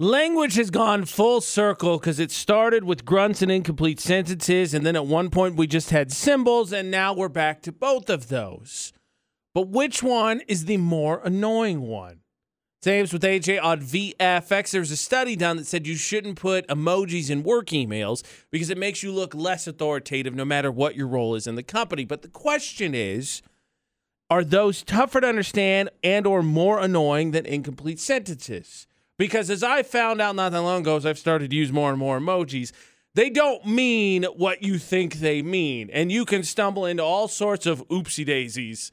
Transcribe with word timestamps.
Language 0.00 0.54
has 0.54 0.70
gone 0.70 1.06
full 1.06 1.40
circle 1.40 1.98
because 1.98 2.20
it 2.20 2.30
started 2.30 2.84
with 2.84 3.04
grunts 3.04 3.42
and 3.42 3.50
incomplete 3.50 3.98
sentences, 3.98 4.72
and 4.72 4.86
then 4.86 4.94
at 4.94 5.06
one 5.06 5.28
point 5.28 5.56
we 5.56 5.66
just 5.66 5.90
had 5.90 6.12
symbols, 6.12 6.72
and 6.72 6.88
now 6.88 7.12
we're 7.12 7.28
back 7.28 7.62
to 7.62 7.72
both 7.72 8.08
of 8.08 8.28
those. 8.28 8.92
But 9.56 9.70
which 9.70 10.00
one 10.00 10.42
is 10.46 10.66
the 10.66 10.76
more 10.76 11.20
annoying 11.24 11.80
one? 11.80 12.20
James 12.80 13.12
with 13.12 13.24
AJ 13.24 13.60
on 13.60 13.80
VFX. 13.80 14.70
There 14.70 14.80
was 14.80 14.92
a 14.92 14.96
study 14.96 15.34
done 15.34 15.56
that 15.56 15.66
said 15.66 15.84
you 15.84 15.96
shouldn't 15.96 16.38
put 16.38 16.68
emojis 16.68 17.28
in 17.28 17.42
work 17.42 17.70
emails 17.70 18.22
because 18.52 18.70
it 18.70 18.78
makes 18.78 19.02
you 19.02 19.10
look 19.10 19.34
less 19.34 19.66
authoritative 19.66 20.32
no 20.32 20.44
matter 20.44 20.70
what 20.70 20.94
your 20.94 21.08
role 21.08 21.34
is 21.34 21.48
in 21.48 21.56
the 21.56 21.64
company. 21.64 22.04
But 22.04 22.22
the 22.22 22.28
question 22.28 22.94
is, 22.94 23.42
are 24.30 24.44
those 24.44 24.84
tougher 24.84 25.20
to 25.22 25.26
understand 25.26 25.90
and 26.04 26.24
or 26.24 26.44
more 26.44 26.78
annoying 26.78 27.32
than 27.32 27.46
incomplete 27.46 27.98
sentences? 27.98 28.86
Because 29.18 29.50
as 29.50 29.62
I 29.62 29.82
found 29.82 30.20
out 30.20 30.36
not 30.36 30.52
that 30.52 30.62
long 30.62 30.82
ago, 30.82 30.96
as 30.96 31.04
I've 31.04 31.18
started 31.18 31.50
to 31.50 31.56
use 31.56 31.72
more 31.72 31.90
and 31.90 31.98
more 31.98 32.20
emojis, 32.20 32.72
they 33.14 33.30
don't 33.30 33.66
mean 33.66 34.24
what 34.24 34.62
you 34.62 34.78
think 34.78 35.14
they 35.14 35.42
mean. 35.42 35.90
And 35.92 36.12
you 36.12 36.24
can 36.24 36.44
stumble 36.44 36.86
into 36.86 37.02
all 37.02 37.26
sorts 37.26 37.66
of 37.66 37.86
oopsie 37.88 38.24
daisies 38.24 38.92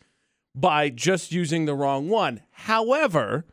by 0.56 0.90
just 0.90 1.32
using 1.32 1.66
the 1.66 1.76
wrong 1.76 2.10
one. 2.10 2.42
However, 2.52 3.46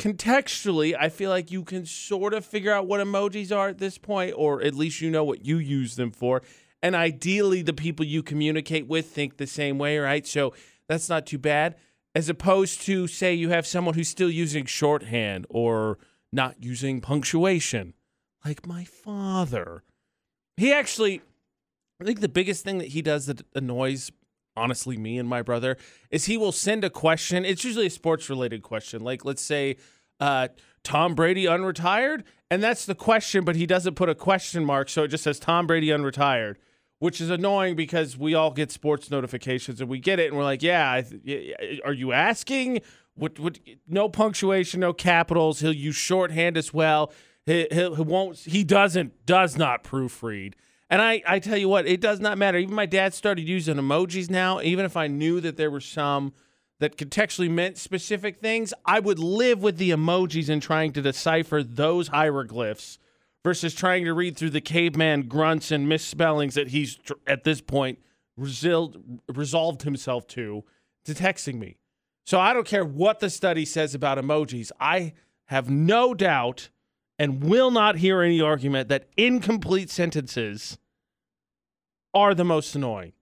contextually, 0.00 0.96
I 0.98 1.10
feel 1.10 1.30
like 1.30 1.52
you 1.52 1.62
can 1.62 1.86
sort 1.86 2.34
of 2.34 2.44
figure 2.44 2.72
out 2.72 2.88
what 2.88 3.00
emojis 3.00 3.56
are 3.56 3.68
at 3.68 3.78
this 3.78 3.98
point, 3.98 4.34
or 4.36 4.60
at 4.62 4.74
least 4.74 5.00
you 5.00 5.10
know 5.10 5.22
what 5.22 5.44
you 5.44 5.58
use 5.58 5.94
them 5.94 6.10
for. 6.10 6.42
And 6.82 6.96
ideally, 6.96 7.62
the 7.62 7.72
people 7.72 8.04
you 8.04 8.22
communicate 8.22 8.88
with 8.88 9.06
think 9.06 9.36
the 9.36 9.46
same 9.46 9.78
way, 9.78 9.98
right? 9.98 10.26
So 10.26 10.54
that's 10.88 11.08
not 11.08 11.26
too 11.26 11.38
bad 11.38 11.76
as 12.18 12.28
opposed 12.28 12.82
to 12.82 13.06
say 13.06 13.32
you 13.32 13.50
have 13.50 13.64
someone 13.64 13.94
who's 13.94 14.08
still 14.08 14.28
using 14.28 14.66
shorthand 14.66 15.46
or 15.48 15.98
not 16.32 16.56
using 16.58 17.00
punctuation. 17.00 17.94
Like 18.44 18.66
my 18.66 18.82
father. 18.82 19.84
He 20.56 20.72
actually 20.72 21.22
i 22.00 22.04
think 22.04 22.18
the 22.18 22.28
biggest 22.28 22.64
thing 22.64 22.78
that 22.78 22.88
he 22.88 23.02
does 23.02 23.26
that 23.26 23.42
annoys 23.54 24.10
honestly 24.56 24.96
me 24.96 25.18
and 25.18 25.28
my 25.28 25.42
brother 25.42 25.76
is 26.10 26.24
he 26.24 26.36
will 26.36 26.50
send 26.50 26.82
a 26.82 26.90
question. 26.90 27.44
It's 27.44 27.62
usually 27.62 27.86
a 27.86 27.90
sports 27.90 28.28
related 28.28 28.64
question. 28.64 29.04
Like 29.04 29.24
let's 29.24 29.42
say 29.42 29.76
uh, 30.18 30.48
tom 30.82 31.14
brady 31.14 31.44
unretired? 31.44 32.24
And 32.50 32.60
that's 32.60 32.84
the 32.84 32.96
question 32.96 33.44
but 33.44 33.54
he 33.54 33.64
doesn't 33.64 33.94
put 33.94 34.08
a 34.08 34.16
question 34.16 34.64
mark 34.64 34.88
so 34.88 35.04
it 35.04 35.08
just 35.08 35.22
says 35.22 35.38
tom 35.38 35.68
brady 35.68 35.86
unretired 35.88 36.56
which 36.98 37.20
is 37.20 37.30
annoying 37.30 37.76
because 37.76 38.16
we 38.16 38.34
all 38.34 38.50
get 38.50 38.72
sports 38.72 39.10
notifications 39.10 39.80
and 39.80 39.88
we 39.88 39.98
get 39.98 40.18
it 40.18 40.28
and 40.28 40.36
we're 40.36 40.44
like, 40.44 40.62
yeah, 40.62 41.02
are 41.84 41.92
you 41.92 42.12
asking? 42.12 42.80
What, 43.14 43.38
what, 43.38 43.58
no 43.86 44.08
punctuation, 44.08 44.80
no 44.80 44.92
capitals. 44.92 45.60
He'll 45.60 45.72
use 45.72 45.96
shorthand 45.96 46.56
as 46.56 46.72
well. 46.72 47.12
He, 47.46 47.66
he, 47.70 47.94
he 47.94 48.02
won't. 48.02 48.38
He 48.38 48.64
doesn't. 48.64 49.26
Does 49.26 49.56
not 49.56 49.84
proofread. 49.84 50.54
And 50.90 51.02
I, 51.02 51.22
I 51.26 51.38
tell 51.38 51.56
you 51.56 51.68
what, 51.68 51.86
it 51.86 52.00
does 52.00 52.18
not 52.18 52.38
matter. 52.38 52.58
Even 52.58 52.74
my 52.74 52.86
dad 52.86 53.12
started 53.12 53.46
using 53.46 53.76
emojis 53.76 54.30
now. 54.30 54.60
Even 54.60 54.84
if 54.84 54.96
I 54.96 55.06
knew 55.06 55.40
that 55.40 55.56
there 55.56 55.70
were 55.70 55.80
some 55.80 56.32
that 56.80 56.96
contextually 56.96 57.50
meant 57.50 57.76
specific 57.76 58.40
things, 58.40 58.72
I 58.84 59.00
would 59.00 59.18
live 59.18 59.62
with 59.62 59.78
the 59.78 59.90
emojis 59.90 60.48
and 60.48 60.62
trying 60.62 60.92
to 60.92 61.02
decipher 61.02 61.62
those 61.62 62.08
hieroglyphs 62.08 62.98
versus 63.44 63.74
trying 63.74 64.04
to 64.04 64.12
read 64.12 64.36
through 64.36 64.50
the 64.50 64.60
caveman 64.60 65.22
grunts 65.28 65.70
and 65.70 65.88
misspellings 65.88 66.54
that 66.54 66.68
he's 66.68 66.98
at 67.26 67.44
this 67.44 67.60
point 67.60 67.98
resolved, 68.36 69.82
himself 69.82 70.26
to 70.28 70.64
to 71.04 71.14
texting 71.14 71.58
me. 71.58 71.76
So 72.26 72.38
I 72.38 72.52
don't 72.52 72.66
care 72.66 72.84
what 72.84 73.20
the 73.20 73.30
study 73.30 73.64
says 73.64 73.94
about 73.94 74.18
emojis. 74.18 74.70
I 74.78 75.14
have 75.46 75.70
no 75.70 76.14
doubt 76.14 76.68
and 77.18 77.42
will 77.42 77.70
not 77.70 77.96
hear 77.96 78.22
any 78.22 78.40
argument 78.40 78.88
that 78.90 79.08
incomplete 79.16 79.90
sentences 79.90 80.78
are 82.14 82.34
the 82.34 82.44
most 82.44 82.74
annoying. 82.74 83.12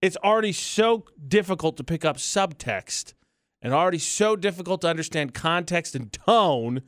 It's 0.00 0.16
already 0.18 0.52
so 0.52 1.04
difficult 1.28 1.76
to 1.76 1.84
pick 1.84 2.04
up 2.04 2.16
subtext 2.16 3.14
and 3.62 3.72
already 3.72 3.98
so 3.98 4.36
difficult 4.36 4.80
to 4.82 4.88
understand 4.88 5.34
context 5.34 5.94
and 5.94 6.12
tone 6.12 6.82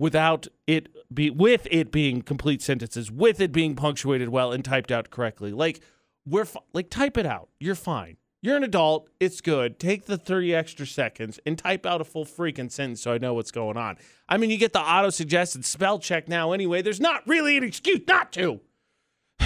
without 0.00 0.48
it 0.66 0.88
be 1.12 1.28
with 1.28 1.68
it 1.70 1.92
being 1.92 2.22
complete 2.22 2.62
sentences, 2.62 3.10
with 3.10 3.38
it 3.38 3.52
being 3.52 3.76
punctuated 3.76 4.30
well 4.30 4.50
and 4.50 4.64
typed 4.64 4.90
out 4.90 5.10
correctly. 5.10 5.52
Like 5.52 5.80
we're 6.26 6.46
like 6.72 6.88
type 6.88 7.18
it 7.18 7.26
out. 7.26 7.50
You're 7.60 7.74
fine. 7.74 8.16
You're 8.42 8.56
an 8.56 8.64
adult. 8.64 9.10
It's 9.20 9.42
good. 9.42 9.78
Take 9.78 10.06
the 10.06 10.16
30 10.16 10.54
extra 10.54 10.86
seconds 10.86 11.38
and 11.44 11.58
type 11.58 11.84
out 11.84 12.00
a 12.00 12.04
full 12.04 12.24
freaking 12.24 12.72
sentence 12.72 13.02
so 13.02 13.12
I 13.12 13.18
know 13.18 13.34
what's 13.34 13.50
going 13.50 13.76
on. 13.76 13.98
I 14.26 14.38
mean, 14.38 14.48
you 14.48 14.56
get 14.56 14.72
the 14.72 14.80
auto 14.80 15.10
suggested 15.10 15.66
spell 15.66 15.98
check 15.98 16.26
now 16.26 16.52
anyway. 16.52 16.80
There's 16.80 17.00
not 17.00 17.22
really 17.28 17.58
an 17.58 17.64
excuse 17.64 18.00
not 18.08 18.32
to. 18.32 18.60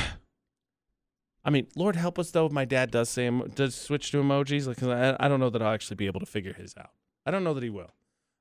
I 1.45 1.51
mean, 1.51 1.67
Lord 1.75 1.97
help 1.97 2.17
us 2.17 2.31
though 2.31 2.47
if 2.47 2.53
my 2.53 2.65
dad 2.65 2.93
does 2.93 3.09
say 3.09 3.29
does 3.57 3.75
switch 3.75 4.13
to 4.13 4.23
emojis. 4.23 4.69
Like 4.69 4.81
I, 4.85 5.17
I 5.19 5.27
don't 5.27 5.41
know 5.41 5.51
that 5.51 5.61
I'll 5.61 5.75
actually 5.75 5.97
be 5.97 6.07
able 6.07 6.21
to 6.21 6.27
figure 6.27 6.53
his 6.53 6.77
out. 6.79 6.91
I 7.27 7.33
don't 7.33 7.43
know 7.43 7.55
that 7.55 7.65
he 7.65 7.71
will. 7.71 7.91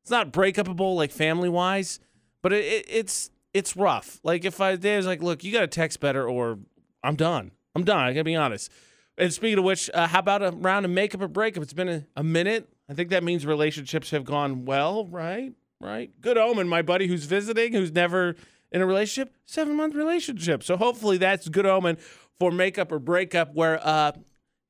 It's 0.04 0.12
not 0.12 0.32
breakupable 0.34 0.96
like 0.96 1.12
family 1.12 1.50
wise, 1.50 2.00
but 2.42 2.52
it, 2.52 2.66
it, 2.66 2.86
it's 2.90 3.32
it's 3.54 3.78
rough. 3.78 4.20
Like 4.22 4.44
if 4.44 4.60
I 4.60 4.76
there's 4.76 5.08
like, 5.08 5.24
look, 5.24 5.44
you 5.44 5.54
got 5.54 5.62
to 5.62 5.68
text 5.68 6.02
better, 6.02 6.28
or 6.28 6.60
I'm 7.04 7.16
done. 7.16 7.52
I'm 7.74 7.86
done. 7.86 8.00
I 8.00 8.12
gotta 8.12 8.26
be 8.26 8.36
honest. 8.36 8.70
And 9.18 9.32
speaking 9.32 9.60
of 9.60 9.64
which, 9.64 9.90
uh, 9.94 10.08
how 10.08 10.20
about 10.20 10.44
a 10.44 10.52
round 10.52 10.86
of 10.86 10.92
makeup 10.92 11.22
or 11.22 11.28
breakup? 11.28 11.64
It's 11.64 11.74
been 11.74 11.88
a, 11.88 12.06
a 12.18 12.24
minute. 12.24 12.68
I 12.90 12.94
think 12.94 13.10
that 13.10 13.24
means 13.24 13.46
relationships 13.46 14.12
have 14.12 14.26
gone 14.26 14.66
well, 14.66 15.06
right? 15.08 15.54
Right. 15.80 16.12
Good 16.20 16.38
omen, 16.38 16.68
my 16.68 16.82
buddy 16.82 17.08
who's 17.08 17.26
visiting, 17.26 17.74
who's 17.74 17.92
never 17.92 18.36
in 18.72 18.82
a 18.82 18.86
relationship, 18.86 19.34
seven 19.46 19.76
month 19.76 19.96
relationship. 19.96 20.64
So 20.64 20.76
hopefully 20.76 21.18
that's 21.18 21.48
good 21.48 21.66
omen 21.66 21.98
for 22.38 22.52
makeup 22.52 22.92
or 22.92 23.00
breakup 23.00 23.54
where 23.54 23.80
uh, 23.86 24.14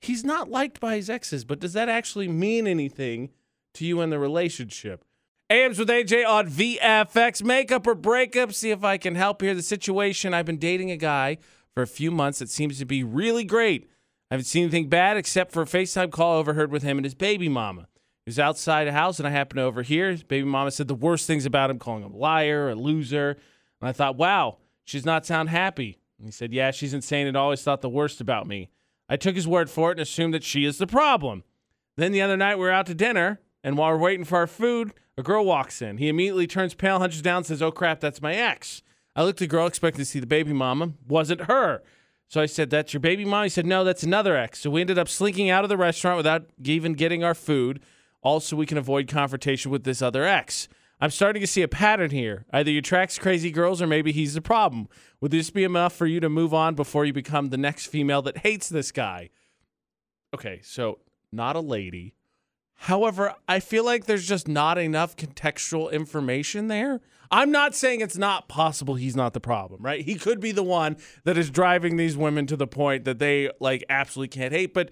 he's 0.01 0.23
not 0.23 0.51
liked 0.51 0.79
by 0.79 0.97
his 0.97 1.09
exes. 1.09 1.45
But 1.45 1.59
does 1.59 1.73
that 1.73 1.89
actually 1.89 2.27
mean 2.27 2.67
anything 2.67 3.31
to 3.75 3.85
you 3.85 4.01
in 4.01 4.09
the 4.09 4.19
relationship? 4.19 5.03
AMs 5.49 5.77
with 5.77 5.89
AJ 5.89 6.27
on 6.27 6.47
VFX. 6.49 7.43
Makeup 7.43 7.85
or 7.85 7.95
breakup? 7.95 8.53
See 8.53 8.71
if 8.71 8.83
I 8.83 8.97
can 8.97 9.15
help 9.15 9.41
here. 9.41 9.53
The 9.53 9.61
situation 9.61 10.33
I've 10.33 10.45
been 10.45 10.57
dating 10.57 10.91
a 10.91 10.97
guy 10.97 11.37
for 11.73 11.83
a 11.83 11.87
few 11.87 12.11
months 12.11 12.39
that 12.39 12.49
seems 12.49 12.79
to 12.79 12.85
be 12.85 13.03
really 13.03 13.43
great. 13.43 13.89
I 14.31 14.35
haven't 14.35 14.45
seen 14.45 14.63
anything 14.63 14.89
bad 14.89 15.17
except 15.17 15.51
for 15.51 15.61
a 15.61 15.65
FaceTime 15.65 16.11
call 16.11 16.37
I 16.37 16.39
overheard 16.39 16.71
with 16.71 16.83
him 16.83 16.97
and 16.97 17.05
his 17.05 17.13
baby 17.13 17.49
mama. 17.49 17.87
He 18.25 18.29
was 18.29 18.39
outside 18.39 18.85
the 18.85 18.93
house 18.93 19.19
and 19.19 19.27
I 19.27 19.31
happened 19.31 19.57
to 19.57 19.63
overhear. 19.63 20.09
His 20.09 20.23
baby 20.23 20.47
mama 20.47 20.71
said 20.71 20.87
the 20.87 20.95
worst 20.95 21.27
things 21.27 21.45
about 21.45 21.69
him, 21.69 21.77
calling 21.77 22.03
him 22.03 22.13
a 22.13 22.17
liar, 22.17 22.69
a 22.69 22.75
loser. 22.75 23.37
And 23.81 23.89
I 23.89 23.91
thought, 23.91 24.15
wow, 24.15 24.57
she's 24.85 25.05
not 25.05 25.25
sound 25.25 25.49
happy. 25.49 25.99
And 26.17 26.25
he 26.25 26.31
said, 26.31 26.53
yeah, 26.53 26.71
she's 26.71 26.93
insane 26.93 27.27
and 27.27 27.35
always 27.35 27.61
thought 27.61 27.81
the 27.81 27.89
worst 27.89 28.21
about 28.21 28.47
me. 28.47 28.69
I 29.09 29.17
took 29.17 29.35
his 29.35 29.47
word 29.47 29.69
for 29.69 29.89
it 29.91 29.95
and 29.95 30.01
assumed 30.01 30.33
that 30.33 30.43
she 30.43 30.63
is 30.63 30.77
the 30.77 30.87
problem. 30.87 31.43
Then 31.97 32.13
the 32.13 32.21
other 32.21 32.37
night 32.37 32.55
we 32.55 32.63
were 32.63 32.71
out 32.71 32.85
to 32.87 32.95
dinner, 32.95 33.41
and 33.63 33.77
while 33.77 33.91
we're 33.91 33.99
waiting 33.99 34.25
for 34.25 34.37
our 34.37 34.47
food, 34.47 34.93
a 35.17 35.23
girl 35.23 35.45
walks 35.45 35.81
in. 35.81 35.97
He 35.97 36.09
immediately 36.09 36.47
turns 36.47 36.73
pale, 36.73 36.99
hunches 36.99 37.21
down, 37.21 37.43
says, 37.43 37.61
Oh 37.61 37.71
crap, 37.71 37.99
that's 37.99 38.21
my 38.21 38.33
ex. 38.33 38.81
I 39.15 39.23
looked 39.23 39.41
at 39.41 39.47
the 39.47 39.51
girl, 39.51 39.67
expecting 39.67 39.99
to 39.99 40.05
see 40.05 40.19
the 40.19 40.25
baby 40.27 40.53
mama. 40.53 40.93
Wasn't 41.07 41.41
her. 41.41 41.83
So 42.27 42.41
I 42.41 42.47
said, 42.47 42.69
That's 42.69 42.93
your 42.93 42.99
baby 42.99 43.25
mama? 43.25 43.45
He 43.45 43.49
said, 43.49 43.65
No, 43.65 43.83
that's 43.83 44.03
another 44.03 44.35
ex. 44.35 44.59
So 44.59 44.69
we 44.69 44.81
ended 44.81 44.97
up 44.97 45.07
slinking 45.07 45.49
out 45.49 45.63
of 45.63 45.69
the 45.69 45.77
restaurant 45.77 46.17
without 46.17 46.45
even 46.63 46.93
getting 46.93 47.23
our 47.23 47.35
food. 47.35 47.81
Also, 48.21 48.55
we 48.55 48.65
can 48.65 48.77
avoid 48.77 49.07
confrontation 49.07 49.69
with 49.69 49.83
this 49.83 50.01
other 50.01 50.23
ex. 50.23 50.67
I'm 50.99 51.09
starting 51.09 51.41
to 51.41 51.47
see 51.47 51.61
a 51.61 51.67
pattern 51.67 52.11
here. 52.11 52.45
Either 52.53 52.71
you 52.71 52.79
attracts 52.79 53.19
crazy 53.19 53.51
girls 53.51 53.81
or 53.81 53.87
maybe 53.87 54.13
he's 54.13 54.35
the 54.35 54.41
problem. 54.41 54.87
Would 55.19 55.31
this 55.31 55.49
be 55.49 55.65
enough 55.65 55.93
for 55.93 56.05
you 56.05 56.21
to 56.21 56.29
move 56.29 56.53
on 56.53 56.75
before 56.75 57.03
you 57.03 57.11
become 57.11 57.49
the 57.49 57.57
next 57.57 57.87
female 57.87 58.21
that 58.21 58.37
hates 58.37 58.69
this 58.69 58.91
guy? 58.93 59.29
Okay, 60.33 60.61
so 60.63 60.99
not 61.31 61.57
a 61.57 61.59
lady, 61.59 62.15
However, 62.83 63.33
I 63.47 63.61
feel 63.61 63.85
like 63.85 64.07
there's 64.07 64.27
just 64.27 64.45
not 64.45 64.77
enough 64.77 65.15
contextual 65.15 65.89
information 65.89 66.67
there. 66.67 66.99
I'm 67.31 67.49
not 67.49 67.75
saying 67.75 68.01
it's 68.01 68.17
not 68.17 68.49
possible 68.49 68.95
he's 68.95 69.15
not 69.15 69.31
the 69.31 69.39
problem, 69.39 69.81
right? 69.81 70.03
He 70.03 70.15
could 70.15 70.41
be 70.41 70.51
the 70.51 70.63
one 70.63 70.97
that 71.23 71.37
is 71.37 71.49
driving 71.49 71.95
these 71.95 72.17
women 72.17 72.45
to 72.47 72.57
the 72.57 72.67
point 72.67 73.05
that 73.05 73.19
they 73.19 73.49
like 73.61 73.85
absolutely 73.87 74.37
can't 74.37 74.51
hate, 74.51 74.73
but 74.73 74.91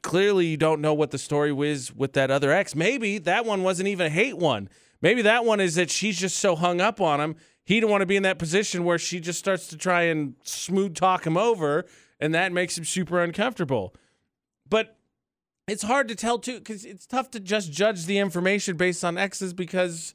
clearly 0.00 0.46
you 0.46 0.56
don't 0.56 0.80
know 0.80 0.94
what 0.94 1.10
the 1.10 1.18
story 1.18 1.52
was 1.52 1.94
with 1.94 2.14
that 2.14 2.30
other 2.30 2.50
ex. 2.50 2.74
Maybe 2.74 3.18
that 3.18 3.44
one 3.44 3.62
wasn't 3.62 3.88
even 3.88 4.06
a 4.06 4.10
hate 4.10 4.38
one. 4.38 4.70
Maybe 5.02 5.20
that 5.20 5.44
one 5.44 5.60
is 5.60 5.74
that 5.74 5.90
she's 5.90 6.18
just 6.18 6.38
so 6.38 6.56
hung 6.56 6.80
up 6.80 7.02
on 7.02 7.20
him. 7.20 7.36
He 7.66 7.80
don't 7.80 7.90
want 7.90 8.00
to 8.00 8.06
be 8.06 8.16
in 8.16 8.22
that 8.22 8.38
position 8.38 8.84
where 8.84 8.98
she 8.98 9.20
just 9.20 9.38
starts 9.38 9.68
to 9.68 9.76
try 9.76 10.04
and 10.04 10.36
smooth 10.42 10.94
talk 10.94 11.26
him 11.26 11.36
over, 11.36 11.84
and 12.18 12.34
that 12.34 12.50
makes 12.50 12.78
him 12.78 12.84
super 12.86 13.22
uncomfortable. 13.22 13.94
But 14.66 14.93
it's 15.66 15.82
hard 15.82 16.08
to 16.08 16.14
tell 16.14 16.38
too 16.38 16.58
because 16.58 16.84
it's 16.84 17.06
tough 17.06 17.30
to 17.32 17.40
just 17.40 17.72
judge 17.72 18.06
the 18.06 18.18
information 18.18 18.76
based 18.76 19.04
on 19.04 19.16
X's 19.16 19.52
because 19.52 20.14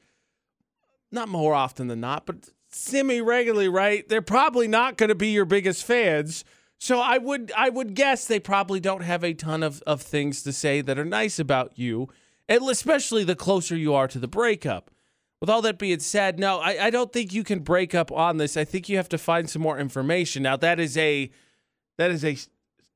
not 1.12 1.28
more 1.28 1.54
often 1.54 1.88
than 1.88 2.02
not, 2.02 2.26
but 2.26 2.50
semi 2.68 3.20
regularly, 3.22 3.68
right? 3.68 4.08
They're 4.08 4.22
probably 4.22 4.68
not 4.68 4.98
going 4.98 5.10
to 5.10 5.16
be 5.16 5.30
your 5.30 5.46
biggest 5.46 5.84
fans. 5.84 6.44
So 6.78 7.00
I 7.00 7.18
would 7.18 7.52
I 7.58 7.70
would 7.70 7.94
guess 7.96 8.26
they 8.26 8.40
probably 8.40 8.80
don't 8.80 9.02
have 9.02 9.24
a 9.24 9.34
ton 9.34 9.64
of, 9.64 9.82
of 9.88 10.02
things 10.02 10.44
to 10.44 10.54
say 10.54 10.82
that 10.82 11.00
are 11.00 11.06
nice 11.06 11.40
about 11.40 11.78
you, 11.78 12.08
and 12.48 12.62
especially 12.70 13.24
the 13.24 13.36
closer 13.36 13.76
you 13.76 13.94
are 13.94 14.08
to 14.08 14.20
the 14.20 14.28
breakup. 14.28 14.92
with 15.42 15.50
all 15.50 15.62
that 15.64 15.78
being 15.80 16.00
said, 16.00 16.38
no, 16.40 16.60
I, 16.60 16.86
I 16.86 16.90
don't 16.90 17.12
think 17.12 17.34
you 17.34 17.44
can 17.44 17.60
break 17.60 17.96
up 17.96 18.12
on 18.12 18.38
this. 18.38 18.56
I 18.56 18.66
think 18.66 18.88
you 18.88 18.98
have 18.98 19.10
to 19.10 19.18
find 19.18 19.50
some 19.50 19.62
more 19.62 19.80
information. 19.80 20.44
Now 20.44 20.58
that 20.58 20.80
is 20.80 20.98
a 20.98 21.32
that 21.98 22.12
is 22.12 22.24
a 22.24 22.38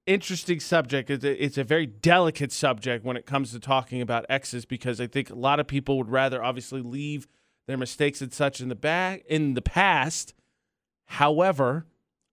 interesting 0.06 0.60
subject. 0.60 1.10
It's 1.10 1.24
a, 1.24 1.44
it's 1.44 1.58
a 1.58 1.64
very 1.64 1.86
delicate 1.86 2.52
subject 2.52 3.06
when 3.06 3.18
it 3.18 3.26
comes 3.26 3.52
to 3.52 3.60
talking 3.60 4.02
about 4.02 4.26
exes 4.30 4.66
because 4.66 5.00
I 5.00 5.08
think 5.08 5.30
a 5.30 5.36
lot 5.36 5.60
of 5.60 5.68
people 5.68 5.98
would 5.98 6.10
rather 6.10 6.44
obviously 6.44 6.82
leave 6.82 7.28
their 7.68 7.78
mistakes 7.78 8.22
and 8.22 8.34
such 8.34 8.62
in 8.62 8.70
the 8.70 8.76
back 8.76 9.24
in 9.28 9.54
the 9.54 9.62
past. 9.62 10.34
However, 11.06 11.86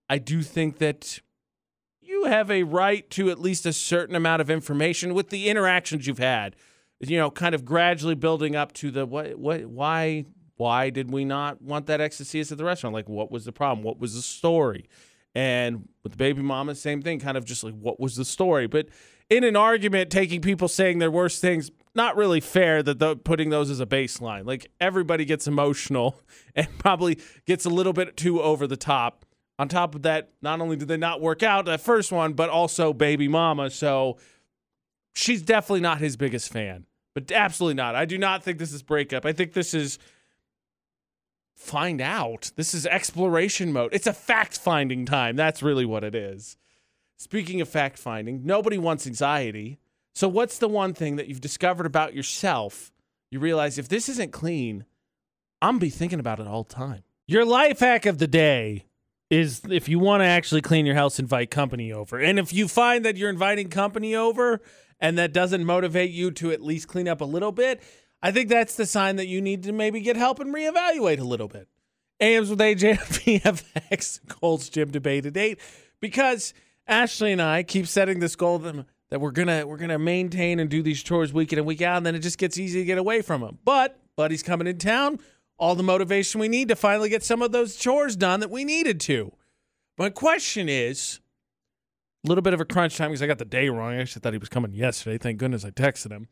I 0.08 0.18
do 0.18 0.42
think 0.42 0.78
that 0.78 1.20
you 2.00 2.24
have 2.24 2.50
a 2.50 2.64
right 2.64 3.08
to 3.10 3.30
at 3.30 3.40
least 3.40 3.66
a 3.66 3.72
certain 3.72 4.16
amount 4.16 4.42
of 4.42 4.50
information 4.50 5.14
with 5.14 5.30
the 5.30 5.48
interactions 5.48 6.06
you've 6.06 6.18
had. 6.18 6.56
You 6.98 7.16
know, 7.16 7.30
kind 7.30 7.54
of 7.54 7.64
gradually 7.64 8.14
building 8.14 8.56
up 8.56 8.72
to 8.74 8.90
the 8.90 9.06
what 9.06 9.38
what 9.38 9.64
why 9.66 10.26
why 10.56 10.90
did 10.90 11.10
we 11.10 11.24
not 11.24 11.62
want 11.62 11.86
that 11.86 12.00
ex 12.00 12.18
to 12.18 12.24
see 12.24 12.40
us 12.40 12.52
at 12.52 12.58
the 12.58 12.64
restaurant? 12.64 12.92
Like 12.92 13.08
what 13.08 13.30
was 13.30 13.46
the 13.46 13.52
problem? 13.52 13.82
What 13.82 13.98
was 13.98 14.14
the 14.14 14.22
story? 14.22 14.86
And 15.34 15.88
with 16.02 16.12
the 16.12 16.18
baby 16.18 16.42
mama, 16.42 16.74
same 16.74 17.02
thing, 17.02 17.20
kind 17.20 17.36
of 17.36 17.44
just 17.44 17.62
like 17.62 17.74
what 17.74 18.00
was 18.00 18.16
the 18.16 18.24
story? 18.24 18.66
But 18.66 18.88
in 19.28 19.44
an 19.44 19.56
argument, 19.56 20.10
taking 20.10 20.40
people 20.40 20.66
saying 20.68 20.98
their 20.98 21.10
worst 21.10 21.40
things, 21.40 21.70
not 21.94 22.16
really 22.16 22.40
fair 22.40 22.82
that 22.82 22.98
the, 22.98 23.16
putting 23.16 23.50
those 23.50 23.70
as 23.70 23.80
a 23.80 23.86
baseline. 23.86 24.44
Like 24.46 24.70
everybody 24.80 25.24
gets 25.24 25.46
emotional 25.46 26.20
and 26.54 26.66
probably 26.78 27.18
gets 27.46 27.64
a 27.64 27.70
little 27.70 27.92
bit 27.92 28.16
too 28.16 28.42
over 28.42 28.66
the 28.66 28.76
top. 28.76 29.24
On 29.58 29.68
top 29.68 29.94
of 29.94 30.02
that, 30.02 30.30
not 30.40 30.60
only 30.60 30.76
did 30.76 30.88
they 30.88 30.96
not 30.96 31.20
work 31.20 31.42
out 31.42 31.66
that 31.66 31.80
first 31.80 32.10
one, 32.10 32.32
but 32.32 32.48
also 32.48 32.92
baby 32.92 33.28
mama. 33.28 33.70
So 33.70 34.16
she's 35.14 35.42
definitely 35.42 35.80
not 35.80 35.98
his 35.98 36.16
biggest 36.16 36.50
fan, 36.50 36.86
but 37.14 37.30
absolutely 37.30 37.74
not. 37.74 37.94
I 37.94 38.06
do 38.06 38.16
not 38.16 38.42
think 38.42 38.58
this 38.58 38.72
is 38.72 38.82
breakup. 38.82 39.26
I 39.26 39.32
think 39.32 39.52
this 39.52 39.74
is 39.74 39.98
find 41.60 42.00
out. 42.00 42.50
This 42.56 42.72
is 42.74 42.86
exploration 42.86 43.72
mode. 43.72 43.90
It's 43.92 44.06
a 44.06 44.12
fact 44.12 44.58
finding 44.58 45.04
time. 45.04 45.36
That's 45.36 45.62
really 45.62 45.84
what 45.84 46.02
it 46.02 46.14
is. 46.14 46.56
Speaking 47.18 47.60
of 47.60 47.68
fact 47.68 47.98
finding, 47.98 48.46
nobody 48.46 48.78
wants 48.78 49.06
anxiety. 49.06 49.78
So, 50.14 50.26
what's 50.26 50.58
the 50.58 50.68
one 50.68 50.94
thing 50.94 51.16
that 51.16 51.28
you've 51.28 51.40
discovered 51.40 51.86
about 51.86 52.14
yourself? 52.14 52.90
You 53.30 53.40
realize 53.40 53.78
if 53.78 53.88
this 53.88 54.08
isn't 54.08 54.32
clean, 54.32 54.86
I'm 55.60 55.78
be 55.78 55.90
thinking 55.90 56.18
about 56.18 56.40
it 56.40 56.46
all 56.46 56.64
the 56.64 56.74
time. 56.74 57.02
Your 57.26 57.44
life 57.44 57.80
hack 57.80 58.06
of 58.06 58.18
the 58.18 58.26
day 58.26 58.86
is 59.28 59.60
if 59.70 59.88
you 59.88 59.98
want 59.98 60.22
to 60.22 60.26
actually 60.26 60.62
clean 60.62 60.86
your 60.86 60.96
house, 60.96 61.20
invite 61.20 61.50
company 61.50 61.92
over. 61.92 62.18
And 62.18 62.38
if 62.38 62.52
you 62.52 62.66
find 62.66 63.04
that 63.04 63.16
you're 63.16 63.30
inviting 63.30 63.68
company 63.68 64.16
over 64.16 64.60
and 64.98 65.16
that 65.18 65.32
doesn't 65.32 65.64
motivate 65.64 66.10
you 66.10 66.30
to 66.32 66.50
at 66.50 66.62
least 66.62 66.88
clean 66.88 67.06
up 67.06 67.20
a 67.20 67.24
little 67.26 67.52
bit, 67.52 67.82
I 68.22 68.32
think 68.32 68.48
that's 68.48 68.76
the 68.76 68.86
sign 68.86 69.16
that 69.16 69.26
you 69.26 69.40
need 69.40 69.62
to 69.64 69.72
maybe 69.72 70.00
get 70.00 70.16
help 70.16 70.40
and 70.40 70.54
reevaluate 70.54 71.18
a 71.18 71.24
little 71.24 71.48
bit. 71.48 71.68
AMs 72.20 72.50
with 72.50 72.58
AJ 72.58 72.98
PFX 72.98 74.20
Gold's 74.40 74.68
Gym 74.68 74.90
debate 74.90 75.24
to 75.24 75.30
date 75.30 75.58
because 76.00 76.52
Ashley 76.86 77.32
and 77.32 77.40
I 77.40 77.62
keep 77.62 77.86
setting 77.86 78.20
this 78.20 78.36
goal 78.36 78.58
that, 78.58 78.84
that 79.08 79.20
we're 79.20 79.30
gonna 79.30 79.66
we're 79.66 79.78
gonna 79.78 79.98
maintain 79.98 80.60
and 80.60 80.68
do 80.68 80.82
these 80.82 81.02
chores 81.02 81.32
week 81.32 81.52
in 81.52 81.58
and 81.58 81.66
week 81.66 81.80
out, 81.80 81.96
and 81.96 82.04
then 82.04 82.14
it 82.14 82.20
just 82.20 82.38
gets 82.38 82.58
easy 82.58 82.80
to 82.80 82.84
get 82.84 82.98
away 82.98 83.22
from 83.22 83.40
them. 83.40 83.58
But 83.64 83.98
Buddy's 84.16 84.42
coming 84.42 84.66
in 84.66 84.78
town 84.78 85.18
all 85.60 85.74
the 85.74 85.82
motivation 85.82 86.40
we 86.40 86.48
need 86.48 86.68
to 86.68 86.74
finally 86.74 87.10
get 87.10 87.22
some 87.22 87.42
of 87.42 87.52
those 87.52 87.76
chores 87.76 88.16
done 88.16 88.40
that 88.40 88.50
we 88.50 88.64
needed 88.64 88.98
to. 88.98 89.30
My 89.98 90.08
question 90.08 90.70
is 90.70 91.20
a 92.24 92.28
little 92.28 92.40
bit 92.40 92.54
of 92.54 92.60
a 92.60 92.64
crunch 92.64 92.96
time 92.96 93.10
because 93.10 93.22
I 93.22 93.26
got 93.26 93.38
the 93.38 93.44
day 93.44 93.68
wrong. 93.68 93.92
I 93.92 94.00
actually 94.00 94.20
thought 94.20 94.32
he 94.32 94.38
was 94.38 94.48
coming 94.48 94.72
yesterday. 94.72 95.18
Thank 95.18 95.38
goodness 95.38 95.64
I 95.64 95.70
texted 95.70 96.10
him. 96.10 96.28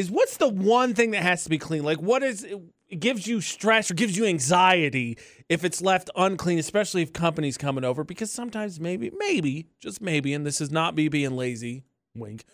Is 0.00 0.10
what's 0.10 0.38
the 0.38 0.48
one 0.48 0.94
thing 0.94 1.10
that 1.10 1.22
has 1.22 1.44
to 1.44 1.50
be 1.50 1.58
clean? 1.58 1.82
Like, 1.84 1.98
what 1.98 2.22
is 2.22 2.42
it 2.42 2.98
gives 3.00 3.26
you 3.26 3.42
stress 3.42 3.90
or 3.90 3.94
gives 3.94 4.16
you 4.16 4.24
anxiety 4.24 5.18
if 5.50 5.62
it's 5.62 5.82
left 5.82 6.08
unclean, 6.16 6.58
especially 6.58 7.02
if 7.02 7.12
companies 7.12 7.58
coming 7.58 7.84
over? 7.84 8.02
Because 8.02 8.32
sometimes 8.32 8.80
maybe, 8.80 9.12
maybe, 9.18 9.66
just 9.78 10.00
maybe, 10.00 10.32
and 10.32 10.46
this 10.46 10.58
is 10.58 10.70
not 10.70 10.94
me 10.94 11.08
being 11.08 11.32
lazy, 11.32 11.84
wink, 12.16 12.44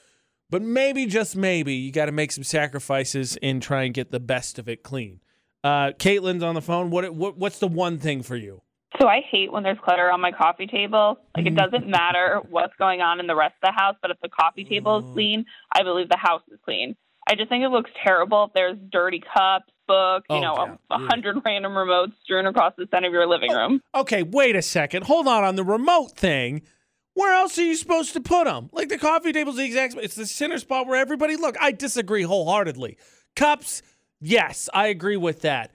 but 0.50 0.60
maybe, 0.60 1.06
just 1.06 1.37
maybe, 1.37 1.75
you 1.75 1.93
got 1.93 2.06
to 2.06 2.12
make 2.12 2.32
some 2.32 2.43
sacrifices 2.43 3.38
and 3.40 3.62
try 3.62 3.84
and 3.84 3.94
get 3.94 4.10
the 4.10 4.19
best 4.19 4.58
of 4.58 4.69
it 4.69 4.82
clean. 4.82 5.20
Uh, 5.62 5.93
Caitlin's 5.93 6.43
on 6.43 6.56
the 6.56 6.62
phone. 6.62 6.90
What, 6.90 7.14
what 7.14 7.37
what's 7.37 7.60
the 7.60 7.69
one 7.69 7.98
thing 7.98 8.25
for 8.25 8.34
you? 8.34 8.60
So 9.00 9.06
I 9.06 9.20
hate 9.20 9.52
when 9.52 9.62
there's 9.62 9.78
clutter 9.84 10.10
on 10.10 10.20
my 10.20 10.32
coffee 10.32 10.66
table. 10.66 11.19
Like 11.37 11.46
it 11.46 11.54
doesn't 11.54 11.87
matter 11.87 12.40
what's 12.48 12.75
going 12.76 13.02
on 13.02 13.20
in 13.20 13.28
the 13.28 13.37
rest 13.37 13.54
of 13.62 13.69
the 13.69 13.72
house, 13.72 13.94
but 14.02 14.10
if 14.10 14.16
the 14.20 14.28
coffee 14.28 14.64
table 14.64 14.98
is 14.98 15.04
clean, 15.12 15.44
I 15.72 15.84
believe 15.84 16.08
the 16.08 16.16
house 16.16 16.43
is 16.50 16.58
clean. 16.64 16.96
I 17.26 17.34
just 17.34 17.49
think 17.49 17.64
it 17.64 17.69
looks 17.69 17.90
terrible 18.05 18.44
if 18.44 18.52
there's 18.55 18.78
dirty 18.93 19.20
cups, 19.20 19.70
books, 19.88 20.26
you 20.31 20.37
Oh, 20.37 20.40
know, 20.40 20.55
a, 20.55 20.94
a 20.94 20.99
mm. 20.99 21.08
hundred 21.08 21.37
random 21.44 21.73
remotes 21.73 22.12
strewn 22.23 22.46
across 22.46 22.75
the 22.76 22.87
center 22.90 23.08
of 23.08 23.12
your 23.12 23.26
living 23.26 23.50
room. 23.50 23.81
Oh, 23.94 24.02
okay, 24.02 24.23
wait 24.23 24.56
a 24.56 24.62
second. 24.62 25.05
Hold 25.05 25.26
on. 25.28 25.44
On 25.44 25.56
the 25.56 25.64
remote 25.64 26.12
thing, 26.17 26.62
where 27.14 27.34
else 27.34 27.58
are 27.58 27.64
you 27.64 27.76
supposed 27.76 28.12
to 28.12 28.20
put 28.20 28.44
them? 28.44 28.69
Like 28.73 28.88
the 28.88 28.99
coffee 28.99 29.32
table's 29.32 29.56
the 29.56 29.64
exact. 29.64 29.93
spot. 29.93 30.05
It's 30.05 30.14
the 30.14 30.26
center 30.26 30.58
spot 30.58 30.87
where 30.87 31.00
everybody 31.00 31.37
look. 31.37 31.56
I 31.61 31.73
disagree 31.73 32.23
wholeheartedly. 32.23 32.96
Cups, 33.34 33.82
yes, 34.20 34.69
I 34.72 34.88
agree 34.88 35.17
with 35.17 35.43
that. 35.43 35.72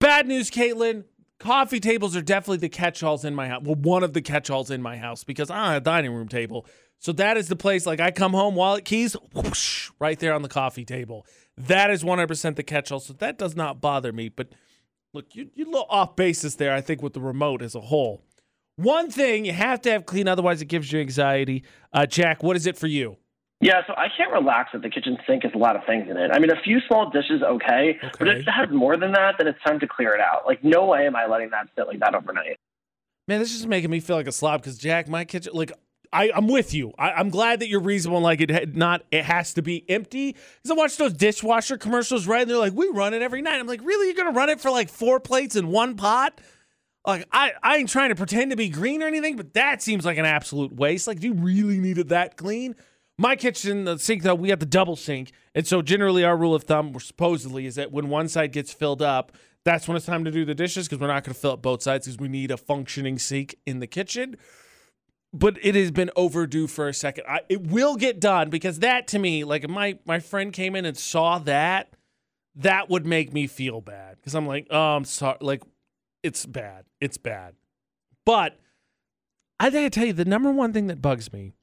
Bad 0.00 0.26
news, 0.26 0.50
Caitlin. 0.50 1.04
Coffee 1.40 1.80
tables 1.80 2.16
are 2.16 2.22
definitely 2.22 2.58
the 2.58 2.68
catch-alls 2.68 3.24
in 3.24 3.34
my 3.34 3.48
house. 3.48 3.62
Well, 3.64 3.74
one 3.74 4.04
of 4.04 4.12
the 4.12 4.22
catch-alls 4.22 4.70
in 4.70 4.80
my 4.80 4.96
house 4.96 5.24
because 5.24 5.50
I 5.50 5.72
have 5.74 5.82
a 5.82 5.84
dining 5.84 6.14
room 6.14 6.28
table. 6.28 6.64
So 7.04 7.12
that 7.12 7.36
is 7.36 7.48
the 7.48 7.56
place. 7.56 7.84
Like 7.84 8.00
I 8.00 8.10
come 8.10 8.32
home, 8.32 8.54
wallet 8.54 8.86
keys, 8.86 9.12
whoosh, 9.34 9.90
right 10.00 10.18
there 10.18 10.32
on 10.32 10.40
the 10.40 10.48
coffee 10.48 10.86
table. 10.86 11.26
That 11.54 11.90
is 11.90 12.02
100% 12.02 12.56
the 12.56 12.62
catch-all. 12.62 12.98
So 12.98 13.12
that 13.12 13.36
does 13.36 13.54
not 13.54 13.82
bother 13.82 14.10
me. 14.10 14.30
But 14.30 14.48
look, 15.12 15.34
you 15.34 15.50
you 15.54 15.66
a 15.66 15.70
little 15.70 15.86
off 15.90 16.16
basis 16.16 16.54
there. 16.54 16.72
I 16.72 16.80
think 16.80 17.02
with 17.02 17.12
the 17.12 17.20
remote 17.20 17.60
as 17.60 17.74
a 17.74 17.82
whole. 17.82 18.22
One 18.76 19.10
thing 19.10 19.44
you 19.44 19.52
have 19.52 19.82
to 19.82 19.90
have 19.90 20.06
clean, 20.06 20.26
otherwise 20.26 20.62
it 20.62 20.64
gives 20.64 20.92
you 20.92 21.00
anxiety. 21.00 21.62
Uh, 21.92 22.06
Jack, 22.06 22.42
what 22.42 22.56
is 22.56 22.66
it 22.66 22.78
for 22.78 22.86
you? 22.86 23.18
Yeah, 23.60 23.82
so 23.86 23.92
I 23.98 24.06
can't 24.16 24.32
relax 24.32 24.70
if 24.72 24.80
the 24.80 24.88
kitchen 24.88 25.18
sink 25.26 25.42
has 25.42 25.52
a 25.54 25.58
lot 25.58 25.76
of 25.76 25.82
things 25.84 26.06
in 26.10 26.16
it. 26.16 26.30
I 26.32 26.38
mean, 26.38 26.50
a 26.50 26.60
few 26.64 26.80
small 26.88 27.10
dishes, 27.10 27.42
okay, 27.42 27.98
but 28.18 28.28
if 28.28 28.38
it 28.38 28.50
has 28.50 28.70
more 28.70 28.96
than 28.96 29.12
that, 29.12 29.34
then 29.38 29.46
it's 29.46 29.62
time 29.62 29.78
to 29.80 29.86
clear 29.86 30.14
it 30.14 30.20
out. 30.20 30.46
Like, 30.46 30.64
no 30.64 30.86
way 30.86 31.06
am 31.06 31.16
I 31.16 31.26
letting 31.26 31.50
that 31.50 31.68
sit 31.76 31.86
like 31.86 32.00
that 32.00 32.14
overnight. 32.14 32.56
Man, 33.28 33.40
this 33.40 33.54
is 33.54 33.66
making 33.66 33.90
me 33.90 34.00
feel 34.00 34.16
like 34.16 34.26
a 34.26 34.32
slob 34.32 34.62
because 34.62 34.76
Jack, 34.78 35.06
my 35.08 35.24
kitchen, 35.24 35.52
like 35.54 35.72
I, 36.12 36.30
I'm 36.34 36.48
with 36.48 36.74
you. 36.74 36.92
I, 36.98 37.12
I'm 37.12 37.30
glad 37.30 37.60
that 37.60 37.68
you're 37.68 37.80
reasonable. 37.80 38.18
and 38.18 38.24
Like 38.24 38.40
it 38.40 38.76
not, 38.76 39.02
it 39.10 39.24
has 39.24 39.54
to 39.54 39.62
be 39.62 39.88
empty. 39.88 40.32
Because 40.32 40.70
I 40.70 40.74
watch 40.74 40.96
those 40.96 41.12
dishwasher 41.12 41.76
commercials, 41.78 42.26
right? 42.26 42.42
And 42.42 42.50
they're 42.50 42.58
like, 42.58 42.74
we 42.74 42.88
run 42.88 43.14
it 43.14 43.22
every 43.22 43.42
night. 43.42 43.58
I'm 43.58 43.66
like, 43.66 43.84
really? 43.84 44.06
You're 44.06 44.16
gonna 44.16 44.36
run 44.36 44.48
it 44.48 44.60
for 44.60 44.70
like 44.70 44.88
four 44.88 45.20
plates 45.20 45.56
in 45.56 45.68
one 45.68 45.96
pot? 45.96 46.40
Like 47.06 47.26
I, 47.32 47.52
I 47.62 47.76
ain't 47.76 47.88
trying 47.88 48.08
to 48.08 48.14
pretend 48.14 48.50
to 48.50 48.56
be 48.56 48.68
green 48.68 49.02
or 49.02 49.06
anything, 49.06 49.36
but 49.36 49.54
that 49.54 49.82
seems 49.82 50.04
like 50.04 50.18
an 50.18 50.24
absolute 50.24 50.74
waste. 50.74 51.06
Like, 51.06 51.20
do 51.20 51.28
you 51.28 51.34
really 51.34 51.78
need 51.78 51.98
it 51.98 52.08
that 52.08 52.36
clean? 52.36 52.74
My 53.18 53.36
kitchen, 53.36 53.84
the 53.84 53.98
sink 53.98 54.22
though, 54.22 54.34
we 54.34 54.50
have 54.50 54.58
the 54.58 54.66
double 54.66 54.96
sink, 54.96 55.30
and 55.54 55.66
so 55.66 55.82
generally 55.82 56.24
our 56.24 56.36
rule 56.36 56.54
of 56.54 56.64
thumb, 56.64 56.98
supposedly, 56.98 57.66
is 57.66 57.76
that 57.76 57.92
when 57.92 58.08
one 58.08 58.28
side 58.28 58.52
gets 58.52 58.72
filled 58.72 59.02
up, 59.02 59.32
that's 59.64 59.86
when 59.86 59.96
it's 59.96 60.06
time 60.06 60.24
to 60.24 60.30
do 60.30 60.44
the 60.44 60.54
dishes 60.54 60.88
because 60.88 61.00
we're 61.00 61.06
not 61.06 61.24
to 61.24 61.34
fill 61.34 61.52
up 61.52 61.62
both 61.62 61.82
sides 61.82 62.06
because 62.06 62.18
we 62.18 62.28
need 62.28 62.50
a 62.50 62.56
functioning 62.56 63.18
sink 63.18 63.54
in 63.66 63.78
the 63.80 63.86
kitchen. 63.86 64.36
But 65.36 65.58
it 65.62 65.74
has 65.74 65.90
been 65.90 66.12
overdue 66.14 66.68
for 66.68 66.86
a 66.86 66.94
second. 66.94 67.24
I, 67.28 67.40
it 67.48 67.66
will 67.66 67.96
get 67.96 68.20
done 68.20 68.50
because 68.50 68.78
that 68.78 69.08
to 69.08 69.18
me, 69.18 69.42
like 69.42 69.68
my 69.68 69.98
my 70.06 70.20
friend 70.20 70.52
came 70.52 70.76
in 70.76 70.84
and 70.84 70.96
saw 70.96 71.38
that, 71.40 71.92
that 72.54 72.88
would 72.88 73.04
make 73.04 73.32
me 73.32 73.48
feel 73.48 73.80
bad 73.80 74.16
because 74.16 74.36
I'm 74.36 74.46
like, 74.46 74.68
oh, 74.70 74.96
I'm 74.96 75.04
sorry. 75.04 75.38
Like, 75.40 75.64
it's 76.22 76.46
bad. 76.46 76.84
It's 77.00 77.16
bad. 77.16 77.56
But 78.24 78.56
I 79.58 79.70
gotta 79.70 79.90
tell 79.90 80.06
you, 80.06 80.12
the 80.12 80.24
number 80.24 80.52
one 80.52 80.72
thing 80.72 80.86
that 80.86 81.02
bugs 81.02 81.32
me, 81.32 81.54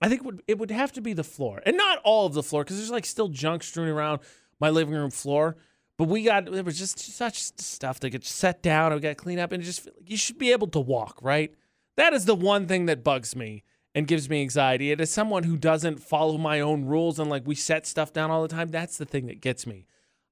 I 0.00 0.08
think 0.08 0.24
would 0.24 0.42
it 0.48 0.58
would 0.58 0.70
have 0.70 0.92
to 0.92 1.02
be 1.02 1.12
the 1.12 1.22
floor, 1.22 1.62
and 1.66 1.76
not 1.76 1.98
all 2.04 2.24
of 2.24 2.32
the 2.32 2.42
floor 2.42 2.64
because 2.64 2.78
there's 2.78 2.90
like 2.90 3.04
still 3.04 3.28
junk 3.28 3.62
strewn 3.62 3.88
around 3.88 4.20
my 4.60 4.70
living 4.70 4.94
room 4.94 5.10
floor. 5.10 5.56
But 5.98 6.08
we 6.08 6.22
got 6.22 6.50
there 6.50 6.64
was 6.64 6.78
just 6.78 6.98
such 6.98 7.42
stuff 7.58 8.00
that 8.00 8.08
gets 8.08 8.30
set 8.30 8.62
down. 8.62 8.94
We 8.94 9.00
got 9.00 9.10
to 9.10 9.14
clean 9.14 9.38
up, 9.38 9.52
and 9.52 9.62
it 9.62 9.66
just 9.66 9.86
you 10.06 10.16
should 10.16 10.38
be 10.38 10.52
able 10.52 10.68
to 10.68 10.80
walk, 10.80 11.18
right? 11.20 11.54
That 12.00 12.14
is 12.14 12.24
the 12.24 12.34
one 12.34 12.66
thing 12.66 12.86
that 12.86 13.04
bugs 13.04 13.36
me 13.36 13.62
and 13.94 14.06
gives 14.06 14.30
me 14.30 14.40
anxiety. 14.40 14.90
And 14.90 15.02
as 15.02 15.10
someone 15.10 15.42
who 15.42 15.58
doesn't 15.58 16.02
follow 16.02 16.38
my 16.38 16.58
own 16.58 16.86
rules 16.86 17.18
and 17.18 17.28
like 17.28 17.46
we 17.46 17.54
set 17.54 17.86
stuff 17.86 18.10
down 18.10 18.30
all 18.30 18.40
the 18.40 18.48
time, 18.48 18.68
that's 18.68 18.96
the 18.96 19.04
thing 19.04 19.26
that 19.26 19.42
gets 19.42 19.66
me. 19.66 19.84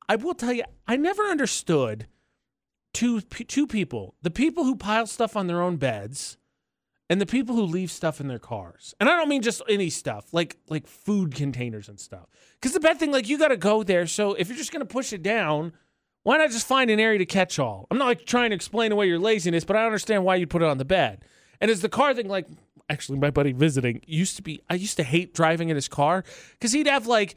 I 0.08 0.16
will 0.16 0.32
tell 0.32 0.54
you, 0.54 0.64
I 0.86 0.96
never 0.96 1.24
understood 1.24 2.06
two 2.94 3.20
two 3.20 3.66
people: 3.66 4.14
the 4.22 4.30
people 4.30 4.64
who 4.64 4.76
pile 4.76 5.06
stuff 5.06 5.36
on 5.36 5.46
their 5.46 5.60
own 5.60 5.76
beds, 5.76 6.38
and 7.10 7.20
the 7.20 7.26
people 7.26 7.54
who 7.54 7.64
leave 7.64 7.90
stuff 7.90 8.18
in 8.18 8.28
their 8.28 8.38
cars. 8.38 8.94
And 8.98 9.06
I 9.10 9.16
don't 9.18 9.28
mean 9.28 9.42
just 9.42 9.60
any 9.68 9.90
stuff, 9.90 10.32
like 10.32 10.56
like 10.70 10.86
food 10.86 11.34
containers 11.34 11.90
and 11.90 12.00
stuff. 12.00 12.28
Because 12.54 12.72
the 12.72 12.80
bad 12.80 12.98
thing, 12.98 13.12
like 13.12 13.28
you 13.28 13.36
got 13.36 13.48
to 13.48 13.58
go 13.58 13.82
there. 13.82 14.06
So 14.06 14.32
if 14.32 14.48
you're 14.48 14.56
just 14.56 14.72
gonna 14.72 14.86
push 14.86 15.12
it 15.12 15.22
down, 15.22 15.74
why 16.22 16.38
not 16.38 16.50
just 16.50 16.66
find 16.66 16.88
an 16.88 16.98
area 16.98 17.18
to 17.18 17.26
catch 17.26 17.58
all? 17.58 17.86
I'm 17.90 17.98
not 17.98 18.06
like 18.06 18.24
trying 18.24 18.52
to 18.52 18.56
explain 18.56 18.90
away 18.90 19.06
your 19.06 19.18
laziness, 19.18 19.64
but 19.64 19.76
I 19.76 19.84
understand 19.84 20.24
why 20.24 20.36
you'd 20.36 20.48
put 20.48 20.62
it 20.62 20.68
on 20.68 20.78
the 20.78 20.86
bed. 20.86 21.26
And 21.60 21.70
as 21.70 21.80
the 21.80 21.88
car 21.88 22.14
thing, 22.14 22.28
like 22.28 22.46
actually 22.88 23.18
my 23.18 23.30
buddy 23.30 23.52
visiting 23.52 24.00
used 24.06 24.36
to 24.36 24.42
be, 24.42 24.60
I 24.70 24.74
used 24.74 24.96
to 24.96 25.02
hate 25.02 25.34
driving 25.34 25.68
in 25.68 25.76
his 25.76 25.88
car 25.88 26.24
because 26.52 26.72
he'd 26.72 26.86
have 26.86 27.06
like 27.06 27.36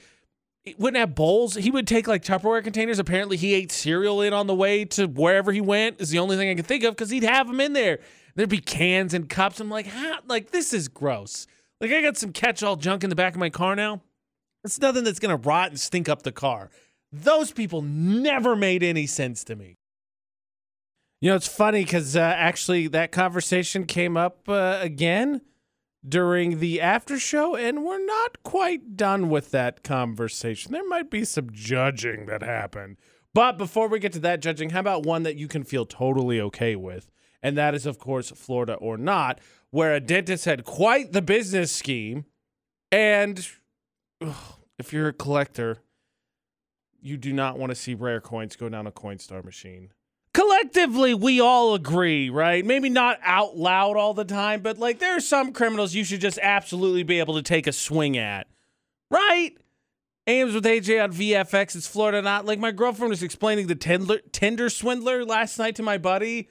he 0.64 0.76
wouldn't 0.78 1.00
have 1.00 1.16
bowls. 1.16 1.56
He 1.56 1.72
would 1.72 1.88
take 1.88 2.08
like 2.08 2.24
Tupperware 2.24 2.64
containers. 2.64 3.00
Apparently, 3.00 3.36
he 3.36 3.54
ate 3.56 3.72
cereal 3.72 4.22
in 4.22 4.32
on 4.32 4.46
the 4.46 4.54
way 4.54 4.86
to 4.86 5.08
wherever 5.08 5.52
he 5.52 5.62
went. 5.62 6.00
Is 6.00 6.10
the 6.12 6.20
only 6.20 6.38
thing 6.38 6.50
I 6.50 6.56
can 6.56 6.64
think 6.64 6.84
of 6.84 6.96
because 6.96 7.10
he'd 7.10 7.24
have 7.24 7.48
them 7.48 7.60
in 7.60 7.74
there. 7.74 8.00
There'd 8.36 8.50
be 8.50 8.60
cans 8.60 9.14
and 9.14 9.28
cups. 9.28 9.60
I'm 9.60 9.70
like? 9.70 9.88
Like 10.28 10.52
this 10.52 10.72
is 10.72 10.88
gross. 10.88 11.48
Like 11.80 11.92
I 11.92 12.02
got 12.02 12.16
some 12.16 12.32
catch-all 12.32 12.76
junk 12.76 13.04
in 13.04 13.10
the 13.10 13.16
back 13.16 13.34
of 13.34 13.40
my 13.40 13.50
car 13.50 13.76
now. 13.76 14.02
It's 14.64 14.80
nothing 14.80 15.04
that's 15.04 15.20
gonna 15.20 15.38
rot 15.38 15.70
and 15.70 15.80
stink 15.80 16.08
up 16.08 16.22
the 16.22 16.32
car. 16.32 16.70
Those 17.12 17.52
people 17.52 17.82
never 17.82 18.56
made 18.56 18.84
any 18.84 19.08
sense 19.08 19.44
to 19.46 19.56
me. 19.56 19.78
You 21.22 21.30
know, 21.30 21.36
it's 21.36 21.48
funny 21.48 21.84
because 21.84 22.16
uh, 22.16 22.20
actually 22.20 22.88
that 22.88 23.12
conversation 23.12 23.86
came 23.86 24.18
up 24.18 24.50
uh, 24.50 24.80
again 24.82 25.42
during 26.08 26.60
the 26.60 26.82
after 26.82 27.20
show, 27.20 27.56
and 27.56 27.86
we're 27.86 28.04
not 28.04 28.42
quite 28.42 28.98
done 28.98 29.30
with 29.30 29.52
that 29.52 29.84
conversation. 29.84 30.72
There 30.72 30.88
might 30.88 31.12
be 31.12 31.24
some 31.24 31.50
judging 31.52 32.26
that 32.26 32.42
happened. 32.42 32.98
But 33.36 33.60
before 33.60 33.88
we 33.88 34.00
get 34.00 34.14
to 34.14 34.20
that 34.22 34.42
judging, 34.42 34.72
how 34.72 34.80
about 34.80 35.06
one 35.06 35.22
that 35.22 35.36
you 35.36 35.48
can 35.48 35.64
feel 35.64 35.86
totally 35.86 36.42
okay 36.42 36.76
with? 36.76 37.12
And 37.44 37.56
that 37.56 37.76
is, 37.76 37.86
of 37.86 38.00
course, 38.00 38.32
Florida 38.32 38.74
or 38.74 38.98
not, 38.98 39.40
where 39.70 39.94
a 39.94 40.00
dentist 40.00 40.46
had 40.46 40.66
quite 40.66 41.12
the 41.12 41.22
business 41.22 41.72
scheme. 41.72 42.26
And 42.92 43.48
ugh, 44.22 44.56
if 44.80 44.92
you're 44.92 45.10
a 45.10 45.14
collector, 45.14 45.78
you 47.00 47.16
do 47.16 47.32
not 47.32 47.60
want 47.60 47.70
to 47.70 47.76
see 47.76 47.94
rare 47.94 48.22
coins 48.22 48.56
go 48.56 48.70
down 48.70 48.88
a 48.88 48.92
Coinstar 48.92 49.46
machine 49.46 49.92
collectively 50.34 51.14
we 51.14 51.40
all 51.40 51.74
agree, 51.74 52.30
right? 52.30 52.66
Maybe 52.66 52.90
not 52.90 53.20
out 53.24 53.58
loud 53.58 53.98
all 53.98 54.14
the 54.14 54.26
time, 54.26 54.62
but 54.62 54.78
like 54.78 55.00
there 55.00 55.16
are 55.16 55.22
some 55.22 55.54
criminals 55.54 55.94
you 55.94 56.04
should 56.04 56.22
just 56.22 56.40
absolutely 56.42 57.04
be 57.04 57.20
able 57.20 57.36
to 57.36 57.42
take 57.42 57.68
a 57.68 57.72
swing 57.72 58.18
at. 58.18 58.48
Right? 59.10 59.58
Ames 60.28 60.54
with 60.54 60.66
AJ 60.66 61.04
on 61.04 61.12
VFX. 61.12 61.76
It's 61.76 61.88
Florida 61.88 62.22
not. 62.22 62.46
Like 62.46 62.60
my 62.60 62.72
girlfriend 62.72 63.10
was 63.10 63.24
explaining 63.24 63.68
the 63.68 64.22
Tinder 64.32 64.70
Swindler 64.70 65.26
last 65.26 65.58
night 65.58 65.76
to 65.76 65.84
my 65.84 65.98
buddy. 65.98 66.48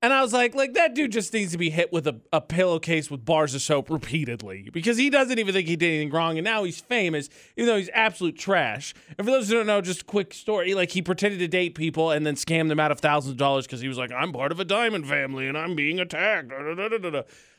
And 0.00 0.12
I 0.12 0.22
was 0.22 0.32
like, 0.32 0.54
like 0.54 0.74
that 0.74 0.94
dude 0.94 1.10
just 1.10 1.32
needs 1.32 1.50
to 1.52 1.58
be 1.58 1.70
hit 1.70 1.92
with 1.92 2.06
a, 2.06 2.20
a 2.32 2.40
pillowcase 2.40 3.10
with 3.10 3.24
bars 3.24 3.52
of 3.54 3.62
soap 3.62 3.90
repeatedly 3.90 4.68
because 4.72 4.96
he 4.96 5.10
doesn't 5.10 5.40
even 5.40 5.52
think 5.52 5.66
he 5.66 5.74
did 5.74 5.88
anything 5.88 6.10
wrong, 6.10 6.38
and 6.38 6.44
now 6.44 6.62
he's 6.62 6.80
famous, 6.80 7.28
even 7.56 7.66
though 7.66 7.78
he's 7.78 7.90
absolute 7.92 8.38
trash. 8.38 8.94
And 9.16 9.26
for 9.26 9.32
those 9.32 9.48
who 9.48 9.54
don't 9.54 9.66
know, 9.66 9.80
just 9.80 10.02
a 10.02 10.04
quick 10.04 10.32
story: 10.34 10.74
like 10.74 10.92
he 10.92 11.02
pretended 11.02 11.40
to 11.40 11.48
date 11.48 11.74
people 11.74 12.12
and 12.12 12.24
then 12.24 12.36
scammed 12.36 12.68
them 12.68 12.78
out 12.78 12.92
of 12.92 13.00
thousands 13.00 13.32
of 13.32 13.38
dollars 13.38 13.66
because 13.66 13.80
he 13.80 13.88
was 13.88 13.98
like, 13.98 14.12
"I'm 14.12 14.32
part 14.32 14.52
of 14.52 14.60
a 14.60 14.64
diamond 14.64 15.08
family 15.08 15.48
and 15.48 15.58
I'm 15.58 15.74
being 15.74 15.98
attacked." 15.98 16.52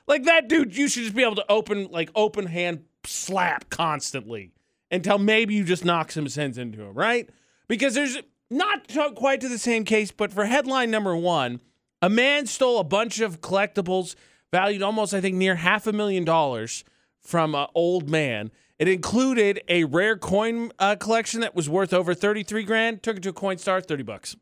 Like 0.08 0.24
that 0.24 0.48
dude, 0.48 0.78
you 0.78 0.88
should 0.88 1.04
just 1.04 1.16
be 1.16 1.24
able 1.24 1.36
to 1.36 1.46
open 1.50 1.90
like 1.92 2.10
open 2.16 2.46
hand 2.46 2.86
slap 3.04 3.70
constantly 3.70 4.54
until 4.90 5.18
maybe 5.18 5.56
you 5.56 5.66
just 5.66 5.84
knock 5.84 6.10
some 6.12 6.30
sense 6.30 6.58
into 6.58 6.82
him, 6.82 6.94
right? 6.94 7.30
Because 7.68 7.96
there's 7.96 8.18
not 8.50 8.88
quite 9.16 9.42
to 9.42 9.50
the 9.50 9.60
same 9.60 9.84
case, 9.84 10.12
but 10.12 10.32
for 10.32 10.46
headline 10.46 10.90
number 10.90 11.16
one 11.16 11.60
a 12.02 12.10
man 12.10 12.46
stole 12.46 12.80
a 12.80 12.84
bunch 12.84 13.20
of 13.20 13.42
collectibles 13.42 14.16
valued 14.52 14.82
almost, 14.82 15.14
I 15.14 15.22
think, 15.22 15.36
near 15.36 15.56
half 15.56 15.88
a 15.88 15.94
million 15.94 16.26
dollars 16.26 16.84
from 17.20 17.56
an 17.56 17.68
old 17.76 18.10
man. 18.10 18.52
It 18.78 18.88
included 18.88 19.62
a 19.68 19.84
rare 19.84 20.18
coin 20.18 20.72
uh, 20.80 20.96
collection 20.96 21.42
that 21.42 21.56
was 21.56 21.70
worth 21.70 21.94
over 21.94 22.14
33 22.14 22.64
grand. 22.64 23.04
Took 23.04 23.18
it 23.18 23.24
to 23.24 23.30
a 23.30 23.34
Coinstar, 23.34 23.86
30 23.86 24.04
bucks. 24.04 24.36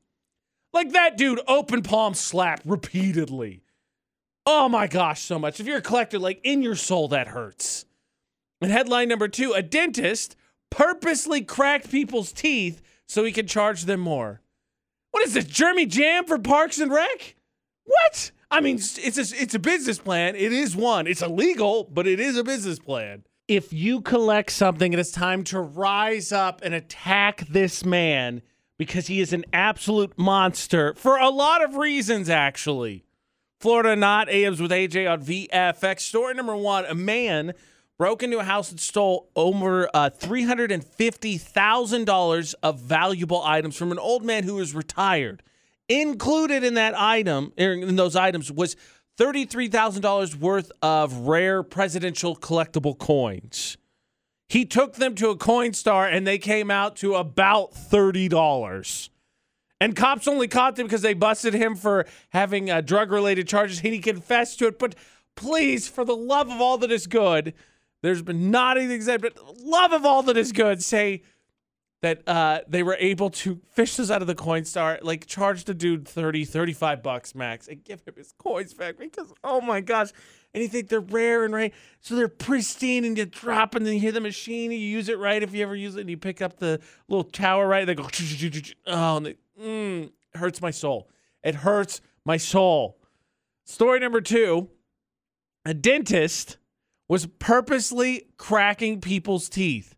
Like 0.73 0.91
that 0.91 1.17
dude, 1.17 1.41
open 1.47 1.81
palm 1.81 2.13
slap 2.13 2.61
repeatedly. 2.63 3.63
Oh 4.45 4.69
my 4.69 4.87
gosh, 4.87 5.21
so 5.21 5.39
much. 5.39 5.59
If 5.59 5.65
you're 5.65 5.79
a 5.79 5.81
collector, 5.81 6.19
like 6.19 6.39
in 6.43 6.61
your 6.61 6.75
soul, 6.75 7.07
that 7.09 7.29
hurts. 7.29 7.85
And 8.61 8.71
headline 8.71 9.09
number 9.09 9.27
two 9.27 9.53
a 9.53 9.61
dentist 9.61 10.35
purposely 10.69 11.41
cracked 11.41 11.89
people's 11.89 12.31
teeth 12.31 12.81
so 13.07 13.23
he 13.23 13.31
could 13.31 13.47
charge 13.47 13.83
them 13.83 13.99
more. 13.99 14.41
What 15.11 15.23
is 15.23 15.33
this, 15.33 15.45
Jeremy 15.45 15.85
Jamm 15.85 16.25
for 16.25 16.37
Parks 16.37 16.79
and 16.79 16.91
Rec? 16.91 17.36
What? 17.87 18.31
I 18.51 18.61
mean, 18.61 18.75
it's 18.75 19.17
a, 19.17 19.41
it's 19.41 19.55
a 19.55 19.59
business 19.59 19.97
plan. 19.97 20.35
It 20.35 20.53
is 20.53 20.75
one. 20.75 21.07
It's 21.07 21.21
illegal, 21.21 21.89
but 21.91 22.05
it 22.05 22.19
is 22.19 22.37
a 22.37 22.43
business 22.43 22.79
plan. 22.79 23.23
If 23.47 23.71
you 23.71 24.01
collect 24.01 24.51
something, 24.51 24.93
it 24.93 24.99
is 24.99 25.11
time 25.11 25.43
to 25.45 25.61
rise 25.61 26.31
up 26.31 26.61
and 26.63 26.73
attack 26.73 27.47
this 27.47 27.85
man 27.85 28.41
because 28.77 29.07
he 29.07 29.21
is 29.21 29.33
an 29.33 29.45
absolute 29.53 30.17
monster 30.17 30.93
for 30.95 31.17
a 31.17 31.29
lot 31.29 31.63
of 31.63 31.77
reasons, 31.77 32.29
actually. 32.29 33.05
Florida 33.59 33.95
not 33.95 34.29
AMs 34.29 34.61
with 34.61 34.71
AJ 34.71 35.11
on 35.11 35.23
VFX. 35.23 36.01
Story 36.01 36.35
number 36.35 36.55
one 36.55 36.85
a 36.85 36.93
man 36.93 37.53
broke 37.97 38.21
into 38.21 38.37
a 38.37 38.43
house 38.43 38.69
and 38.69 38.79
stole 38.79 39.29
over 39.35 39.89
uh, 39.93 40.11
$350,000 40.11 42.55
of 42.61 42.79
valuable 42.79 43.41
items 43.43 43.75
from 43.75 43.91
an 43.91 43.99
old 43.99 44.23
man 44.23 44.43
who 44.43 44.53
was 44.55 44.75
retired. 44.75 45.41
Included 45.89 46.63
in 46.63 46.73
that 46.73 46.97
item, 46.97 47.53
er, 47.59 47.73
in 47.73 47.95
those 47.95 48.15
items, 48.15 48.51
was 48.51 48.75
$33,000 49.17 50.35
worth 50.35 50.71
of 50.81 51.13
rare 51.27 51.63
presidential 51.63 52.35
collectible 52.35 52.97
coins. 52.97 53.77
He 54.49 54.65
took 54.65 54.95
them 54.95 55.15
to 55.15 55.29
a 55.29 55.37
Coinstar 55.37 56.11
and 56.11 56.25
they 56.25 56.37
came 56.37 56.71
out 56.71 56.95
to 56.97 57.15
about 57.15 57.73
$30. 57.73 59.09
And 59.79 59.95
cops 59.95 60.27
only 60.27 60.47
caught 60.47 60.75
them 60.75 60.87
because 60.87 61.01
they 61.01 61.13
busted 61.13 61.53
him 61.53 61.75
for 61.75 62.05
having 62.29 62.69
uh, 62.69 62.81
drug 62.81 63.11
related 63.11 63.47
charges. 63.47 63.79
He 63.79 63.99
confessed 63.99 64.59
to 64.59 64.67
it. 64.67 64.79
But 64.79 64.95
please, 65.35 65.87
for 65.87 66.03
the 66.03 66.15
love 66.15 66.49
of 66.49 66.61
all 66.61 66.77
that 66.79 66.91
is 66.91 67.07
good, 67.07 67.53
there's 68.01 68.21
been 68.21 68.49
not 68.51 68.77
anything 68.77 69.01
said, 69.01 69.21
but 69.21 69.37
love 69.61 69.91
of 69.91 70.05
all 70.05 70.23
that 70.23 70.37
is 70.37 70.51
good, 70.51 70.83
say 70.83 71.23
that 72.01 72.27
uh, 72.27 72.59
they 72.67 72.83
were 72.83 72.95
able 72.99 73.29
to 73.29 73.59
fish 73.71 73.95
this 73.95 74.11
out 74.11 74.21
of 74.21 74.27
the 74.27 74.35
Coinstar, 74.35 74.99
like 75.01 75.25
charge 75.25 75.63
the 75.63 75.73
dude 75.73 76.07
30, 76.07 76.45
35 76.45 77.01
bucks 77.01 77.33
max 77.33 77.67
and 77.67 77.83
give 77.83 78.01
him 78.05 78.13
his 78.15 78.33
coins 78.37 78.73
back 78.73 78.97
because, 78.97 79.33
oh 79.43 79.61
my 79.61 79.81
gosh. 79.81 80.11
And 80.53 80.61
you 80.61 80.69
think 80.69 80.89
they're 80.89 80.99
rare 80.99 81.43
and 81.43 81.53
right. 81.53 81.73
So 81.99 82.15
they're 82.15 82.27
pristine 82.27 83.03
and 83.03 83.17
you 83.17 83.25
drop 83.25 83.73
and 83.75 83.85
then 83.85 83.95
you 83.95 83.99
hear 83.99 84.11
the 84.11 84.21
machine 84.21 84.71
and 84.71 84.79
you 84.79 84.87
use 84.87 85.09
it 85.09 85.17
right 85.17 85.41
if 85.41 85.53
you 85.53 85.63
ever 85.63 85.75
use 85.75 85.95
it 85.95 86.01
and 86.01 86.09
you 86.09 86.17
pick 86.17 86.41
up 86.41 86.57
the 86.57 86.79
little 87.07 87.23
tower 87.23 87.67
right. 87.67 87.85
They 87.85 87.95
go, 87.95 88.07
oh, 88.87 89.17
and 89.17 89.27
it 89.27 89.39
mm, 89.59 90.11
hurts 90.35 90.61
my 90.61 90.71
soul. 90.71 91.09
It 91.43 91.55
hurts 91.55 92.01
my 92.25 92.37
soul. 92.37 92.99
Story 93.65 93.99
number 93.99 94.21
two 94.21 94.69
a 95.65 95.73
dentist 95.73 96.57
was 97.09 97.25
purposely 97.25 98.27
cracking 98.37 99.01
people's 99.01 99.49
teeth 99.49 99.96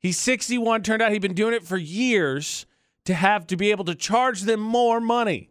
He's 0.00 0.18
61. 0.18 0.82
Turned 0.82 1.02
out 1.02 1.12
he'd 1.12 1.22
been 1.22 1.34
doing 1.34 1.54
it 1.54 1.64
for 1.64 1.76
years 1.76 2.66
to 3.04 3.14
have 3.14 3.46
to 3.48 3.56
be 3.56 3.70
able 3.70 3.84
to 3.84 3.94
charge 3.94 4.42
them 4.42 4.60
more 4.60 5.00
money. 5.00 5.50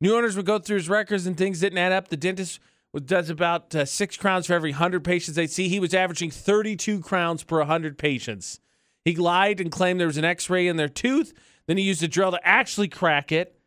New 0.00 0.16
owners 0.16 0.36
would 0.36 0.46
go 0.46 0.58
through 0.58 0.76
his 0.76 0.88
records 0.88 1.26
and 1.26 1.36
things 1.36 1.60
didn't 1.60 1.78
add 1.78 1.92
up. 1.92 2.08
The 2.08 2.16
dentist 2.16 2.60
does 3.04 3.30
about 3.30 3.74
uh, 3.74 3.84
six 3.84 4.16
crowns 4.16 4.46
for 4.46 4.54
every 4.54 4.72
100 4.72 5.04
patients 5.04 5.36
they 5.36 5.46
see. 5.46 5.68
He 5.68 5.80
was 5.80 5.94
averaging 5.94 6.30
32 6.30 7.00
crowns 7.00 7.44
per 7.44 7.58
100 7.58 7.98
patients. 7.98 8.60
He 9.04 9.14
lied 9.14 9.60
and 9.60 9.70
claimed 9.70 10.00
there 10.00 10.06
was 10.06 10.16
an 10.16 10.24
x 10.24 10.48
ray 10.48 10.66
in 10.66 10.76
their 10.76 10.88
tooth. 10.88 11.32
Then 11.66 11.76
he 11.76 11.84
used 11.84 12.02
a 12.02 12.08
drill 12.08 12.32
to 12.32 12.46
actually 12.46 12.88
crack 12.88 13.30
it 13.30 13.59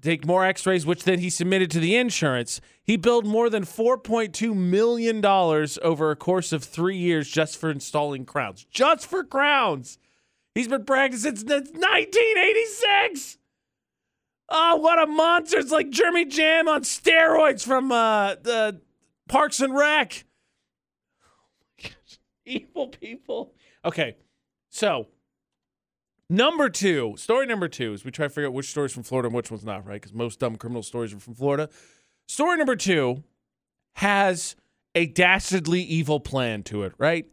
take 0.00 0.26
more 0.26 0.44
x-rays 0.44 0.86
which 0.86 1.04
then 1.04 1.18
he 1.18 1.30
submitted 1.30 1.70
to 1.72 1.80
the 1.80 1.96
insurance. 1.96 2.60
He 2.82 2.96
billed 2.96 3.26
more 3.26 3.50
than 3.50 3.64
4.2 3.64 4.54
million 4.54 5.20
dollars 5.20 5.78
over 5.82 6.10
a 6.10 6.16
course 6.16 6.52
of 6.52 6.64
three 6.64 6.96
years 6.96 7.28
just 7.28 7.56
for 7.58 7.70
installing 7.70 8.24
crowns. 8.24 8.66
Just 8.70 9.06
for 9.06 9.24
crowns. 9.24 9.98
He's 10.54 10.68
been 10.68 10.84
practicing 10.84 11.36
since 11.36 11.48
1986 11.52 13.38
oh 14.48 14.76
what 14.76 15.02
a 15.02 15.06
monster. 15.06 15.58
It's 15.58 15.72
like 15.72 15.90
jeremy 15.90 16.24
jamm 16.24 16.68
on 16.68 16.82
steroids 16.82 17.64
from 17.64 17.90
uh, 17.92 18.36
the 18.42 18.80
parks 19.28 19.60
and 19.60 19.74
rec. 19.74 20.24
Evil 22.46 22.88
people. 22.88 23.52
Okay 23.84 24.16
so 24.76 25.06
Number 26.28 26.68
two, 26.68 27.14
story 27.16 27.46
number 27.46 27.68
two, 27.68 27.92
is 27.92 28.04
we 28.04 28.10
try 28.10 28.26
to 28.26 28.30
figure 28.30 28.48
out 28.48 28.52
which 28.52 28.70
story's 28.70 28.92
from 28.92 29.04
Florida 29.04 29.28
and 29.28 29.34
which 29.36 29.50
one's 29.50 29.64
not, 29.64 29.86
right? 29.86 30.00
Because 30.00 30.12
most 30.12 30.40
dumb 30.40 30.56
criminal 30.56 30.82
stories 30.82 31.14
are 31.14 31.20
from 31.20 31.34
Florida. 31.34 31.68
Story 32.26 32.56
number 32.56 32.74
two 32.74 33.22
has 33.96 34.56
a 34.96 35.06
dastardly 35.06 35.82
evil 35.82 36.18
plan 36.18 36.64
to 36.64 36.82
it, 36.82 36.92
right? 36.98 37.26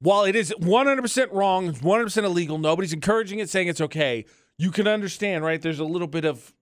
While 0.00 0.24
it 0.24 0.34
is 0.34 0.52
100% 0.60 1.32
wrong, 1.32 1.72
100% 1.72 2.24
illegal, 2.24 2.58
nobody's 2.58 2.92
encouraging 2.92 3.38
it, 3.38 3.48
saying 3.48 3.68
it's 3.68 3.80
okay. 3.80 4.24
You 4.58 4.72
can 4.72 4.88
understand, 4.88 5.44
right? 5.44 5.62
There's 5.62 5.78
a 5.78 5.84
little 5.84 6.08
bit 6.08 6.24
of, 6.24 6.52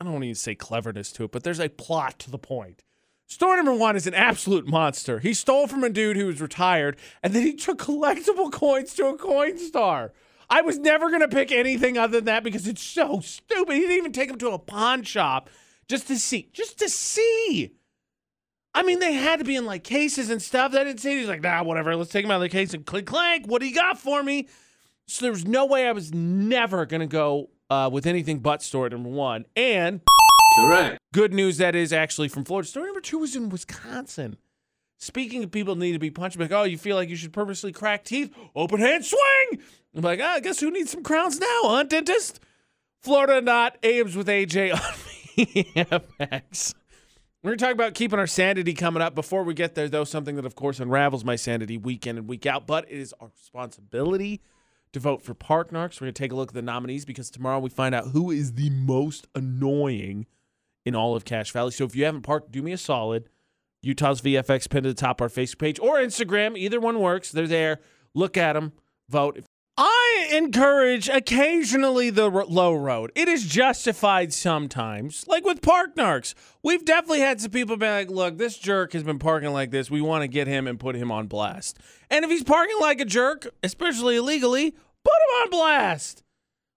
I 0.00 0.04
don't 0.04 0.14
want 0.14 0.22
to 0.22 0.28
even 0.28 0.34
say 0.36 0.54
cleverness 0.54 1.12
to 1.12 1.24
it, 1.24 1.32
but 1.32 1.44
there's 1.44 1.60
a 1.60 1.68
plot 1.68 2.18
to 2.20 2.30
the 2.30 2.38
point. 2.38 2.84
Story 3.26 3.56
number 3.56 3.74
one 3.74 3.96
is 3.96 4.06
an 4.06 4.14
absolute 4.14 4.66
monster. 4.66 5.18
He 5.18 5.34
stole 5.34 5.66
from 5.66 5.84
a 5.84 5.90
dude 5.90 6.16
who 6.16 6.26
was 6.26 6.40
retired, 6.40 6.96
and 7.22 7.34
then 7.34 7.42
he 7.42 7.54
took 7.54 7.78
collectible 7.78 8.50
coins 8.50 8.94
to 8.94 9.06
a 9.06 9.18
Coinstar. 9.18 10.10
I 10.52 10.60
was 10.60 10.78
never 10.78 11.08
going 11.08 11.22
to 11.22 11.28
pick 11.28 11.50
anything 11.50 11.96
other 11.96 12.18
than 12.18 12.26
that 12.26 12.44
because 12.44 12.68
it's 12.68 12.82
so 12.82 13.20
stupid. 13.20 13.72
He 13.72 13.80
didn't 13.80 13.96
even 13.96 14.12
take 14.12 14.28
him 14.28 14.36
to 14.36 14.50
a 14.50 14.58
pawn 14.58 15.02
shop 15.02 15.48
just 15.88 16.08
to 16.08 16.18
see. 16.18 16.50
Just 16.52 16.78
to 16.80 16.90
see. 16.90 17.72
I 18.74 18.82
mean, 18.82 18.98
they 18.98 19.14
had 19.14 19.38
to 19.38 19.46
be 19.46 19.56
in 19.56 19.64
like 19.64 19.82
cases 19.82 20.28
and 20.28 20.42
stuff. 20.42 20.72
They 20.72 20.84
didn't 20.84 21.00
see 21.00 21.14
say 21.14 21.18
he's 21.20 21.28
like, 21.28 21.40
nah, 21.40 21.62
whatever. 21.62 21.96
Let's 21.96 22.10
take 22.10 22.26
him 22.26 22.30
out 22.30 22.36
of 22.36 22.42
the 22.42 22.48
case 22.50 22.74
and 22.74 22.84
click 22.84 23.06
clank. 23.06 23.46
What 23.46 23.62
do 23.62 23.66
you 23.66 23.74
got 23.74 23.98
for 23.98 24.22
me? 24.22 24.46
So 25.06 25.24
there 25.24 25.32
was 25.32 25.46
no 25.46 25.64
way 25.64 25.88
I 25.88 25.92
was 25.92 26.12
never 26.12 26.84
going 26.84 27.00
to 27.00 27.06
go 27.06 27.48
uh, 27.70 27.88
with 27.90 28.06
anything 28.06 28.40
but 28.40 28.62
story 28.62 28.90
number 28.90 29.08
one. 29.08 29.46
And 29.56 30.02
Correct. 30.56 30.98
good 31.14 31.32
news 31.32 31.56
that 31.58 31.74
is 31.74 31.94
actually 31.94 32.28
from 32.28 32.44
Florida. 32.44 32.68
Story 32.68 32.86
number 32.86 33.00
two 33.00 33.20
was 33.20 33.34
in 33.34 33.48
Wisconsin. 33.48 34.36
Speaking 34.98 35.42
of 35.42 35.50
people 35.50 35.76
need 35.76 35.92
to 35.92 35.98
be 35.98 36.10
punched, 36.10 36.38
like, 36.38 36.52
oh, 36.52 36.62
you 36.62 36.78
feel 36.78 36.94
like 36.94 37.08
you 37.08 37.16
should 37.16 37.32
purposely 37.32 37.72
crack 37.72 38.04
teeth? 38.04 38.32
Open 38.54 38.80
hand 38.80 39.04
swing. 39.04 39.62
I'm 39.94 40.02
like, 40.02 40.20
oh, 40.20 40.24
I 40.24 40.40
guess 40.40 40.60
who 40.60 40.70
needs 40.70 40.90
some 40.90 41.02
crowns 41.02 41.38
now, 41.38 41.60
huh, 41.64 41.82
dentist? 41.84 42.40
Florida 43.00 43.40
not 43.40 43.76
Ames 43.82 44.16
with 44.16 44.28
AJ 44.28 44.72
on 44.74 44.80
VFX. 45.36 46.74
We're 47.42 47.50
going 47.50 47.58
to 47.58 47.64
talk 47.64 47.74
about 47.74 47.94
keeping 47.94 48.20
our 48.20 48.28
sanity 48.28 48.72
coming 48.72 49.02
up. 49.02 49.16
Before 49.16 49.42
we 49.42 49.52
get 49.52 49.74
there, 49.74 49.88
though, 49.88 50.04
something 50.04 50.36
that, 50.36 50.46
of 50.46 50.54
course, 50.54 50.78
unravels 50.78 51.24
my 51.24 51.34
sanity 51.34 51.76
week 51.76 52.06
in 52.06 52.16
and 52.16 52.28
week 52.28 52.46
out, 52.46 52.66
but 52.66 52.84
it 52.88 52.98
is 53.00 53.12
our 53.20 53.28
responsibility 53.28 54.40
to 54.92 55.00
vote 55.00 55.22
for 55.22 55.34
Park 55.34 55.72
Narks. 55.72 56.00
We're 56.00 56.06
going 56.06 56.14
to 56.14 56.22
take 56.22 56.32
a 56.32 56.36
look 56.36 56.50
at 56.50 56.54
the 56.54 56.62
nominees 56.62 57.04
because 57.04 57.30
tomorrow 57.30 57.58
we 57.58 57.68
find 57.68 57.94
out 57.94 58.08
who 58.08 58.30
is 58.30 58.52
the 58.52 58.70
most 58.70 59.26
annoying 59.34 60.26
in 60.84 60.94
all 60.94 61.16
of 61.16 61.24
Cache 61.24 61.50
Valley. 61.50 61.72
So 61.72 61.84
if 61.84 61.96
you 61.96 62.04
haven't 62.04 62.22
parked, 62.22 62.52
do 62.52 62.62
me 62.62 62.72
a 62.72 62.78
solid. 62.78 63.28
Utah's 63.82 64.20
VFX 64.20 64.70
pinned 64.70 64.84
to 64.84 64.90
the 64.90 64.94
top 64.94 65.20
of 65.20 65.24
our 65.24 65.28
Facebook 65.28 65.58
page 65.58 65.80
or 65.80 65.96
Instagram. 65.96 66.56
Either 66.56 66.78
one 66.78 67.00
works. 67.00 67.32
They're 67.32 67.48
there. 67.48 67.80
Look 68.14 68.36
at 68.36 68.52
them. 68.52 68.72
Vote. 69.08 69.44
I 69.78 70.28
encourage 70.32 71.08
occasionally 71.08 72.10
the 72.10 72.30
r- 72.30 72.44
low 72.44 72.74
road. 72.74 73.10
It 73.14 73.26
is 73.28 73.46
justified 73.46 74.32
sometimes, 74.32 75.26
like 75.26 75.44
with 75.46 75.62
park 75.62 75.96
narcs. 75.96 76.34
We've 76.62 76.84
definitely 76.84 77.20
had 77.20 77.40
some 77.40 77.50
people 77.52 77.78
be 77.78 77.86
like, 77.86 78.10
look, 78.10 78.36
this 78.36 78.58
jerk 78.58 78.92
has 78.92 79.02
been 79.02 79.18
parking 79.18 79.52
like 79.52 79.70
this. 79.70 79.90
We 79.90 80.02
want 80.02 80.22
to 80.22 80.28
get 80.28 80.46
him 80.46 80.66
and 80.66 80.78
put 80.78 80.94
him 80.94 81.10
on 81.10 81.26
blast. 81.26 81.78
And 82.10 82.22
if 82.24 82.30
he's 82.30 82.44
parking 82.44 82.76
like 82.80 83.00
a 83.00 83.06
jerk, 83.06 83.46
especially 83.62 84.16
illegally, 84.16 84.72
put 84.72 85.14
him 85.14 85.42
on 85.42 85.50
blast. 85.50 86.22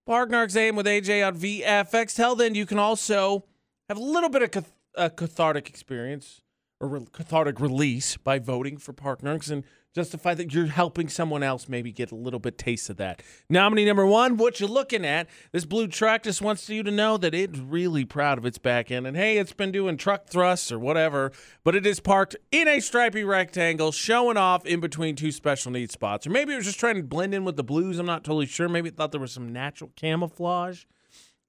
Park 0.08 0.30
narcs 0.30 0.56
aim 0.56 0.78
with 0.78 0.86
AJ 0.86 1.28
on 1.28 1.38
VFX. 1.38 2.16
Till 2.16 2.36
then, 2.36 2.56
you 2.56 2.66
can 2.66 2.80
also 2.80 3.44
have 3.90 3.98
a 3.98 4.02
little 4.02 4.30
bit 4.30 4.42
of 4.42 4.52
cath- 4.52 4.72
a 4.96 5.10
cathartic 5.10 5.68
experience 5.68 6.42
or 6.80 6.88
re- 6.88 7.08
cathartic 7.12 7.60
release 7.60 8.16
by 8.16 8.40
voting 8.40 8.78
for 8.78 8.94
Park 8.94 9.22
Narcs 9.22 9.52
and 9.52 9.64
justify 9.96 10.34
that 10.34 10.54
you're 10.54 10.66
helping 10.66 11.08
someone 11.08 11.42
else 11.42 11.70
maybe 11.70 11.90
get 11.90 12.12
a 12.12 12.16
little 12.16 12.40
bit 12.40 12.58
taste 12.58 12.90
of 12.90 12.98
that. 12.98 13.24
Nominee 13.50 13.86
number 13.86 14.06
one, 14.06 14.36
what 14.36 14.60
you're 14.60 14.68
looking 14.68 15.06
at? 15.06 15.30
This 15.54 15.64
blue 15.64 15.88
truck 15.88 16.24
just 16.24 16.42
wants 16.42 16.70
you 16.70 16.84
to 16.84 16.92
know 16.92 17.16
that 17.18 17.34
it's 17.34 17.58
really 17.58 18.04
proud 18.04 18.38
of 18.38 18.46
its 18.46 18.58
back 18.58 18.92
end. 18.92 19.08
And 19.08 19.16
hey, 19.16 19.38
it's 19.38 19.54
been 19.54 19.72
doing 19.72 19.96
truck 19.96 20.28
thrusts 20.28 20.70
or 20.70 20.78
whatever, 20.78 21.32
but 21.64 21.76
it 21.76 21.86
is 21.86 22.02
parked 22.02 22.36
in 22.52 22.68
a 22.68 22.82
stripy 22.82 23.24
rectangle, 23.24 23.94
showing 23.94 24.36
off 24.36 24.66
in 24.66 24.82
between 24.82 25.16
two 25.16 25.32
special 25.32 25.72
needs 25.72 25.94
spots. 25.94 26.28
Or 26.28 26.30
maybe 26.30 26.52
it 26.52 26.58
was 26.58 26.66
just 26.66 26.80
trying 26.80 26.98
to 26.98 27.04
blend 27.04 27.34
in 27.34 27.46
with 27.46 27.56
the 27.56 27.64
blues. 27.64 27.98
I'm 27.98 28.06
not 28.06 28.26
totally 28.26 28.48
sure. 28.48 28.68
Maybe 28.68 28.90
it 28.90 28.98
thought 28.98 29.14
there 29.14 29.22
was 29.22 29.32
some 29.32 29.54
natural 29.54 29.92
camouflage. 29.96 30.84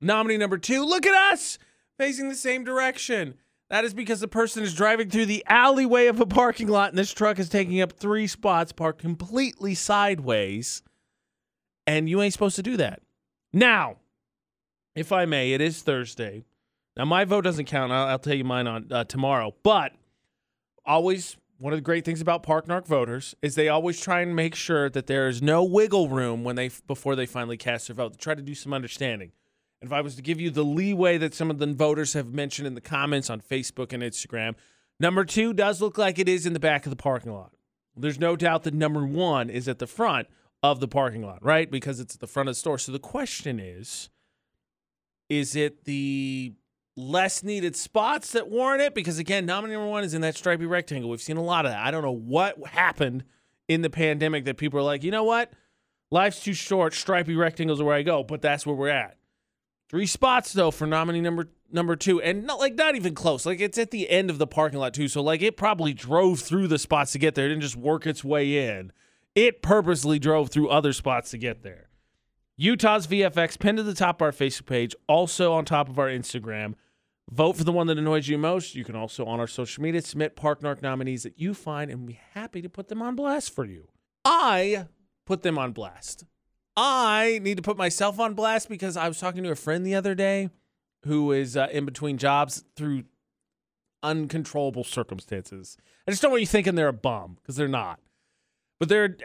Nominee 0.00 0.36
number 0.36 0.58
two, 0.58 0.84
look 0.84 1.04
at 1.04 1.32
us 1.32 1.58
facing 1.98 2.28
the 2.28 2.36
same 2.36 2.62
direction. 2.62 3.34
That 3.68 3.84
is 3.84 3.94
because 3.94 4.20
the 4.20 4.28
person 4.28 4.62
is 4.62 4.74
driving 4.74 5.10
through 5.10 5.26
the 5.26 5.44
alleyway 5.48 6.06
of 6.06 6.20
a 6.20 6.26
parking 6.26 6.68
lot 6.68 6.90
and 6.90 6.98
this 6.98 7.12
truck 7.12 7.38
is 7.38 7.48
taking 7.48 7.80
up 7.80 7.92
three 7.92 8.26
spots 8.26 8.72
parked 8.72 9.00
completely 9.00 9.74
sideways. 9.74 10.82
And 11.86 12.08
you 12.08 12.22
ain't 12.22 12.32
supposed 12.32 12.56
to 12.56 12.62
do 12.62 12.76
that. 12.76 13.00
Now, 13.52 13.96
if 14.94 15.12
I 15.12 15.24
may, 15.24 15.52
it 15.52 15.60
is 15.60 15.82
Thursday. 15.82 16.44
Now, 16.96 17.04
my 17.04 17.24
vote 17.24 17.42
doesn't 17.42 17.66
count. 17.66 17.92
I'll, 17.92 18.06
I'll 18.06 18.18
tell 18.18 18.34
you 18.34 18.44
mine 18.44 18.66
on 18.66 18.86
uh, 18.90 19.04
tomorrow. 19.04 19.54
But 19.62 19.92
always, 20.84 21.36
one 21.58 21.72
of 21.72 21.76
the 21.76 21.82
great 21.82 22.04
things 22.04 22.20
about 22.20 22.42
Park 22.42 22.66
Narc 22.66 22.86
voters 22.86 23.34
is 23.42 23.54
they 23.54 23.68
always 23.68 24.00
try 24.00 24.20
and 24.20 24.34
make 24.34 24.54
sure 24.54 24.88
that 24.90 25.06
there 25.06 25.28
is 25.28 25.42
no 25.42 25.64
wiggle 25.64 26.08
room 26.08 26.44
when 26.44 26.56
they 26.56 26.70
before 26.86 27.16
they 27.16 27.26
finally 27.26 27.56
cast 27.56 27.88
their 27.88 27.94
vote. 27.94 28.12
They 28.12 28.18
try 28.18 28.34
to 28.34 28.42
do 28.42 28.54
some 28.54 28.72
understanding. 28.72 29.32
If 29.82 29.92
I 29.92 30.00
was 30.00 30.16
to 30.16 30.22
give 30.22 30.40
you 30.40 30.50
the 30.50 30.64
leeway 30.64 31.18
that 31.18 31.34
some 31.34 31.50
of 31.50 31.58
the 31.58 31.66
voters 31.66 32.14
have 32.14 32.32
mentioned 32.32 32.66
in 32.66 32.74
the 32.74 32.80
comments 32.80 33.28
on 33.28 33.40
Facebook 33.40 33.92
and 33.92 34.02
Instagram, 34.02 34.54
number 34.98 35.24
two 35.24 35.52
does 35.52 35.80
look 35.80 35.98
like 35.98 36.18
it 36.18 36.28
is 36.28 36.46
in 36.46 36.54
the 36.54 36.60
back 36.60 36.86
of 36.86 36.90
the 36.90 36.96
parking 36.96 37.32
lot. 37.32 37.52
There's 37.96 38.18
no 38.18 38.36
doubt 38.36 38.64
that 38.64 38.74
number 38.74 39.06
one 39.06 39.48
is 39.48 39.68
at 39.68 39.78
the 39.78 39.86
front 39.86 40.28
of 40.62 40.80
the 40.80 40.88
parking 40.88 41.22
lot, 41.22 41.44
right? 41.44 41.70
Because 41.70 42.00
it's 42.00 42.14
at 42.14 42.20
the 42.20 42.26
front 42.26 42.48
of 42.48 42.54
the 42.54 42.58
store. 42.58 42.78
So 42.78 42.92
the 42.92 42.98
question 42.98 43.60
is 43.60 44.10
is 45.28 45.56
it 45.56 45.84
the 45.84 46.54
less 46.96 47.42
needed 47.42 47.76
spots 47.76 48.32
that 48.32 48.48
warrant 48.48 48.82
it? 48.82 48.94
Because 48.94 49.18
again, 49.18 49.44
nominee 49.44 49.74
number 49.74 49.88
one 49.88 50.04
is 50.04 50.14
in 50.14 50.20
that 50.22 50.36
stripy 50.36 50.66
rectangle. 50.66 51.10
We've 51.10 51.20
seen 51.20 51.36
a 51.36 51.42
lot 51.42 51.66
of 51.66 51.72
that. 51.72 51.84
I 51.84 51.90
don't 51.90 52.02
know 52.02 52.12
what 52.12 52.64
happened 52.66 53.24
in 53.68 53.82
the 53.82 53.90
pandemic 53.90 54.44
that 54.44 54.56
people 54.56 54.78
are 54.78 54.84
like, 54.84 55.02
you 55.02 55.10
know 55.10 55.24
what? 55.24 55.52
Life's 56.10 56.42
too 56.42 56.52
short. 56.52 56.94
Stripy 56.94 57.34
rectangles 57.34 57.80
are 57.80 57.84
where 57.84 57.96
I 57.96 58.02
go, 58.02 58.22
but 58.22 58.40
that's 58.40 58.64
where 58.64 58.76
we're 58.76 58.88
at. 58.88 59.16
Three 59.88 60.06
spots 60.06 60.52
though 60.52 60.70
for 60.70 60.86
nominee 60.86 61.20
number 61.20 61.48
number 61.70 61.96
two, 61.96 62.20
and 62.20 62.44
not 62.44 62.58
like 62.58 62.74
not 62.74 62.96
even 62.96 63.14
close. 63.14 63.46
Like 63.46 63.60
it's 63.60 63.78
at 63.78 63.90
the 63.90 64.10
end 64.10 64.30
of 64.30 64.38
the 64.38 64.46
parking 64.46 64.78
lot 64.78 64.94
too, 64.94 65.08
so 65.08 65.22
like 65.22 65.42
it 65.42 65.56
probably 65.56 65.94
drove 65.94 66.40
through 66.40 66.68
the 66.68 66.78
spots 66.78 67.12
to 67.12 67.18
get 67.18 67.34
there. 67.34 67.46
It 67.46 67.50
didn't 67.50 67.62
just 67.62 67.76
work 67.76 68.06
its 68.06 68.24
way 68.24 68.68
in. 68.68 68.92
It 69.34 69.62
purposely 69.62 70.18
drove 70.18 70.50
through 70.50 70.70
other 70.70 70.92
spots 70.92 71.30
to 71.30 71.38
get 71.38 71.62
there. 71.62 71.88
Utah's 72.56 73.06
VFX 73.06 73.58
pinned 73.58 73.76
to 73.76 73.84
the 73.84 73.94
top 73.94 74.20
of 74.20 74.24
our 74.24 74.32
Facebook 74.32 74.66
page, 74.66 74.94
also 75.06 75.52
on 75.52 75.64
top 75.64 75.88
of 75.88 75.98
our 75.98 76.08
Instagram. 76.08 76.74
Vote 77.30 77.56
for 77.56 77.64
the 77.64 77.72
one 77.72 77.86
that 77.88 77.98
annoys 77.98 78.28
you 78.28 78.38
most. 78.38 78.74
You 78.74 78.84
can 78.84 78.96
also 78.96 79.26
on 79.26 79.40
our 79.40 79.46
social 79.46 79.82
media 79.82 80.00
submit 80.00 80.36
Park 80.36 80.62
Narc 80.62 80.80
nominees 80.80 81.24
that 81.24 81.38
you 81.38 81.54
find 81.54 81.90
and 81.90 82.06
be 82.06 82.18
happy 82.32 82.62
to 82.62 82.68
put 82.68 82.88
them 82.88 83.02
on 83.02 83.14
blast 83.14 83.54
for 83.54 83.64
you. 83.64 83.88
I 84.24 84.86
put 85.26 85.42
them 85.42 85.58
on 85.58 85.72
blast. 85.72 86.24
I 86.76 87.40
need 87.42 87.56
to 87.56 87.62
put 87.62 87.76
myself 87.76 88.20
on 88.20 88.34
blast 88.34 88.68
because 88.68 88.96
I 88.96 89.08
was 89.08 89.18
talking 89.18 89.42
to 89.44 89.50
a 89.50 89.56
friend 89.56 89.86
the 89.86 89.94
other 89.94 90.14
day 90.14 90.50
who 91.04 91.32
is 91.32 91.56
uh, 91.56 91.68
in 91.72 91.84
between 91.84 92.18
jobs 92.18 92.64
through 92.76 93.04
uncontrollable 94.02 94.84
circumstances. 94.84 95.78
I 96.06 96.10
just 96.10 96.22
don't 96.22 96.30
want 96.30 96.42
you 96.42 96.46
thinking 96.46 96.74
they're 96.74 96.88
a 96.88 96.92
bum 96.92 97.36
because 97.40 97.56
they're 97.56 97.68
not. 97.68 98.00
But 98.78 98.90
they're 98.90 99.16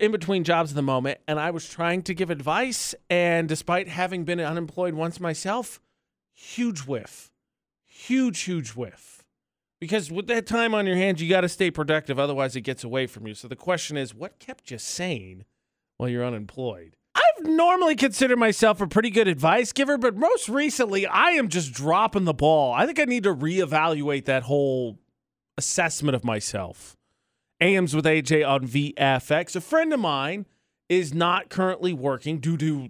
in 0.00 0.10
between 0.10 0.42
jobs 0.42 0.72
at 0.72 0.74
the 0.74 0.82
moment, 0.82 1.20
and 1.28 1.38
I 1.38 1.52
was 1.52 1.68
trying 1.68 2.02
to 2.02 2.14
give 2.14 2.28
advice. 2.28 2.92
And 3.08 3.48
despite 3.48 3.86
having 3.86 4.24
been 4.24 4.40
unemployed 4.40 4.94
once 4.94 5.20
myself, 5.20 5.80
huge 6.32 6.80
whiff, 6.80 7.30
huge, 7.86 8.40
huge 8.40 8.70
whiff. 8.70 9.22
Because 9.80 10.10
with 10.10 10.26
that 10.26 10.46
time 10.46 10.74
on 10.74 10.86
your 10.86 10.96
hands, 10.96 11.22
you 11.22 11.28
got 11.28 11.42
to 11.42 11.48
stay 11.48 11.70
productive. 11.70 12.18
Otherwise, 12.18 12.56
it 12.56 12.62
gets 12.62 12.82
away 12.82 13.06
from 13.06 13.28
you. 13.28 13.34
So 13.34 13.46
the 13.46 13.54
question 13.54 13.96
is, 13.96 14.12
what 14.12 14.40
kept 14.40 14.72
you 14.72 14.78
sane 14.78 15.44
while 16.00 16.08
you're 16.08 16.24
unemployed? 16.24 16.96
I've 17.14 17.46
normally 17.46 17.94
considered 17.94 18.38
myself 18.38 18.80
a 18.80 18.86
pretty 18.86 19.10
good 19.10 19.28
advice 19.28 19.72
giver, 19.72 19.98
but 19.98 20.16
most 20.16 20.48
recently, 20.48 21.06
I 21.06 21.32
am 21.32 21.48
just 21.48 21.72
dropping 21.72 22.24
the 22.24 22.32
ball. 22.32 22.72
I 22.72 22.86
think 22.86 22.98
I 22.98 23.04
need 23.04 23.24
to 23.24 23.34
reevaluate 23.34 24.24
that 24.24 24.44
whole 24.44 24.98
assessment 25.58 26.16
of 26.16 26.24
myself. 26.24 26.96
AMs 27.60 27.94
with 27.94 28.06
AJ 28.06 28.48
on 28.48 28.66
VFX. 28.66 29.54
A 29.54 29.60
friend 29.60 29.92
of 29.92 30.00
mine 30.00 30.46
is 30.88 31.12
not 31.12 31.50
currently 31.50 31.92
working 31.92 32.38
due 32.38 32.56
to 32.56 32.88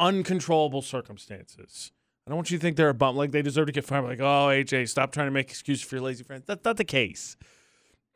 uncontrollable 0.00 0.82
circumstances. 0.82 1.92
I 2.26 2.30
don't 2.30 2.36
want 2.36 2.50
you 2.50 2.58
to 2.58 2.62
think 2.62 2.76
they're 2.76 2.88
a 2.88 2.94
bum, 2.94 3.16
like 3.16 3.30
they 3.30 3.42
deserve 3.42 3.66
to 3.66 3.72
get 3.72 3.84
fired. 3.84 4.04
Like, 4.04 4.20
oh, 4.20 4.48
AJ, 4.48 4.88
stop 4.88 5.12
trying 5.12 5.28
to 5.28 5.30
make 5.30 5.48
excuses 5.48 5.84
for 5.84 5.94
your 5.94 6.04
lazy 6.04 6.24
friends. 6.24 6.42
That's 6.46 6.64
not 6.64 6.76
the 6.76 6.84
case. 6.84 7.36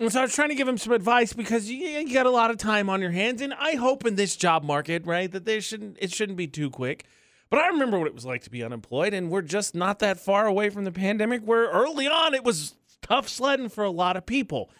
So 0.09 0.19
I 0.19 0.23
was 0.23 0.35
trying 0.35 0.49
to 0.49 0.55
give 0.57 0.67
him 0.67 0.79
some 0.79 0.93
advice 0.93 1.33
because 1.33 1.71
you, 1.71 1.77
you 1.77 2.13
got 2.13 2.27
a 2.27 2.31
lot 2.31 2.51
of 2.51 2.57
time 2.57 2.91
on 2.91 3.01
your 3.01 3.13
hands, 3.13 3.41
and 3.41 3.55
I 3.55 3.77
hope 3.77 4.05
in 4.05 4.17
this 4.17 4.35
job 4.37 4.65
market, 4.65 5.07
right, 5.07 5.31
that 5.31 5.45
there 5.45 5.61
shouldn't 5.61 5.97
it 6.01 6.13
shouldn't 6.13 6.37
be 6.37 6.49
too 6.49 6.71
quick. 6.71 7.05
But 7.51 7.61
I 7.61 7.69
remember 7.69 7.99
what 7.99 8.09
it 8.09 8.15
was 8.15 8.25
like 8.25 8.43
to 8.43 8.51
be 8.51 8.65
unemployed, 8.65 9.15
and 9.15 9.31
we're 9.31 9.43
just 9.43 9.75
not 9.75 10.01
that 10.01 10.19
far 10.19 10.47
away 10.47 10.71
from 10.71 10.85
the 10.85 10.93
pandemic. 10.93 11.43
Where 11.43 11.69
early 11.69 12.09
on 12.09 12.35
it 12.35 12.43
was 12.43 12.75
tough 13.01 13.29
sledding 13.29 13.69
for 13.69 13.85
a 13.85 13.91
lot 13.91 14.17
of 14.17 14.27
people, 14.27 14.71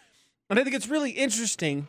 and 0.49 0.59
I 0.59 0.63
think 0.63 0.75
it's 0.75 0.89
really 0.89 1.11
interesting 1.11 1.87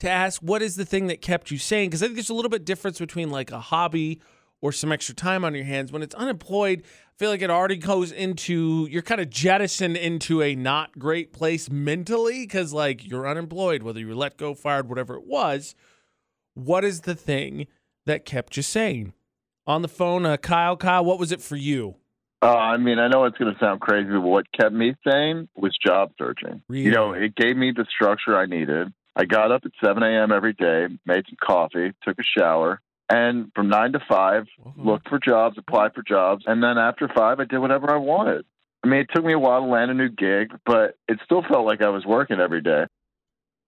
to 0.00 0.10
ask 0.10 0.40
what 0.42 0.60
is 0.62 0.76
the 0.76 0.84
thing 0.84 1.06
that 1.06 1.22
kept 1.22 1.50
you 1.50 1.58
sane 1.58 1.88
because 1.88 2.02
I 2.02 2.06
think 2.06 2.16
there's 2.16 2.30
a 2.30 2.34
little 2.34 2.50
bit 2.50 2.64
difference 2.64 2.98
between 2.98 3.30
like 3.30 3.50
a 3.50 3.60
hobby 3.60 4.20
or 4.60 4.72
some 4.72 4.92
extra 4.92 5.14
time 5.14 5.44
on 5.44 5.54
your 5.54 5.64
hands. 5.64 5.92
When 5.92 6.02
it's 6.02 6.14
unemployed, 6.14 6.82
I 6.84 7.16
feel 7.16 7.30
like 7.30 7.42
it 7.42 7.50
already 7.50 7.76
goes 7.76 8.12
into 8.12 8.86
you're 8.90 9.02
kind 9.02 9.20
of 9.20 9.30
jettisoned 9.30 9.96
into 9.96 10.42
a 10.42 10.54
not 10.54 10.98
great 10.98 11.32
place 11.32 11.70
mentally 11.70 12.40
because 12.40 12.72
like 12.72 13.06
you're 13.06 13.28
unemployed, 13.28 13.82
whether 13.82 14.00
you 14.00 14.08
were 14.08 14.14
let 14.14 14.36
go, 14.36 14.54
fired, 14.54 14.88
whatever 14.88 15.14
it 15.14 15.26
was. 15.26 15.74
What 16.54 16.84
is 16.84 17.02
the 17.02 17.14
thing 17.14 17.66
that 18.06 18.24
kept 18.24 18.56
you 18.56 18.62
sane? 18.62 19.12
On 19.66 19.82
the 19.82 19.88
phone, 19.88 20.24
uh, 20.24 20.38
Kyle. 20.38 20.76
Kyle, 20.76 21.04
what 21.04 21.18
was 21.18 21.30
it 21.30 21.42
for 21.42 21.56
you? 21.56 21.96
Uh, 22.40 22.56
I 22.56 22.76
mean, 22.76 22.98
I 22.98 23.08
know 23.08 23.24
it's 23.24 23.36
going 23.36 23.52
to 23.52 23.58
sound 23.58 23.80
crazy, 23.80 24.08
but 24.10 24.20
what 24.20 24.46
kept 24.52 24.72
me 24.72 24.94
sane 25.06 25.48
was 25.56 25.76
job 25.84 26.12
searching. 26.18 26.62
You 26.68 26.90
know, 26.92 27.12
it 27.12 27.34
gave 27.34 27.56
me 27.56 27.72
the 27.76 27.84
structure 27.84 28.36
I 28.36 28.46
needed. 28.46 28.92
I 29.16 29.24
got 29.24 29.50
up 29.50 29.62
at 29.64 29.72
7 29.84 30.02
a.m. 30.02 30.30
every 30.30 30.52
day, 30.52 30.86
made 31.04 31.24
some 31.28 31.36
coffee, 31.44 31.92
took 32.04 32.16
a 32.18 32.22
shower, 32.38 32.80
and 33.08 33.50
from 33.54 33.68
9 33.68 33.92
to 33.92 34.00
5, 34.08 34.44
looked 34.76 35.08
for 35.08 35.18
jobs, 35.18 35.56
applied 35.58 35.94
for 35.94 36.02
jobs, 36.02 36.44
and 36.46 36.62
then 36.62 36.78
after 36.78 37.08
5, 37.08 37.40
I 37.40 37.44
did 37.44 37.58
whatever 37.58 37.90
I 37.90 37.96
wanted. 37.96 38.44
I 38.84 38.88
mean, 38.88 39.00
it 39.00 39.08
took 39.12 39.24
me 39.24 39.32
a 39.32 39.38
while 39.38 39.60
to 39.60 39.66
land 39.66 39.90
a 39.90 39.94
new 39.94 40.08
gig, 40.08 40.52
but 40.64 40.96
it 41.08 41.18
still 41.24 41.42
felt 41.42 41.66
like 41.66 41.82
I 41.82 41.88
was 41.88 42.04
working 42.04 42.38
every 42.38 42.62
day. 42.62 42.84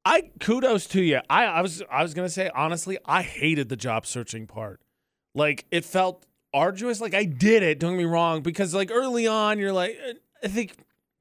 I 0.05 0.31
kudos 0.41 0.87
to 0.89 1.03
you. 1.03 1.21
I, 1.29 1.45
I 1.45 1.61
was 1.61 1.83
I 1.91 2.03
was 2.03 2.15
gonna 2.15 2.31
say 2.31 2.51
honestly, 2.55 2.97
I 3.05 3.23
hated 3.23 3.69
the 3.69 3.77
job 3.77 4.07
searching 4.07 4.47
part. 4.47 4.81
Like 5.35 5.67
it 5.71 5.85
felt 5.85 6.25
arduous. 6.55 7.01
Like 7.01 7.13
I 7.13 7.25
did 7.25 7.63
it. 7.63 7.79
Don't 7.79 7.93
get 7.93 7.99
me 7.99 8.05
wrong, 8.05 8.41
because 8.41 8.75
like 8.75 8.91
early 8.91 9.27
on, 9.27 9.59
you're 9.59 9.73
like, 9.73 9.99
eh, 10.03 10.15
I 10.43 10.49
think 10.49 10.77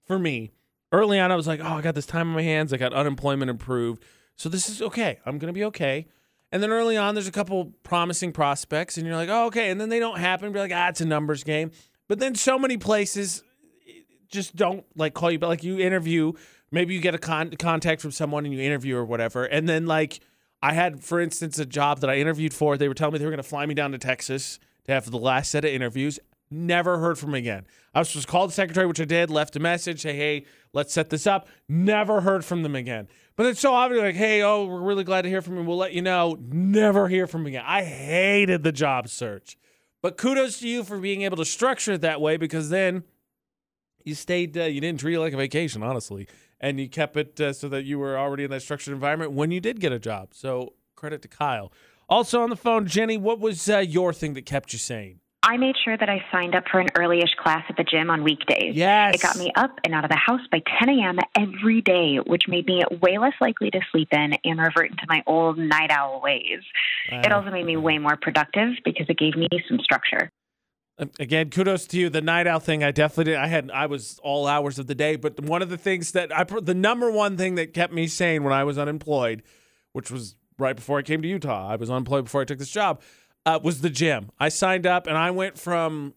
for 0.05 0.17
me, 0.17 0.51
early 0.91 1.19
on, 1.19 1.31
I 1.31 1.35
was 1.35 1.45
like, 1.47 1.59
oh, 1.59 1.73
I 1.73 1.81
got 1.81 1.95
this 1.95 2.05
time 2.05 2.29
on 2.29 2.35
my 2.35 2.41
hands. 2.41 2.71
I 2.71 2.77
got 2.77 2.93
unemployment 2.93 3.49
improved, 3.49 4.03
so 4.37 4.47
this 4.47 4.69
is 4.69 4.81
okay. 4.81 5.19
I'm 5.25 5.39
gonna 5.39 5.51
be 5.51 5.65
okay. 5.65 6.07
And 6.51 6.63
then 6.63 6.71
early 6.71 6.97
on, 6.97 7.13
there's 7.13 7.27
a 7.27 7.31
couple 7.31 7.73
promising 7.83 8.31
prospects, 8.31 8.97
and 8.97 9.05
you're 9.05 9.15
like, 9.15 9.29
oh, 9.29 9.45
okay. 9.47 9.69
And 9.69 9.79
then 9.79 9.89
they 9.89 9.99
don't 9.99 10.17
happen. 10.17 10.51
Be 10.51 10.59
like, 10.59 10.71
ah, 10.73 10.89
it's 10.89 11.01
a 11.01 11.05
numbers 11.05 11.43
game. 11.43 11.71
But 12.07 12.19
then 12.19 12.33
so 12.33 12.57
many 12.57 12.77
places 12.77 13.43
eh, 13.87 14.01
just 14.29 14.55
don't 14.55 14.83
like 14.95 15.13
call 15.13 15.29
you, 15.31 15.37
but 15.37 15.47
like 15.47 15.63
you 15.63 15.79
interview 15.79 16.33
maybe 16.71 16.93
you 16.93 17.01
get 17.01 17.15
a 17.15 17.19
con- 17.19 17.51
contact 17.57 18.01
from 18.01 18.11
someone 18.11 18.45
and 18.45 18.53
you 18.53 18.61
interview 18.61 18.95
or 18.95 19.05
whatever 19.05 19.45
and 19.45 19.67
then 19.67 19.85
like 19.85 20.19
i 20.61 20.73
had 20.73 21.03
for 21.03 21.19
instance 21.19 21.59
a 21.59 21.65
job 21.65 21.99
that 21.99 22.09
i 22.09 22.17
interviewed 22.17 22.53
for 22.53 22.77
they 22.77 22.87
were 22.87 22.93
telling 22.93 23.13
me 23.13 23.19
they 23.19 23.25
were 23.25 23.31
going 23.31 23.37
to 23.37 23.47
fly 23.47 23.65
me 23.65 23.73
down 23.73 23.91
to 23.91 23.97
texas 23.97 24.59
to 24.85 24.91
have 24.91 25.09
the 25.09 25.17
last 25.17 25.51
set 25.51 25.65
of 25.65 25.71
interviews 25.71 26.19
never 26.51 26.97
heard 26.97 27.17
from 27.17 27.31
them 27.31 27.39
again. 27.39 27.65
I 27.93 27.99
was 27.99 28.09
supposed 28.09 28.27
to 28.27 28.31
call 28.31 28.47
the 28.47 28.53
secretary 28.53 28.87
which 28.87 28.99
i 28.99 29.05
did 29.05 29.29
left 29.29 29.55
a 29.55 29.59
message 29.59 30.01
say 30.01 30.15
hey 30.15 30.45
let's 30.73 30.93
set 30.93 31.09
this 31.09 31.27
up. 31.27 31.47
Never 31.67 32.21
heard 32.21 32.45
from 32.45 32.63
them 32.63 32.75
again. 32.75 33.07
But 33.35 33.45
it's 33.45 33.59
so 33.59 33.73
obvious 33.73 34.01
like 34.01 34.15
hey 34.15 34.41
oh 34.41 34.65
we're 34.65 34.81
really 34.81 35.03
glad 35.03 35.23
to 35.23 35.29
hear 35.29 35.41
from 35.41 35.57
you. 35.57 35.63
We'll 35.63 35.77
let 35.77 35.93
you 35.93 36.01
know. 36.01 36.37
Never 36.39 37.07
hear 37.07 37.27
from 37.27 37.45
again. 37.45 37.63
I 37.65 37.83
hated 37.83 38.63
the 38.63 38.71
job 38.71 39.09
search. 39.09 39.57
But 40.01 40.17
kudos 40.17 40.59
to 40.59 40.67
you 40.67 40.83
for 40.83 40.97
being 40.99 41.23
able 41.23 41.37
to 41.37 41.45
structure 41.45 41.93
it 41.93 42.01
that 42.01 42.21
way 42.21 42.37
because 42.37 42.69
then 42.69 43.03
you 44.03 44.15
stayed 44.15 44.57
uh, 44.57 44.63
you 44.63 44.81
didn't 44.81 44.99
treat 44.99 45.15
it 45.15 45.19
like 45.19 45.33
a 45.33 45.37
vacation 45.37 45.83
honestly. 45.83 46.27
And 46.61 46.79
you 46.79 46.89
kept 46.89 47.15
it 47.15 47.39
uh, 47.39 47.53
so 47.53 47.69
that 47.69 47.85
you 47.85 47.99
were 47.99 48.17
already 48.17 48.43
in 48.43 48.51
that 48.51 48.61
structured 48.61 48.93
environment 48.93 49.31
when 49.31 49.49
you 49.49 49.61
did 49.61 49.79
get 49.79 49.93
a 49.93 49.99
job. 49.99 50.29
So 50.33 50.73
credit 50.95 51.21
to 51.21 51.27
Kyle. 51.27 51.71
Also 52.09 52.41
on 52.41 52.49
the 52.49 52.55
phone, 52.55 52.87
Jenny, 52.87 53.17
what 53.17 53.39
was 53.39 53.69
uh, 53.69 53.77
your 53.77 54.11
thing 54.13 54.33
that 54.33 54.45
kept 54.45 54.73
you 54.73 54.79
sane? 54.79 55.19
I 55.41 55.55
made 55.57 55.75
sure 55.83 55.97
that 55.97 56.09
I 56.09 56.23
signed 56.31 56.53
up 56.53 56.65
for 56.69 56.79
an 56.79 56.87
earlyish 56.97 57.35
class 57.41 57.63
at 57.69 57.77
the 57.77 57.83
gym 57.83 58.09
on 58.09 58.23
weekdays. 58.23 58.75
Yes. 58.75 59.15
It 59.15 59.21
got 59.21 59.37
me 59.37 59.51
up 59.55 59.79
and 59.85 59.93
out 59.93 60.03
of 60.03 60.09
the 60.09 60.17
house 60.17 60.41
by 60.51 60.61
10 60.79 60.89
a.m. 60.89 61.17
every 61.37 61.81
day, 61.81 62.17
which 62.17 62.43
made 62.47 62.65
me 62.65 62.83
way 63.01 63.17
less 63.17 63.33
likely 63.39 63.71
to 63.71 63.79
sleep 63.91 64.09
in 64.11 64.33
and 64.43 64.59
revert 64.59 64.91
into 64.91 65.05
my 65.07 65.23
old 65.25 65.57
night 65.57 65.91
owl 65.91 66.21
ways. 66.21 66.59
it 67.09 67.31
also 67.31 67.51
made 67.51 67.65
me 67.65 67.77
way 67.77 67.97
more 67.97 68.17
productive 68.21 68.73
because 68.83 69.05
it 69.07 69.17
gave 69.17 69.35
me 69.35 69.47
some 69.67 69.79
structure. 69.79 70.29
Um, 70.97 71.09
again, 71.19 71.49
kudos 71.49 71.87
to 71.87 71.97
you. 71.97 72.09
The 72.09 72.21
night 72.21 72.45
owl 72.45 72.59
thing, 72.59 72.83
I 72.83 72.91
definitely 72.91 73.31
did. 73.31 73.39
I 73.39 73.47
had, 73.47 73.71
I 73.71 73.85
was 73.85 74.19
all 74.21 74.45
hours 74.45 74.77
of 74.77 74.87
the 74.87 74.95
day, 74.95 75.15
but 75.15 75.39
one 75.39 75.61
of 75.61 75.69
the 75.69 75.77
things 75.77 76.11
that 76.11 76.35
I, 76.35 76.43
the 76.43 76.75
number 76.75 77.09
one 77.09 77.37
thing 77.37 77.55
that 77.55 77.73
kept 77.73 77.93
me 77.93 78.07
sane 78.07 78.43
when 78.43 78.51
I 78.51 78.65
was 78.65 78.77
unemployed, 78.77 79.41
which 79.93 80.11
was 80.11 80.35
right 80.57 80.75
before 80.75 80.99
I 80.99 81.01
came 81.01 81.21
to 81.21 81.27
Utah, 81.27 81.69
I 81.69 81.77
was 81.77 81.89
unemployed 81.89 82.25
before 82.25 82.41
I 82.41 82.45
took 82.45 82.59
this 82.59 82.69
job, 82.69 83.01
uh, 83.45 83.59
was 83.61 83.81
the 83.81 83.89
gym. 83.89 84.31
I 84.39 84.49
signed 84.49 84.85
up 84.85 85.07
and 85.07 85.17
I 85.17 85.31
went 85.31 85.57
from 85.57 86.13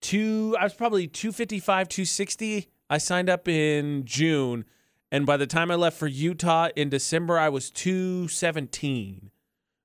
two, 0.00 0.56
I 0.58 0.64
was 0.64 0.74
probably 0.74 1.06
255, 1.06 1.88
260. 1.88 2.68
I 2.90 2.98
signed 2.98 3.28
up 3.28 3.48
in 3.48 4.04
June. 4.04 4.64
And 5.10 5.26
by 5.26 5.36
the 5.36 5.46
time 5.46 5.70
I 5.70 5.76
left 5.76 5.96
for 5.96 6.06
Utah 6.06 6.68
in 6.74 6.88
December, 6.88 7.38
I 7.38 7.48
was 7.48 7.70
217 7.70 9.30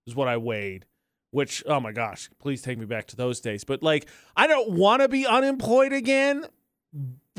is 0.07 0.15
what 0.15 0.27
I 0.27 0.37
weighed 0.37 0.85
which 1.31 1.63
oh 1.67 1.79
my 1.79 1.91
gosh, 1.91 2.29
please 2.39 2.61
take 2.61 2.77
me 2.77 2.85
back 2.85 3.07
to 3.07 3.15
those 3.15 3.39
days. 3.39 3.63
But 3.63 3.83
like 3.83 4.07
I 4.35 4.47
don't 4.47 4.71
want 4.71 5.01
to 5.01 5.07
be 5.07 5.25
unemployed 5.25 5.93
again, 5.93 6.45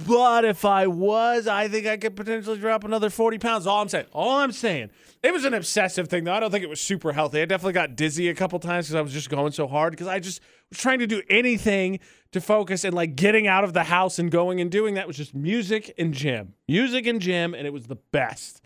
but 0.07 0.45
if 0.45 0.65
I 0.65 0.87
was, 0.87 1.47
I 1.47 1.69
think 1.69 1.87
I 1.87 1.97
could 1.97 2.17
potentially 2.17 2.59
drop 2.59 2.85
another 2.85 3.11
40 3.11 3.39
pounds. 3.39 3.67
All 3.67 3.81
I'm 3.81 3.89
saying, 3.89 4.07
all 4.13 4.39
I'm 4.39 4.53
saying, 4.53 4.91
it 5.23 5.33
was 5.33 5.45
an 5.45 5.55
obsessive 5.55 6.09
thing 6.09 6.25
though. 6.25 6.33
I 6.33 6.41
don't 6.41 6.51
think 6.51 6.65
it 6.65 6.71
was 6.71 6.81
super 6.81 7.13
healthy. 7.13 7.43
I 7.43 7.45
definitely 7.45 7.75
got 7.75 7.97
dizzy 7.97 8.29
a 8.29 8.35
couple 8.35 8.59
times 8.59 8.87
because 8.87 8.95
I 8.95 9.01
was 9.01 9.13
just 9.13 9.31
going 9.31 9.53
so 9.53 9.67
hard 9.67 9.93
because 9.93 10.07
I 10.07 10.19
just 10.19 10.41
was 10.71 10.79
trying 10.79 10.99
to 11.01 11.07
do 11.07 11.23
anything 11.29 12.01
to 12.33 12.41
focus 12.41 12.85
and 12.85 12.95
like 12.95 13.17
getting 13.17 13.47
out 13.47 13.65
of 13.65 13.73
the 13.73 13.85
house 13.85 14.19
and 14.19 14.31
going 14.31 14.61
and 14.61 14.71
doing 14.71 14.95
that 14.95 15.07
was 15.07 15.17
just 15.17 15.35
music 15.35 15.93
and 15.99 16.15
gym, 16.15 16.55
music 16.69 17.07
and 17.07 17.21
gym, 17.21 17.55
and 17.55 17.67
it 17.67 17.73
was 17.73 17.87
the 17.87 17.97
best. 18.13 18.63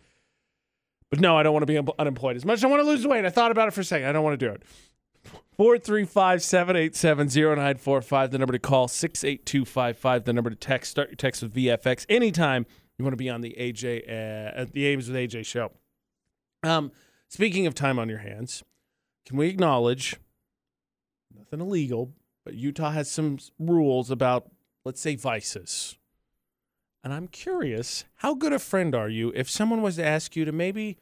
But 1.11 1.20
no, 1.20 1.37
I 1.37 1.42
don't 1.42 1.53
want 1.53 1.66
to 1.66 1.83
be 1.83 1.92
unemployed 1.99 2.37
as 2.37 2.44
much. 2.44 2.64
I 2.64 2.66
want 2.66 2.81
to 2.81 2.87
lose 2.87 3.07
weight. 3.07 3.25
I 3.25 3.31
thought 3.31 3.51
about 3.51 3.68
it 3.68 3.70
for 3.73 3.81
a 3.81 3.85
second. 3.85 4.09
I 4.09 4.12
don't 4.12 4.25
want 4.25 4.38
to 4.38 4.47
do 4.47 4.53
it. 4.53 4.62
435 5.56 6.42
787 6.42 7.28
0945, 7.28 8.30
the 8.30 8.38
number 8.38 8.52
to 8.52 8.58
call, 8.58 8.88
68255, 8.88 10.24
the 10.24 10.32
number 10.32 10.50
to 10.50 10.56
text. 10.56 10.90
Start 10.90 11.10
your 11.10 11.16
text 11.16 11.42
with 11.42 11.54
VFX 11.54 12.06
anytime 12.08 12.66
you 12.98 13.04
want 13.04 13.12
to 13.12 13.16
be 13.16 13.30
on 13.30 13.40
the 13.40 13.54
AJ, 13.58 14.08
uh, 14.08 14.60
at 14.60 14.72
the 14.72 14.87
Ames 14.87 15.08
with 15.08 15.16
AJ 15.16 15.46
show. 15.46 15.72
Um, 16.62 16.92
speaking 17.28 17.66
of 17.66 17.74
time 17.74 17.98
on 17.98 18.08
your 18.08 18.18
hands, 18.18 18.62
can 19.26 19.37
we 19.37 19.48
acknowledge 19.48 20.16
nothing 21.37 21.60
illegal, 21.60 22.12
but 22.44 22.54
Utah 22.54 22.90
has 22.90 23.10
some 23.10 23.38
rules 23.58 24.10
about, 24.10 24.50
let's 24.84 25.00
say, 25.00 25.16
vices. 25.16 25.96
And 27.02 27.12
I'm 27.12 27.28
curious, 27.28 28.04
how 28.16 28.34
good 28.34 28.52
a 28.52 28.58
friend 28.58 28.94
are 28.94 29.08
you 29.08 29.30
if 29.34 29.50
someone 29.50 29.82
was 29.82 29.96
to 29.96 30.04
ask 30.04 30.37
you 30.37 30.44
to 30.44 30.52
maybe 30.52 30.98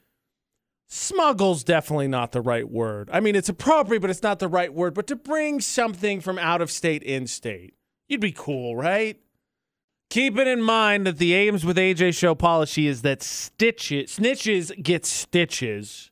smuggle's 0.88 1.64
definitely 1.64 2.08
not 2.08 2.32
the 2.32 2.40
right 2.40 2.68
word. 2.68 3.08
I 3.12 3.20
mean, 3.20 3.34
it's 3.34 3.48
appropriate, 3.48 4.00
but 4.00 4.10
it's 4.10 4.22
not 4.22 4.38
the 4.38 4.48
right 4.48 4.72
word. 4.72 4.94
But 4.94 5.06
to 5.08 5.16
bring 5.16 5.60
something 5.60 6.20
from 6.20 6.38
out 6.38 6.60
of 6.60 6.70
state 6.70 7.02
in 7.02 7.26
state, 7.26 7.74
you'd 8.08 8.20
be 8.20 8.32
cool, 8.32 8.76
right? 8.76 9.18
Keeping 10.10 10.46
in 10.46 10.60
mind 10.60 11.06
that 11.06 11.16
the 11.16 11.32
Ames 11.32 11.64
with 11.64 11.78
AJ 11.78 12.14
show 12.14 12.34
policy 12.34 12.86
is 12.86 13.00
that 13.02 13.22
stitches, 13.22 14.18
snitches 14.18 14.82
get 14.82 15.06
stitches. 15.06 16.10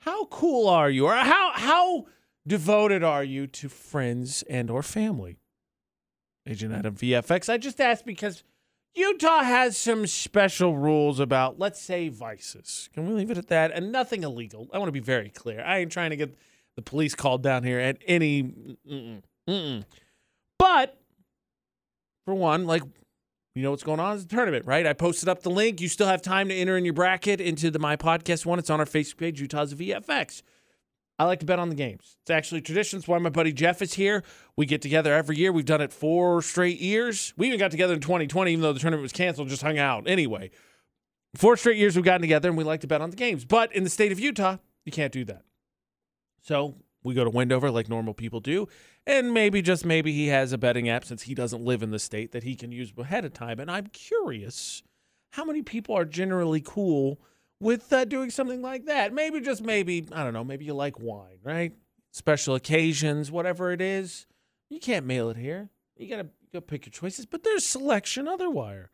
How 0.00 0.24
cool 0.24 0.68
are 0.68 0.90
you? 0.90 1.06
Or 1.06 1.14
how 1.14 1.52
how 1.54 2.06
devoted 2.44 3.04
are 3.04 3.22
you 3.22 3.46
to 3.46 3.68
friends 3.68 4.42
and 4.50 4.68
or 4.68 4.82
family? 4.82 5.38
Agent 6.48 6.74
Adam 6.74 6.96
VFX. 6.96 7.48
I 7.48 7.58
just 7.58 7.80
asked 7.80 8.04
because 8.04 8.42
Utah 8.94 9.42
has 9.42 9.76
some 9.76 10.06
special 10.06 10.76
rules 10.76 11.18
about, 11.18 11.58
let's 11.58 11.80
say, 11.80 12.08
vices. 12.08 12.90
Can 12.92 13.06
we 13.06 13.14
leave 13.14 13.30
it 13.30 13.38
at 13.38 13.48
that? 13.48 13.72
And 13.72 13.90
nothing 13.90 14.22
illegal. 14.22 14.68
I 14.72 14.78
want 14.78 14.88
to 14.88 14.92
be 14.92 15.00
very 15.00 15.30
clear. 15.30 15.62
I 15.64 15.78
ain't 15.78 15.90
trying 15.92 16.10
to 16.10 16.16
get 16.16 16.36
the 16.76 16.82
police 16.82 17.14
called 17.14 17.42
down 17.42 17.62
here 17.62 17.78
at 17.78 17.98
any. 18.06 18.42
Mm-mm, 18.42 19.22
mm-mm. 19.48 19.84
But 20.58 21.00
for 22.26 22.34
one, 22.34 22.66
like, 22.66 22.82
you 23.54 23.62
know 23.62 23.70
what's 23.70 23.82
going 23.82 24.00
on? 24.00 24.14
It's 24.14 24.24
a 24.24 24.28
tournament, 24.28 24.66
right? 24.66 24.86
I 24.86 24.92
posted 24.92 25.28
up 25.28 25.42
the 25.42 25.50
link. 25.50 25.80
You 25.80 25.88
still 25.88 26.06
have 26.06 26.22
time 26.22 26.48
to 26.48 26.54
enter 26.54 26.76
in 26.76 26.84
your 26.84 26.94
bracket 26.94 27.40
into 27.40 27.70
the 27.70 27.78
My 27.78 27.96
Podcast 27.96 28.46
one. 28.46 28.58
It's 28.58 28.70
on 28.70 28.80
our 28.80 28.86
Facebook 28.86 29.18
page, 29.18 29.40
Utah's 29.40 29.74
VFX. 29.74 30.42
I 31.22 31.24
like 31.24 31.38
to 31.38 31.46
bet 31.46 31.60
on 31.60 31.68
the 31.68 31.76
games. 31.76 32.16
It's 32.22 32.30
actually 32.30 32.62
tradition. 32.62 32.98
It's 32.98 33.06
why 33.06 33.16
my 33.18 33.30
buddy 33.30 33.52
Jeff 33.52 33.80
is 33.80 33.94
here. 33.94 34.24
We 34.56 34.66
get 34.66 34.82
together 34.82 35.14
every 35.14 35.36
year. 35.36 35.52
We've 35.52 35.64
done 35.64 35.80
it 35.80 35.92
four 35.92 36.42
straight 36.42 36.80
years. 36.80 37.32
We 37.36 37.46
even 37.46 37.60
got 37.60 37.70
together 37.70 37.94
in 37.94 38.00
2020, 38.00 38.50
even 38.50 38.60
though 38.60 38.72
the 38.72 38.80
tournament 38.80 39.02
was 39.02 39.12
canceled, 39.12 39.48
just 39.48 39.62
hung 39.62 39.78
out. 39.78 40.08
Anyway, 40.08 40.50
four 41.36 41.56
straight 41.56 41.76
years 41.76 41.94
we've 41.94 42.04
gotten 42.04 42.22
together 42.22 42.48
and 42.48 42.58
we 42.58 42.64
like 42.64 42.80
to 42.80 42.88
bet 42.88 43.00
on 43.00 43.10
the 43.10 43.16
games. 43.16 43.44
But 43.44 43.72
in 43.72 43.84
the 43.84 43.90
state 43.90 44.10
of 44.10 44.18
Utah, 44.18 44.56
you 44.84 44.90
can't 44.90 45.12
do 45.12 45.24
that. 45.26 45.44
So 46.42 46.74
we 47.04 47.14
go 47.14 47.22
to 47.22 47.30
Wendover 47.30 47.70
like 47.70 47.88
normal 47.88 48.14
people 48.14 48.40
do. 48.40 48.66
And 49.06 49.32
maybe, 49.32 49.62
just 49.62 49.86
maybe, 49.86 50.12
he 50.12 50.26
has 50.26 50.52
a 50.52 50.58
betting 50.58 50.88
app 50.88 51.04
since 51.04 51.22
he 51.22 51.36
doesn't 51.36 51.64
live 51.64 51.84
in 51.84 51.92
the 51.92 52.00
state 52.00 52.32
that 52.32 52.42
he 52.42 52.56
can 52.56 52.72
use 52.72 52.92
ahead 52.98 53.24
of 53.24 53.32
time. 53.32 53.60
And 53.60 53.70
I'm 53.70 53.86
curious 53.86 54.82
how 55.30 55.44
many 55.44 55.62
people 55.62 55.96
are 55.96 56.04
generally 56.04 56.60
cool 56.60 57.20
with 57.62 57.92
uh, 57.92 58.04
doing 58.04 58.30
something 58.30 58.60
like 58.60 58.86
that. 58.86 59.12
Maybe 59.14 59.40
just 59.40 59.62
maybe, 59.62 60.06
I 60.12 60.24
don't 60.24 60.34
know, 60.34 60.44
maybe 60.44 60.64
you 60.64 60.74
like 60.74 60.98
wine, 60.98 61.38
right? 61.42 61.72
Special 62.10 62.54
occasions, 62.54 63.30
whatever 63.30 63.72
it 63.72 63.80
is. 63.80 64.26
You 64.68 64.80
can't 64.80 65.06
mail 65.06 65.30
it 65.30 65.36
here. 65.36 65.70
You 65.96 66.08
got 66.08 66.22
to 66.22 66.28
go 66.52 66.60
pick 66.60 66.86
your 66.86 66.90
choices, 66.90 67.24
but 67.24 67.44
there's 67.44 67.64
selection 67.64 68.26
otherwise. 68.26 68.86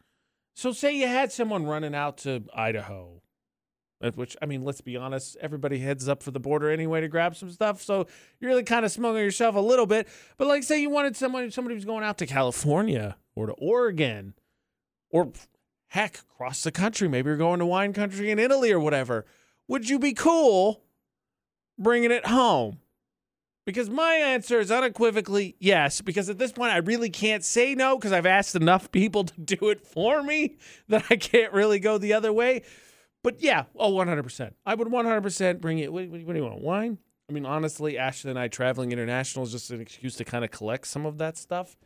So 0.55 0.73
say 0.73 0.97
you 0.97 1.07
had 1.07 1.33
someone 1.33 1.67
running 1.67 1.95
out 1.95 2.19
to 2.19 2.45
Idaho, 2.53 3.23
which 4.15 4.37
I 4.43 4.47
mean, 4.47 4.65
let's 4.65 4.81
be 4.81 4.97
honest, 4.97 5.37
everybody 5.41 5.79
heads 5.79 6.09
up 6.09 6.23
for 6.23 6.33
the 6.33 6.41
border 6.41 6.69
anyway 6.69 7.01
to 7.01 7.09
grab 7.09 7.37
some 7.37 7.51
stuff. 7.51 7.81
So 7.81 8.07
you're 8.41 8.51
really 8.51 8.65
kind 8.65 8.85
of 8.85 8.91
smuggling 8.91 9.25
yourself 9.25 9.55
a 9.55 9.61
little 9.61 9.87
bit. 9.87 10.09
But 10.37 10.49
like 10.49 10.65
say 10.65 10.81
you 10.81 10.91
wanted 10.91 11.17
someone 11.17 11.51
somebody 11.51 11.77
who's 11.77 11.85
going 11.85 12.05
out 12.05 12.19
to 12.19 12.27
California 12.27 13.17
or 13.35 13.47
to 13.47 13.53
Oregon 13.53 14.35
or 15.11 15.33
Heck, 15.88 16.18
across 16.18 16.62
the 16.62 16.70
country. 16.70 17.09
Maybe 17.09 17.29
you're 17.29 17.37
going 17.37 17.61
to 17.61 17.66
wine 17.66 17.92
country 17.92 18.31
in 18.31 18.38
Italy 18.38 18.70
or 18.70 18.81
whatever. 18.81 19.24
Would 19.68 19.88
you 19.88 19.98
be 19.98 20.12
cool 20.12 20.83
bringing 21.79 22.11
it 22.11 22.27
home? 22.27 22.79
Because 23.64 23.90
my 23.90 24.14
answer 24.14 24.61
is 24.61 24.70
unequivocally 24.70 25.57
yes. 25.59 26.01
Because 26.01 26.31
at 26.31 26.38
this 26.38 26.53
point, 26.53 26.72
I 26.72 26.79
really 26.79 27.11
can't 27.11 27.44
say 27.44 27.74
no 27.74 27.96
because 27.96 28.12
I've 28.12 28.27
asked 28.27 28.55
enough 28.55 28.90
people 28.92 29.24
to 29.24 29.40
do 29.40 29.68
it 29.68 29.87
for 29.87 30.22
me 30.22 30.57
that 30.88 31.05
I 31.11 31.16
can't 31.16 31.53
really 31.53 31.79
go 31.79 31.98
the 31.98 32.12
other 32.12 32.33
way. 32.33 32.62
But 33.22 33.42
yeah, 33.42 33.64
oh, 33.77 33.92
100%. 33.92 34.53
I 34.64 34.74
would 34.74 34.88
100% 34.88 35.61
bring 35.61 35.81
it. 35.81 35.92
What, 35.92 36.09
what 36.09 36.27
do 36.27 36.35
you 36.35 36.44
want? 36.44 36.61
Wine? 36.61 36.98
I 37.29 37.33
mean, 37.33 37.44
honestly, 37.44 37.98
Ashley 37.98 38.31
and 38.31 38.38
I 38.38 38.48
traveling 38.48 38.90
international 38.90 39.44
is 39.44 39.53
just 39.53 39.70
an 39.70 39.81
excuse 39.81 40.16
to 40.16 40.24
kind 40.24 40.44
of 40.44 40.51
collect 40.51 40.87
some 40.87 41.05
of 41.05 41.18
that 41.18 41.37
stuff. 41.37 41.77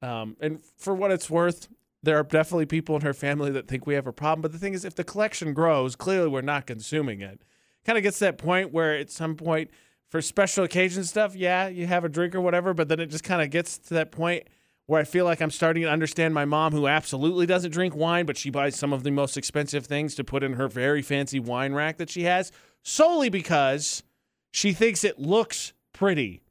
Um, 0.00 0.36
and 0.40 0.60
for 0.78 0.94
what 0.94 1.10
it's 1.10 1.28
worth, 1.28 1.68
there 2.02 2.18
are 2.18 2.22
definitely 2.22 2.66
people 2.66 2.96
in 2.96 3.02
her 3.02 3.14
family 3.14 3.50
that 3.50 3.68
think 3.68 3.86
we 3.86 3.94
have 3.94 4.06
a 4.06 4.12
problem. 4.12 4.42
But 4.42 4.52
the 4.52 4.58
thing 4.58 4.74
is, 4.74 4.84
if 4.84 4.94
the 4.94 5.04
collection 5.04 5.52
grows, 5.52 5.96
clearly 5.96 6.28
we're 6.28 6.40
not 6.42 6.66
consuming 6.66 7.20
it. 7.20 7.42
Kind 7.84 7.98
of 7.98 8.02
gets 8.02 8.18
to 8.18 8.26
that 8.26 8.38
point 8.38 8.72
where 8.72 8.96
at 8.96 9.10
some 9.10 9.34
point 9.34 9.70
for 10.10 10.22
special 10.22 10.64
occasion 10.64 11.04
stuff, 11.04 11.34
yeah, 11.34 11.68
you 11.68 11.86
have 11.86 12.04
a 12.04 12.08
drink 12.08 12.34
or 12.34 12.40
whatever, 12.40 12.72
but 12.72 12.88
then 12.88 13.00
it 13.00 13.06
just 13.06 13.24
kind 13.24 13.42
of 13.42 13.50
gets 13.50 13.78
to 13.78 13.94
that 13.94 14.10
point 14.12 14.48
where 14.86 15.00
I 15.00 15.04
feel 15.04 15.26
like 15.26 15.42
I'm 15.42 15.50
starting 15.50 15.82
to 15.82 15.90
understand 15.90 16.32
my 16.32 16.46
mom, 16.46 16.72
who 16.72 16.86
absolutely 16.86 17.44
doesn't 17.44 17.72
drink 17.72 17.94
wine, 17.94 18.24
but 18.24 18.38
she 18.38 18.48
buys 18.48 18.74
some 18.74 18.94
of 18.94 19.02
the 19.02 19.10
most 19.10 19.36
expensive 19.36 19.84
things 19.84 20.14
to 20.14 20.24
put 20.24 20.42
in 20.42 20.54
her 20.54 20.66
very 20.66 21.02
fancy 21.02 21.38
wine 21.38 21.74
rack 21.74 21.98
that 21.98 22.08
she 22.08 22.22
has, 22.22 22.50
solely 22.82 23.28
because 23.28 24.02
she 24.50 24.72
thinks 24.72 25.04
it 25.04 25.18
looks 25.18 25.74
pretty. 25.92 26.42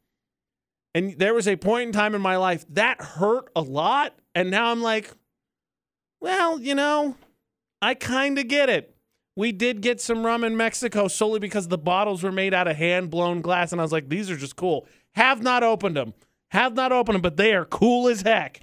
And 0.93 1.17
there 1.17 1.33
was 1.33 1.47
a 1.47 1.55
point 1.55 1.87
in 1.87 1.93
time 1.93 2.13
in 2.13 2.21
my 2.21 2.37
life 2.37 2.63
that 2.69 3.01
hurt 3.01 3.49
a 3.55 3.61
lot. 3.61 4.13
And 4.35 4.51
now 4.51 4.71
I'm 4.71 4.83
like, 4.83 5.11
well, 6.19 6.59
you 6.59 6.75
know, 6.75 7.15
I 7.81 7.93
kind 7.93 8.37
of 8.39 8.47
get 8.47 8.69
it. 8.69 8.95
We 9.35 9.51
did 9.51 9.81
get 9.81 10.01
some 10.01 10.25
rum 10.25 10.43
in 10.43 10.57
Mexico 10.57 11.07
solely 11.07 11.39
because 11.39 11.67
the 11.67 11.77
bottles 11.77 12.23
were 12.23 12.31
made 12.31 12.53
out 12.53 12.67
of 12.67 12.75
hand 12.75 13.11
blown 13.11 13.41
glass. 13.41 13.71
And 13.71 13.79
I 13.79 13.83
was 13.83 13.91
like, 13.91 14.09
these 14.09 14.31
are 14.31 14.35
just 14.35 14.55
cool. 14.55 14.87
Have 15.13 15.43
not 15.43 15.63
opened 15.63 15.95
them. 15.95 16.13
Have 16.51 16.73
not 16.73 16.91
opened 16.91 17.15
them, 17.15 17.21
but 17.21 17.37
they 17.37 17.53
are 17.53 17.65
cool 17.65 18.07
as 18.07 18.21
heck. 18.21 18.61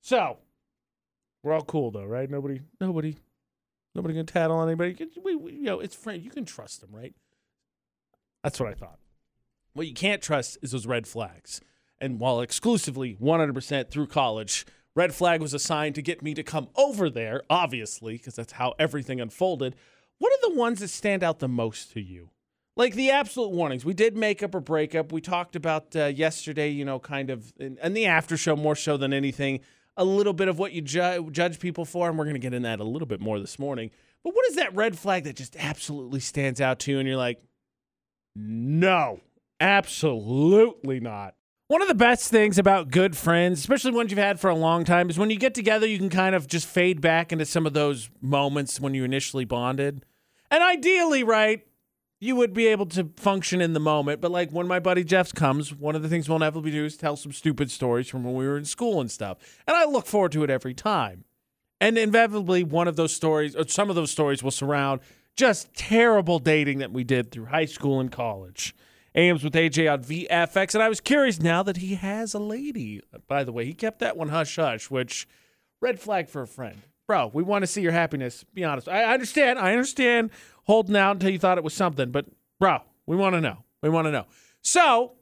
So 0.00 0.38
we're 1.42 1.52
all 1.52 1.62
cool 1.62 1.92
though, 1.92 2.04
right? 2.04 2.28
Nobody, 2.28 2.60
nobody, 2.80 3.16
nobody 3.94 4.14
gonna 4.14 4.24
tattle 4.24 4.56
on 4.56 4.68
anybody. 4.68 4.96
We, 5.22 5.36
we, 5.36 5.52
you 5.52 5.62
know, 5.62 5.78
it's 5.78 5.94
friend. 5.94 6.22
You 6.22 6.30
can 6.30 6.44
trust 6.44 6.80
them, 6.80 6.90
right? 6.92 7.14
That's 8.42 8.58
what 8.58 8.68
I 8.68 8.74
thought. 8.74 8.98
What 9.74 9.86
you 9.86 9.94
can't 9.94 10.22
trust 10.22 10.58
is 10.62 10.72
those 10.72 10.86
red 10.86 11.06
flags. 11.06 11.60
And 12.00 12.18
while 12.18 12.40
exclusively 12.40 13.16
100% 13.20 13.90
through 13.90 14.06
college, 14.08 14.66
red 14.96 15.14
flag 15.14 15.40
was 15.40 15.54
assigned 15.54 15.94
to 15.94 16.02
get 16.02 16.22
me 16.22 16.34
to 16.34 16.42
come 16.42 16.68
over 16.74 17.08
there, 17.08 17.42
obviously, 17.48 18.14
because 18.14 18.34
that's 18.34 18.54
how 18.54 18.74
everything 18.78 19.20
unfolded. 19.20 19.76
What 20.18 20.32
are 20.32 20.50
the 20.50 20.56
ones 20.56 20.80
that 20.80 20.88
stand 20.88 21.22
out 21.22 21.38
the 21.38 21.48
most 21.48 21.92
to 21.92 22.00
you? 22.00 22.30
Like 22.76 22.94
the 22.94 23.10
absolute 23.10 23.52
warnings. 23.52 23.84
We 23.84 23.94
did 23.94 24.16
make 24.16 24.42
up 24.42 24.54
or 24.54 24.60
breakup. 24.60 25.12
We 25.12 25.20
talked 25.20 25.54
about 25.54 25.94
uh, 25.94 26.06
yesterday, 26.06 26.70
you 26.70 26.84
know, 26.84 26.98
kind 26.98 27.30
of 27.30 27.52
in, 27.58 27.78
in, 27.82 27.92
the 27.94 28.06
after 28.06 28.36
show 28.36 28.56
more 28.56 28.74
so 28.74 28.96
than 28.96 29.12
anything, 29.12 29.60
a 29.96 30.04
little 30.04 30.32
bit 30.32 30.48
of 30.48 30.58
what 30.58 30.72
you 30.72 30.82
ju- 30.82 31.28
judge 31.30 31.58
people 31.58 31.84
for. 31.84 32.08
And 32.08 32.18
we're 32.18 32.24
going 32.24 32.34
to 32.34 32.40
get 32.40 32.52
in 32.52 32.62
that 32.62 32.80
a 32.80 32.84
little 32.84 33.06
bit 33.06 33.20
more 33.20 33.38
this 33.38 33.58
morning. 33.58 33.90
But 34.24 34.34
what 34.34 34.46
is 34.48 34.56
that 34.56 34.74
red 34.74 34.98
flag 34.98 35.24
that 35.24 35.36
just 35.36 35.56
absolutely 35.56 36.20
stands 36.20 36.60
out 36.60 36.80
to 36.80 36.90
you? 36.90 36.98
And 36.98 37.06
you're 37.06 37.16
like, 37.16 37.40
no, 38.34 39.20
absolutely 39.60 41.00
not. 41.00 41.35
One 41.68 41.82
of 41.82 41.88
the 41.88 41.96
best 41.96 42.30
things 42.30 42.58
about 42.58 42.92
good 42.92 43.16
friends, 43.16 43.58
especially 43.58 43.90
ones 43.90 44.12
you've 44.12 44.18
had 44.18 44.38
for 44.38 44.48
a 44.48 44.54
long 44.54 44.84
time, 44.84 45.10
is 45.10 45.18
when 45.18 45.30
you 45.30 45.36
get 45.36 45.52
together, 45.52 45.84
you 45.84 45.98
can 45.98 46.10
kind 46.10 46.36
of 46.36 46.46
just 46.46 46.64
fade 46.64 47.00
back 47.00 47.32
into 47.32 47.44
some 47.44 47.66
of 47.66 47.72
those 47.72 48.08
moments 48.20 48.78
when 48.78 48.94
you 48.94 49.02
initially 49.02 49.44
bonded. 49.44 50.04
And 50.48 50.62
ideally, 50.62 51.24
right, 51.24 51.66
you 52.20 52.36
would 52.36 52.54
be 52.54 52.68
able 52.68 52.86
to 52.86 53.10
function 53.16 53.60
in 53.60 53.72
the 53.72 53.80
moment. 53.80 54.20
But 54.20 54.30
like 54.30 54.52
when 54.52 54.68
my 54.68 54.78
buddy 54.78 55.02
Jeff 55.02 55.34
comes, 55.34 55.74
one 55.74 55.96
of 55.96 56.04
the 56.04 56.08
things 56.08 56.28
we'll 56.28 56.36
inevitably 56.36 56.70
do 56.70 56.84
is 56.84 56.96
tell 56.96 57.16
some 57.16 57.32
stupid 57.32 57.68
stories 57.72 58.06
from 58.06 58.22
when 58.22 58.36
we 58.36 58.46
were 58.46 58.56
in 58.56 58.64
school 58.64 59.00
and 59.00 59.10
stuff. 59.10 59.38
And 59.66 59.76
I 59.76 59.86
look 59.86 60.06
forward 60.06 60.30
to 60.32 60.44
it 60.44 60.50
every 60.50 60.72
time. 60.72 61.24
And 61.80 61.98
inevitably, 61.98 62.62
one 62.62 62.86
of 62.86 62.94
those 62.94 63.12
stories, 63.12 63.56
or 63.56 63.66
some 63.66 63.90
of 63.90 63.96
those 63.96 64.12
stories, 64.12 64.40
will 64.40 64.52
surround 64.52 65.00
just 65.34 65.74
terrible 65.74 66.38
dating 66.38 66.78
that 66.78 66.92
we 66.92 67.02
did 67.02 67.32
through 67.32 67.46
high 67.46 67.64
school 67.64 67.98
and 67.98 68.12
college. 68.12 68.72
Ames 69.16 69.42
with 69.42 69.54
AJ 69.54 69.90
on 69.90 70.04
VFX. 70.04 70.74
And 70.74 70.82
I 70.82 70.88
was 70.90 71.00
curious 71.00 71.40
now 71.40 71.62
that 71.62 71.78
he 71.78 71.94
has 71.94 72.34
a 72.34 72.38
lady. 72.38 73.00
By 73.26 73.44
the 73.44 73.52
way, 73.52 73.64
he 73.64 73.72
kept 73.72 73.98
that 74.00 74.16
one 74.16 74.28
hush 74.28 74.56
hush, 74.56 74.90
which 74.90 75.26
red 75.80 75.98
flag 75.98 76.28
for 76.28 76.42
a 76.42 76.46
friend. 76.46 76.82
Bro, 77.06 77.30
we 77.32 77.42
want 77.42 77.62
to 77.62 77.66
see 77.66 77.80
your 77.80 77.92
happiness. 77.92 78.44
Be 78.52 78.62
honest. 78.62 78.88
I 78.88 79.04
understand. 79.04 79.58
I 79.58 79.72
understand 79.72 80.30
holding 80.64 80.96
out 80.96 81.12
until 81.12 81.30
you 81.30 81.38
thought 81.38 81.56
it 81.56 81.64
was 81.64 81.74
something, 81.74 82.10
but 82.10 82.26
bro, 82.60 82.80
we 83.06 83.16
want 83.16 83.34
to 83.34 83.40
know. 83.40 83.58
We 83.82 83.88
want 83.88 84.06
to 84.06 84.10
know. 84.10 84.26
So, 84.60 85.12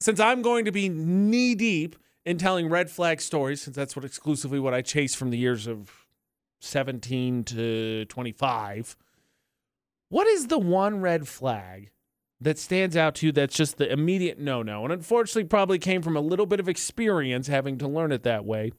since 0.00 0.20
I'm 0.20 0.42
going 0.42 0.66
to 0.66 0.72
be 0.72 0.88
knee 0.88 1.54
deep 1.54 1.96
in 2.24 2.38
telling 2.38 2.68
red 2.68 2.90
flag 2.90 3.20
stories, 3.20 3.62
since 3.62 3.74
that's 3.74 3.96
what 3.96 4.04
exclusively 4.04 4.60
what 4.60 4.74
I 4.74 4.82
chase 4.82 5.14
from 5.14 5.30
the 5.30 5.38
years 5.38 5.66
of 5.66 5.90
17 6.60 7.44
to 7.44 8.04
25, 8.04 8.96
what 10.10 10.26
is 10.26 10.48
the 10.48 10.58
one 10.58 11.00
red 11.00 11.26
flag 11.26 11.90
that 12.42 12.58
stands 12.58 12.96
out 12.96 13.14
to 13.16 13.26
you 13.26 13.32
that's 13.32 13.56
just 13.56 13.78
the 13.78 13.90
immediate 13.90 14.38
no 14.38 14.62
no? 14.62 14.84
And 14.84 14.92
unfortunately, 14.92 15.44
probably 15.44 15.78
came 15.78 16.02
from 16.02 16.16
a 16.16 16.20
little 16.20 16.46
bit 16.46 16.60
of 16.60 16.68
experience 16.68 17.46
having 17.46 17.78
to 17.78 17.88
learn 17.88 18.12
it 18.12 18.22
that 18.24 18.44
way. 18.44 18.72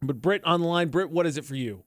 But 0.00 0.20
Britt 0.20 0.42
online, 0.44 0.88
Britt, 0.88 1.10
what 1.10 1.26
is 1.26 1.36
it 1.36 1.44
for 1.44 1.54
you? 1.54 1.84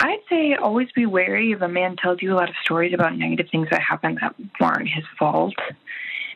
I'd 0.00 0.20
say 0.30 0.54
always 0.54 0.88
be 0.94 1.04
wary 1.04 1.52
if 1.52 1.60
a 1.60 1.68
man 1.68 1.96
tells 1.96 2.22
you 2.22 2.32
a 2.32 2.36
lot 2.36 2.48
of 2.48 2.54
stories 2.64 2.94
about 2.94 3.16
negative 3.16 3.46
things 3.52 3.68
that 3.70 3.82
happened 3.82 4.18
that 4.22 4.34
weren't 4.58 4.88
his 4.88 5.04
fault. 5.18 5.54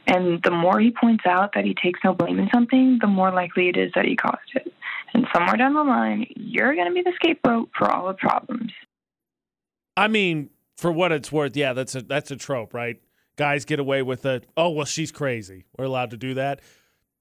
And 0.06 0.42
the 0.42 0.50
more 0.50 0.78
he 0.78 0.90
points 0.90 1.24
out 1.26 1.52
that 1.54 1.64
he 1.64 1.74
takes 1.74 2.00
no 2.04 2.12
blame 2.12 2.38
in 2.38 2.50
something, 2.52 2.98
the 3.00 3.06
more 3.06 3.32
likely 3.32 3.68
it 3.68 3.76
is 3.78 3.90
that 3.94 4.04
he 4.04 4.16
caused 4.16 4.50
it. 4.54 4.72
And 5.14 5.26
somewhere 5.34 5.56
down 5.56 5.72
the 5.72 5.82
line, 5.82 6.26
you're 6.36 6.74
going 6.74 6.88
to 6.88 6.92
be 6.92 7.02
the 7.02 7.12
scapegoat 7.14 7.70
for 7.76 7.90
all 7.90 8.08
the 8.08 8.14
problems. 8.14 8.72
I 9.96 10.08
mean, 10.08 10.50
for 10.76 10.92
what 10.92 11.12
it's 11.12 11.32
worth, 11.32 11.56
yeah, 11.56 11.72
that's 11.72 11.94
a 11.94 12.02
that's 12.02 12.30
a 12.30 12.36
trope, 12.36 12.74
right? 12.74 13.00
Guys 13.36 13.64
get 13.64 13.80
away 13.80 14.02
with 14.02 14.24
it. 14.26 14.46
Oh, 14.56 14.70
well, 14.70 14.86
she's 14.86 15.12
crazy. 15.12 15.64
We're 15.76 15.86
allowed 15.86 16.10
to 16.10 16.16
do 16.16 16.34
that. 16.34 16.60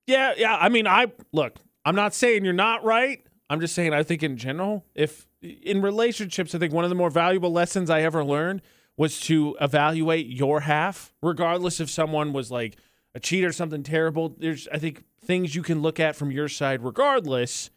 Yeah, 0.07 0.33
yeah. 0.37 0.55
I 0.55 0.69
mean, 0.69 0.87
I 0.87 1.07
look, 1.31 1.57
I'm 1.85 1.95
not 1.95 2.13
saying 2.13 2.43
you're 2.45 2.53
not 2.53 2.83
right. 2.83 3.25
I'm 3.49 3.59
just 3.59 3.75
saying 3.75 3.93
I 3.93 4.03
think 4.03 4.23
in 4.23 4.37
general, 4.37 4.85
if 4.95 5.27
in 5.41 5.81
relationships, 5.81 6.55
I 6.55 6.59
think 6.59 6.73
one 6.73 6.83
of 6.83 6.89
the 6.89 6.95
more 6.95 7.09
valuable 7.09 7.51
lessons 7.51 7.89
I 7.89 8.01
ever 8.01 8.23
learned 8.23 8.61
was 8.97 9.19
to 9.21 9.57
evaluate 9.59 10.27
your 10.27 10.61
half, 10.61 11.13
regardless 11.21 11.79
if 11.79 11.89
someone 11.89 12.33
was 12.33 12.51
like 12.51 12.77
a 13.15 13.19
cheat 13.19 13.43
or 13.43 13.51
something 13.51 13.83
terrible. 13.83 14.35
There's, 14.37 14.67
I 14.71 14.77
think, 14.77 15.03
things 15.23 15.55
you 15.55 15.63
can 15.63 15.81
look 15.81 15.99
at 15.99 16.15
from 16.15 16.31
your 16.31 16.47
side, 16.47 16.83
regardless, 16.83 17.69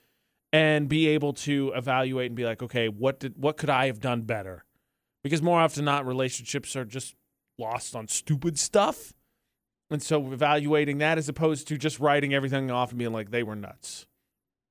and 0.52 0.88
be 0.88 1.08
able 1.08 1.32
to 1.32 1.72
evaluate 1.74 2.26
and 2.26 2.36
be 2.36 2.44
like, 2.44 2.62
okay, 2.62 2.88
what 2.88 3.20
did, 3.20 3.34
what 3.36 3.56
could 3.56 3.70
I 3.70 3.86
have 3.86 4.00
done 4.00 4.22
better? 4.22 4.64
Because 5.22 5.42
more 5.42 5.60
often 5.60 5.84
than 5.84 5.86
not, 5.86 6.06
relationships 6.06 6.76
are 6.76 6.84
just 6.84 7.14
lost 7.58 7.96
on 7.96 8.08
stupid 8.08 8.58
stuff. 8.58 9.12
And 9.90 10.02
so 10.02 10.32
evaluating 10.32 10.98
that 10.98 11.18
as 11.18 11.28
opposed 11.28 11.68
to 11.68 11.78
just 11.78 12.00
writing 12.00 12.34
everything 12.34 12.70
off 12.70 12.90
and 12.90 12.98
being 12.98 13.12
like 13.12 13.30
they 13.30 13.42
were 13.42 13.56
nuts. 13.56 14.06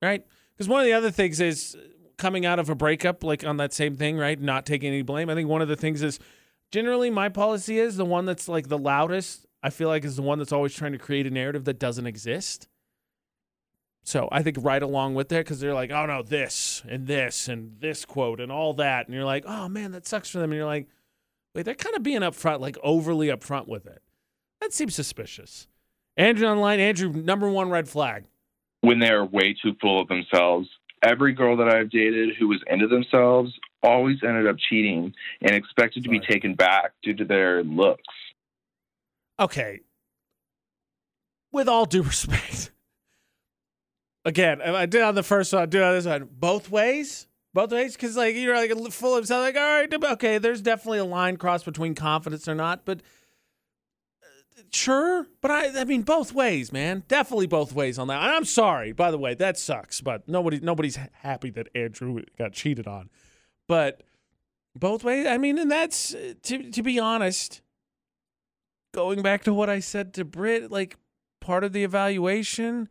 Right? 0.01 0.25
Because 0.55 0.67
one 0.67 0.81
of 0.81 0.85
the 0.85 0.93
other 0.93 1.11
things 1.11 1.39
is 1.39 1.75
uh, 1.75 1.87
coming 2.17 2.45
out 2.45 2.59
of 2.59 2.69
a 2.69 2.75
breakup, 2.75 3.23
like 3.23 3.45
on 3.45 3.57
that 3.57 3.73
same 3.73 3.95
thing, 3.95 4.17
right? 4.17 4.39
Not 4.39 4.65
taking 4.65 4.89
any 4.89 5.01
blame. 5.01 5.29
I 5.29 5.35
think 5.35 5.49
one 5.49 5.61
of 5.61 5.67
the 5.67 5.75
things 5.75 6.01
is 6.01 6.19
generally 6.71 7.09
my 7.09 7.29
policy 7.29 7.79
is 7.79 7.97
the 7.97 8.05
one 8.05 8.25
that's 8.25 8.47
like 8.47 8.67
the 8.67 8.77
loudest, 8.77 9.45
I 9.63 9.69
feel 9.69 9.87
like 9.87 10.03
is 10.03 10.17
the 10.17 10.21
one 10.21 10.37
that's 10.37 10.51
always 10.51 10.73
trying 10.73 10.91
to 10.91 10.97
create 10.97 11.27
a 11.27 11.29
narrative 11.29 11.65
that 11.65 11.79
doesn't 11.79 12.05
exist. 12.05 12.67
So 14.03 14.29
I 14.31 14.43
think 14.43 14.57
right 14.59 14.83
along 14.83 15.15
with 15.15 15.29
that, 15.29 15.45
because 15.45 15.59
they're 15.59 15.73
like, 15.73 15.91
oh 15.91 16.05
no, 16.05 16.21
this 16.21 16.83
and 16.87 17.07
this 17.07 17.47
and 17.47 17.79
this 17.79 18.05
quote 18.05 18.39
and 18.39 18.51
all 18.51 18.73
that. 18.75 19.07
And 19.07 19.15
you're 19.15 19.25
like, 19.25 19.45
oh 19.47 19.67
man, 19.67 19.93
that 19.93 20.05
sucks 20.05 20.29
for 20.29 20.37
them. 20.37 20.51
And 20.51 20.57
you're 20.57 20.67
like, 20.67 20.87
Wait, 21.55 21.63
they're 21.63 21.73
kind 21.73 21.95
of 21.95 22.03
being 22.03 22.19
upfront, 22.19 22.59
like 22.59 22.77
overly 22.83 23.27
upfront 23.27 23.67
with 23.67 23.87
it. 23.87 24.01
That 24.59 24.73
seems 24.73 24.93
suspicious. 24.93 25.67
Andrew 26.17 26.47
online, 26.47 26.81
Andrew, 26.81 27.09
number 27.09 27.49
one 27.49 27.69
red 27.69 27.87
flag. 27.87 28.25
When 28.81 28.99
they're 28.99 29.23
way 29.23 29.55
too 29.63 29.73
full 29.81 30.01
of 30.01 30.09
themselves. 30.09 30.67
Every 31.01 31.33
girl 31.33 31.55
that 31.57 31.67
I've 31.67 31.89
dated 31.89 32.35
who 32.37 32.47
was 32.49 32.61
into 32.67 32.87
themselves 32.87 33.53
always 33.81 34.17
ended 34.23 34.47
up 34.47 34.57
cheating 34.57 35.13
and 35.41 35.51
expected 35.51 36.03
Sorry. 36.03 36.19
to 36.19 36.25
be 36.25 36.33
taken 36.33 36.55
back 36.55 36.91
due 37.03 37.13
to 37.13 37.25
their 37.25 37.63
looks. 37.63 38.03
Okay. 39.39 39.81
With 41.51 41.69
all 41.69 41.85
due 41.85 42.03
respect. 42.03 42.71
Again, 44.25 44.61
I 44.61 44.87
did 44.87 45.01
on 45.03 45.15
the 45.15 45.23
first 45.23 45.53
one, 45.53 45.61
I 45.61 45.65
did 45.67 45.83
on 45.83 45.93
this 45.93 46.05
one. 46.05 46.27
Both 46.31 46.69
ways, 46.69 47.27
both 47.55 47.71
ways 47.71 47.93
because 47.93 48.17
like 48.17 48.35
you're 48.35 48.53
like 48.53 48.69
full 48.91 49.13
of 49.13 49.19
himself 49.19 49.41
like 49.41 49.55
all 49.55 49.61
right 49.61 49.91
okay 50.11 50.37
there's 50.37 50.61
definitely 50.61 50.99
a 50.99 51.05
line 51.05 51.37
cross 51.37 51.63
between 51.63 51.95
confidence 51.95 52.49
or 52.49 52.53
not 52.53 52.83
but 52.83 53.01
uh, 54.21 54.61
sure 54.71 55.25
but 55.41 55.49
i 55.49 55.81
i 55.81 55.85
mean 55.85 56.03
both 56.03 56.33
ways 56.33 56.73
man. 56.73 57.03
Definitely 57.07 57.47
both 57.47 57.73
ways 57.73 57.97
on 57.97 58.09
that. 58.09 58.21
And 58.21 58.31
i'm 58.31 58.45
sorry 58.45 58.91
by 58.91 59.09
the 59.09 59.17
way 59.17 59.33
that 59.35 59.57
sucks 59.57 60.01
but 60.01 60.27
nobody 60.27 60.59
nobody's 60.59 60.99
happy 61.21 61.49
that 61.51 61.69
andrew 61.73 62.21
got 62.37 62.51
cheated 62.51 62.87
on. 62.87 63.09
But 63.67 64.03
both 64.75 65.05
ways 65.05 65.25
i 65.25 65.37
mean 65.37 65.57
and 65.57 65.71
that's 65.71 66.13
uh, 66.13 66.33
to 66.43 66.69
to 66.71 66.83
be 66.83 66.99
honest 66.99 67.61
going 68.93 69.21
back 69.21 69.43
to 69.45 69.53
what 69.53 69.69
i 69.69 69.79
said 69.79 70.13
to 70.13 70.25
brit 70.25 70.69
like 70.69 70.97
part 71.39 71.63
of 71.63 71.71
the 71.71 71.85
evaluation 71.85 72.89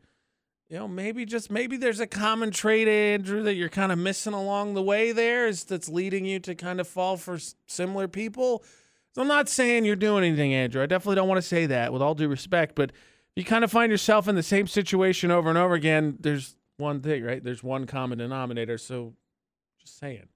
you 0.74 0.80
know, 0.80 0.88
maybe 0.88 1.24
just 1.24 1.52
maybe 1.52 1.76
there's 1.76 2.00
a 2.00 2.06
common 2.06 2.50
trait, 2.50 2.88
Andrew, 2.88 3.44
that 3.44 3.54
you're 3.54 3.68
kind 3.68 3.92
of 3.92 3.98
missing 3.98 4.32
along 4.32 4.74
the 4.74 4.82
way 4.82 5.12
there 5.12 5.46
is 5.46 5.62
that's 5.62 5.88
leading 5.88 6.24
you 6.24 6.40
to 6.40 6.56
kind 6.56 6.80
of 6.80 6.88
fall 6.88 7.16
for 7.16 7.38
similar 7.68 8.08
people. 8.08 8.64
So 9.14 9.22
I'm 9.22 9.28
not 9.28 9.48
saying 9.48 9.84
you're 9.84 9.94
doing 9.94 10.24
anything, 10.24 10.52
Andrew. 10.52 10.82
I 10.82 10.86
definitely 10.86 11.14
don't 11.14 11.28
want 11.28 11.40
to 11.40 11.46
say 11.46 11.66
that 11.66 11.92
with 11.92 12.02
all 12.02 12.16
due 12.16 12.26
respect, 12.26 12.74
but 12.74 12.90
you 13.36 13.44
kind 13.44 13.62
of 13.62 13.70
find 13.70 13.92
yourself 13.92 14.26
in 14.26 14.34
the 14.34 14.42
same 14.42 14.66
situation 14.66 15.30
over 15.30 15.48
and 15.48 15.56
over 15.56 15.74
again, 15.74 16.16
there's 16.18 16.56
one 16.76 17.00
thing, 17.00 17.22
right? 17.22 17.44
There's 17.44 17.62
one 17.62 17.86
common 17.86 18.18
denominator. 18.18 18.76
So 18.76 19.14
Just 19.80 20.00
saying. 20.00 20.26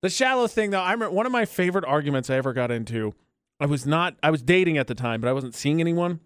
The 0.00 0.08
shallow 0.08 0.46
thing, 0.46 0.70
though, 0.70 0.80
I 0.80 0.92
remember 0.92 1.14
one 1.14 1.26
of 1.26 1.32
my 1.32 1.44
favorite 1.44 1.84
arguments 1.84 2.30
I 2.30 2.36
ever 2.36 2.54
got 2.54 2.70
into. 2.70 3.14
I 3.60 3.66
was 3.66 3.84
not, 3.84 4.16
I 4.22 4.30
was 4.30 4.40
dating 4.40 4.78
at 4.78 4.86
the 4.86 4.94
time, 4.94 5.20
but 5.20 5.28
I 5.28 5.34
wasn't 5.34 5.54
seeing 5.54 5.82
anyone. 5.82 6.20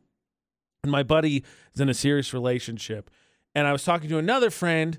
And 0.84 0.92
my 0.92 1.02
buddy 1.02 1.42
is 1.74 1.80
in 1.80 1.88
a 1.88 1.94
serious 1.94 2.32
relationship. 2.32 3.10
And 3.58 3.66
I 3.66 3.72
was 3.72 3.82
talking 3.82 4.08
to 4.10 4.18
another 4.18 4.50
friend 4.50 4.96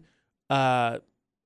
uh, 0.49 0.99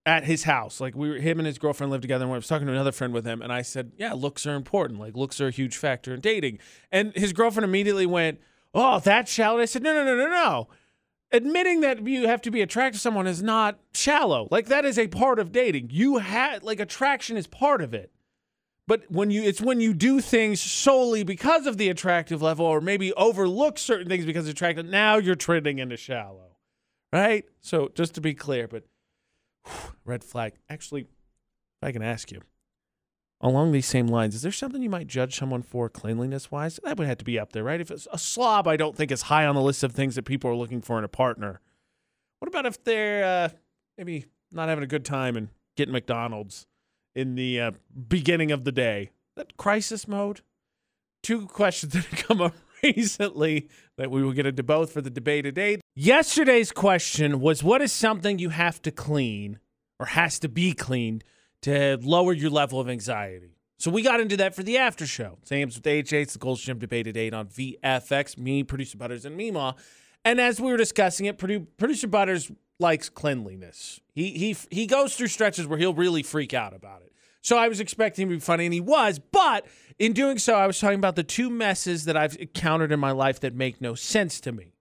at 0.04 0.24
his 0.24 0.46
house. 0.46 0.82
Like 0.82 0.96
we 0.96 1.10
were, 1.10 1.16
him 1.18 1.40
and 1.40 1.46
his 1.46 1.60
girlfriend 1.60 1.92
lived 1.92 2.02
together. 2.02 2.26
And 2.26 2.34
I 2.34 2.38
was 2.38 2.48
talking 2.48 2.66
to 2.66 2.74
another 2.74 2.92
friend 2.92 3.14
with 3.14 3.24
him. 3.24 3.44
And 3.44 3.54
I 3.54 3.62
said, 3.62 3.92
Yeah, 3.98 4.14
looks 4.14 4.48
are 4.48 4.56
important. 4.56 5.00
Like 5.00 5.16
looks 5.16 5.40
are 5.40 5.48
a 5.48 5.52
huge 5.52 5.78
factor 5.78 6.16
in 6.16 6.22
dating. 6.22 6.58
And 6.92 7.14
his 7.16 7.32
girlfriend 7.32 7.66
immediately 7.66 8.08
went, 8.08 8.40
Oh, 8.74 9.00
that's 9.00 9.32
shallow. 9.32 9.60
I 9.60 9.66
said, 9.66 9.84
No, 9.84 9.94
no, 9.94 10.04
no, 10.04 10.16
no, 10.16 10.28
no. 10.28 10.70
Admitting 11.32 11.82
that 11.82 12.06
you 12.08 12.28
have 12.28 12.42
to 12.42 12.52
be 12.52 12.64
attracted 12.64 12.98
to 12.98 13.00
someone 13.00 13.28
is 13.28 13.44
not 13.44 13.78
shallow. 13.94 14.48
Like 14.50 14.66
that 14.68 14.84
is 14.84 14.98
a 14.98 15.08
part 15.08 15.38
of 15.38 15.52
dating. 15.52 15.90
You 15.92 16.18
had 16.18 16.64
like 16.64 16.80
attraction 16.80 17.38
is 17.38 17.46
part 17.46 17.82
of 17.84 17.94
it. 17.94 18.12
But 18.88 19.04
when 19.12 19.30
you 19.30 19.44
it's 19.44 19.62
when 19.62 19.80
you 19.80 19.94
do 19.94 20.20
things 20.20 20.60
solely 20.60 21.24
because 21.24 21.68
of 21.68 21.78
the 21.78 21.90
attractive 21.90 22.42
level 22.42 22.66
or 22.66 22.82
maybe 22.82 23.14
overlook 23.14 23.78
certain 23.78 24.10
things 24.10 24.26
because 24.26 24.48
attractive, 24.48 24.88
now 24.88 25.18
you're 25.18 25.36
trending 25.36 25.78
into 25.78 25.96
shallow. 25.96 26.53
Right? 27.14 27.46
So 27.62 27.92
just 27.94 28.16
to 28.16 28.22
be 28.22 28.34
clear, 28.34 28.68
but 28.68 28.86
whew, 29.68 29.94
red 30.04 30.24
flag. 30.24 30.54
Actually, 30.68 31.06
I 31.84 31.92
can 31.92 32.02
ask 32.02 32.32
you, 32.32 32.42
along 33.40 33.72
these 33.72 33.86
same 33.86 34.08
lines, 34.08 34.34
is 34.34 34.42
there 34.42 34.52
something 34.52 34.82
you 34.82 34.90
might 34.90 35.06
judge 35.06 35.36
someone 35.38 35.62
for 35.62 35.90
cleanliness 35.90 36.50
wise? 36.50 36.80
That 36.84 36.98
would 36.98 37.06
have 37.06 37.20
to 37.20 37.26
be 37.26 37.38
up 37.38 37.52
there, 37.52 37.64
right? 37.64 37.80
If 37.80 37.92
it's 37.92 38.08
a 38.12 38.18
slob, 38.18 38.68
I 38.68 38.78
don't 38.78 38.96
think 38.96 39.12
is 39.12 39.24
high 39.24 39.46
on 39.46 39.54
the 39.54 39.62
list 39.62 39.84
of 39.84 39.92
things 39.92 40.16
that 40.16 40.24
people 40.24 40.50
are 40.50 40.56
looking 40.56 40.82
for 40.82 40.98
in 40.98 41.04
a 41.04 41.10
partner. 41.10 41.62
What 42.40 42.48
about 42.48 42.66
if 42.66 42.84
they're 42.84 43.24
uh, 43.24 43.50
maybe 43.96 44.26
not 44.52 44.70
having 44.70 44.84
a 44.84 44.88
good 44.88 45.06
time 45.06 45.38
and 45.38 45.50
getting 45.78 45.94
McDonald's 45.94 46.66
in 47.14 47.36
the 47.36 47.62
uh, 47.62 47.72
beginning 48.08 48.52
of 48.52 48.64
the 48.64 48.72
day? 48.72 49.12
That 49.36 49.56
crisis 49.56 50.08
mode? 50.08 50.42
Two 51.22 51.46
questions 51.46 51.94
that 51.94 52.06
have 52.06 52.28
come 52.28 52.42
up 52.42 52.56
recently 52.84 53.70
that 53.98 54.10
we 54.10 54.24
will 54.24 54.34
get 54.34 54.48
into 54.48 54.64
both 54.64 54.92
for 54.92 55.02
the 55.02 55.12
debate 55.12 55.44
today. 55.44 55.78
Yesterday's 55.96 56.72
question 56.72 57.40
was 57.40 57.64
what 57.64 57.80
is 57.80 57.92
something 57.92 58.40
you 58.40 58.50
have 58.50 58.82
to 58.82 58.90
clean 58.90 59.60
or 60.00 60.08
has 60.08 60.40
to 60.40 60.50
be 60.50 60.74
cleaned 60.74 61.24
to 61.62 62.00
lower 62.02 62.34
your 62.34 62.50
level 62.50 62.80
of 62.80 62.90
anxiety? 62.90 63.60
So 63.78 63.92
we 63.92 64.02
got 64.02 64.20
into 64.20 64.36
that 64.38 64.56
for 64.56 64.64
the 64.64 64.80
after 64.80 65.06
show. 65.06 65.38
Sam's 65.44 65.76
with 65.76 65.84
AJ, 65.84 66.24
it's 66.24 66.34
the 66.34 66.40
Gold's 66.40 66.62
Gym 66.62 66.80
debate 66.80 67.06
at 67.06 67.16
8 67.16 67.36
on 67.36 67.48
VFX, 67.48 68.40
me, 68.40 68.64
producer 68.64 68.98
Butterz, 68.98 69.24
and 69.24 69.40
Mimaw. 69.40 69.76
And 70.26 70.42
as 70.42 70.60
we 70.60 70.72
were 70.72 70.78
discussing 70.78 71.28
it, 71.28 71.38
produ- 71.38 71.68
producer 71.78 72.08
Butterz 72.08 72.52
likes 72.80 73.08
cleanliness. 73.10 74.00
He 74.16 74.32
he 74.32 74.58
he 74.72 74.88
goes 74.88 75.16
through 75.16 75.28
stretches 75.28 75.68
where 75.68 75.78
he'll 75.78 75.94
really 75.94 76.24
freak 76.24 76.56
out 76.56 76.74
about 76.74 77.04
it. 77.04 77.14
So 77.42 77.56
I 77.56 77.68
was 77.68 77.80
expecting 77.80 78.24
him 78.24 78.30
to 78.30 78.36
be 78.38 78.40
funny, 78.40 78.66
and 78.66 78.74
he 78.74 78.80
was. 78.80 79.20
But 79.20 79.68
in 80.00 80.14
doing 80.14 80.40
so, 80.40 80.56
I 80.56 80.66
was 80.66 80.80
talking 80.80 80.98
about 80.98 81.16
the 81.16 81.24
two 81.24 81.52
messes 81.52 82.06
that 82.06 82.18
I've 82.18 82.36
encountered 82.38 82.92
in 82.92 83.00
my 83.00 83.12
life 83.12 83.42
that 83.42 83.54
make 83.54 83.80
no 83.80 83.94
sense 83.94 84.40
to 84.42 84.52
me. 84.52 84.73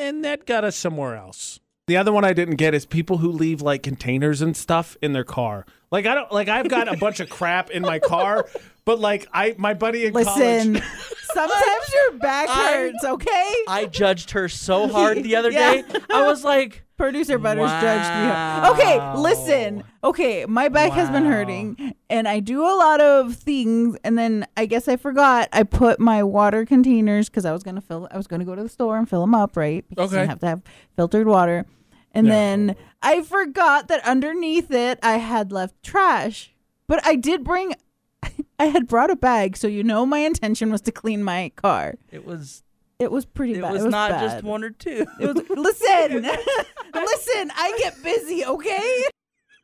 And 0.00 0.24
that 0.24 0.46
got 0.46 0.64
us 0.64 0.76
somewhere 0.76 1.14
else. 1.16 1.60
The 1.86 1.96
other 1.96 2.12
one 2.12 2.24
I 2.24 2.32
didn't 2.32 2.56
get 2.56 2.72
is 2.72 2.86
people 2.86 3.18
who 3.18 3.30
leave 3.32 3.60
like 3.62 3.82
containers 3.82 4.40
and 4.42 4.56
stuff 4.56 4.96
in 5.02 5.12
their 5.12 5.24
car. 5.24 5.66
Like 5.90 6.06
I 6.06 6.14
don't 6.14 6.30
like 6.30 6.48
I've 6.48 6.68
got 6.68 6.86
a 6.92 6.96
bunch 6.96 7.18
of 7.20 7.28
crap 7.28 7.70
in 7.70 7.82
my 7.82 7.98
car, 7.98 8.46
but 8.84 9.00
like 9.00 9.26
I 9.32 9.56
my 9.58 9.74
buddy 9.74 10.06
in 10.06 10.12
Listen, 10.14 10.74
college. 10.76 10.82
sometimes 11.34 11.92
your 11.92 12.18
back 12.18 12.48
I- 12.48 12.72
hurts, 12.72 13.04
okay? 13.04 13.54
I 13.68 13.86
judged 13.86 14.30
her 14.32 14.48
so 14.48 14.86
hard 14.88 15.22
the 15.24 15.34
other 15.36 15.50
Yeah. 15.52 15.82
day. 15.82 15.84
I 16.10 16.22
was 16.28 16.44
like, 16.44 16.84
Producer 17.00 17.38
Butterz 17.38 17.80
judged 17.80 18.14
me. 18.14 18.70
Okay, 18.70 19.16
listen. 19.16 19.82
Okay, 20.04 20.44
my 20.46 20.68
back 20.68 20.92
has 20.92 21.08
been 21.10 21.24
hurting, 21.24 21.94
and 22.10 22.28
I 22.28 22.40
do 22.40 22.62
a 22.62 22.76
lot 22.76 23.00
of 23.00 23.34
things, 23.36 23.96
and 24.04 24.18
then 24.18 24.46
I 24.56 24.66
guess 24.66 24.86
I 24.86 24.96
forgot 24.96 25.48
I 25.52 25.62
put 25.62 25.98
my 25.98 26.22
water 26.22 26.66
containers 26.66 27.28
because 27.30 27.44
I 27.46 27.52
was 27.52 27.62
gonna 27.62 27.80
fill. 27.80 28.06
I 28.10 28.16
was 28.18 28.26
gonna 28.26 28.44
go 28.44 28.54
to 28.54 28.62
the 28.62 28.68
store 28.68 28.98
and 28.98 29.08
fill 29.08 29.22
them 29.22 29.34
up, 29.34 29.56
right? 29.56 29.84
Because 29.88 30.12
Okay. 30.12 30.22
You 30.22 30.28
have 30.28 30.40
to 30.40 30.46
have 30.46 30.62
filtered 30.94 31.26
water, 31.26 31.64
and 32.12 32.26
Yeah. 32.26 32.32
then 32.34 32.76
I 33.02 33.22
forgot 33.22 33.88
that 33.88 34.04
underneath 34.06 34.70
it 34.70 34.98
I 35.02 35.16
had 35.16 35.52
left 35.52 35.82
trash, 35.82 36.52
but 36.86 37.04
I 37.06 37.16
did 37.16 37.44
bring. 37.44 37.74
I 38.58 38.66
had 38.66 38.86
brought 38.86 39.10
a 39.10 39.16
bag, 39.16 39.56
so 39.56 39.66
you 39.68 39.82
know 39.82 40.04
my 40.04 40.18
intention 40.18 40.70
was 40.70 40.82
to 40.82 40.92
clean 40.92 41.24
my 41.24 41.50
car. 41.56 41.94
it 42.12 42.26
was 42.26 42.62
It 43.00 43.10
was 43.10 43.24
pretty 43.24 43.54
it 43.54 43.62
bad. 43.62 43.72
was, 43.72 43.80
it 43.80 43.84
was 43.86 43.92
not 43.92 44.10
bad. 44.10 44.30
just 44.30 44.44
one 44.44 44.62
or 44.62 44.70
two. 44.70 45.06
It 45.18 45.26
was, 45.26 45.48
listen, 45.48 46.22
listen. 46.94 47.50
I 47.56 47.74
get 47.78 48.02
busy, 48.02 48.44
okay? 48.44 49.04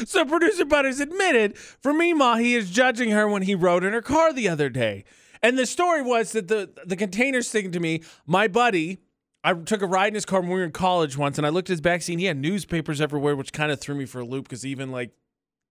So 0.07 0.25
producer 0.25 0.65
Butterz 0.65 1.01
admitted 1.01 1.59
for 1.59 1.93
Mimaw, 1.93 2.41
he 2.41 2.55
is 2.55 2.71
judging 2.71 3.11
her 3.11 3.29
when 3.29 3.43
he 3.43 3.55
rode 3.55 3.85
in 3.85 3.93
her 3.93 4.03
car 4.03 4.33
the 4.33 4.49
other 4.49 4.69
day. 4.69 5.05
And 5.43 5.59
the 5.59 5.67
story 5.67 6.03
was 6.03 6.33
that 6.33 6.49
the 6.49 6.71
the 6.87 6.97
containers 6.97 7.51
thing 7.51 7.73
to 7.73 7.81
me, 7.81 8.03
my 8.27 8.47
buddy, 8.49 8.99
I 9.43 9.55
took 9.55 9.83
a 9.83 9.87
ride 9.87 10.09
in 10.09 10.15
his 10.15 10.25
car 10.25 10.41
when 10.41 10.51
we 10.51 10.57
were 10.57 10.65
in 10.65 10.71
college 10.71 11.17
once, 11.17 11.37
and 11.37 11.47
I 11.47 11.51
looked 11.51 11.69
at 11.69 11.73
his 11.75 11.81
back 11.81 12.03
seat. 12.03 12.15
And 12.15 12.21
he 12.21 12.27
had 12.27 12.37
newspapers 12.37 13.01
everywhere, 13.01 13.35
which 13.35 13.53
kind 13.53 13.73
of 13.73 13.81
threw 13.81 13.97
me 13.97 14.07
for 14.07 14.21
a 14.21 14.25
loop 14.25 14.45
because 14.45 14.65
even 14.65 14.93
like 14.93 15.11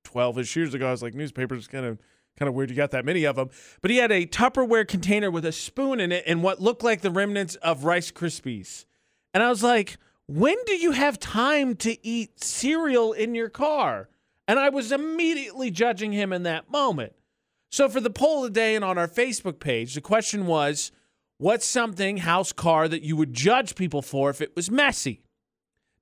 twelve 0.04 0.38
ish 0.38 0.56
years 0.56 0.74
ago, 0.74 0.88
I 0.88 0.92
was 0.92 1.02
like, 1.02 1.14
newspapers 1.14 1.68
kind 1.68 1.86
of 1.86 1.98
kind 2.42 2.50
of 2.50 2.56
weird. 2.56 2.72
You 2.72 2.76
got 2.76 2.90
that 2.90 3.06
many 3.06 3.24
of 3.26 3.36
them, 3.36 3.52
but 3.84 3.92
he 3.92 3.98
had 3.98 4.12
a 4.12 4.26
Tupperware 4.26 4.88
container 4.88 5.30
with 5.30 5.46
a 5.46 5.52
spoon 5.52 6.00
in 6.00 6.12
it 6.12 6.24
and 6.26 6.42
what 6.42 6.60
looked 6.60 6.84
like 6.84 7.02
the 7.02 7.12
remnants 7.12 7.54
of 7.58 7.84
Rice 7.84 8.12
Krispies. 8.12 8.86
And 9.32 9.44
I 9.44 9.50
was 9.50 9.62
like, 9.62 9.98
when 10.28 10.56
do 10.66 10.76
you 10.76 10.92
have 10.92 11.20
time 11.20 11.76
to 11.76 12.04
eat 12.04 12.44
cereal 12.44 13.14
in 13.14 13.36
your 13.36 13.50
car? 13.50 14.10
And 14.48 14.58
I 14.58 14.70
was 14.70 14.92
immediately 14.92 15.70
judging 15.70 16.14
him 16.14 16.34
in 16.34 16.42
that 16.44 16.72
moment. 16.72 17.14
So 17.70 17.88
for 17.88 18.02
the 18.02 18.10
poll 18.10 18.44
today 18.44 18.74
and 18.74 18.84
on 18.84 18.98
our 18.98 19.08
Facebook 19.08 19.60
page, 19.60 19.94
the 19.94 20.02
question 20.02 20.48
was, 20.48 20.92
what's 21.38 21.66
something 21.66 22.18
house 22.18 22.52
car 22.52 22.88
that 22.88 23.04
you 23.04 23.16
would 23.16 23.36
judge 23.36 23.76
people 23.76 24.02
for 24.02 24.32
if 24.32 24.42
it 24.42 24.56
was 24.56 24.72
messy? 24.72 25.22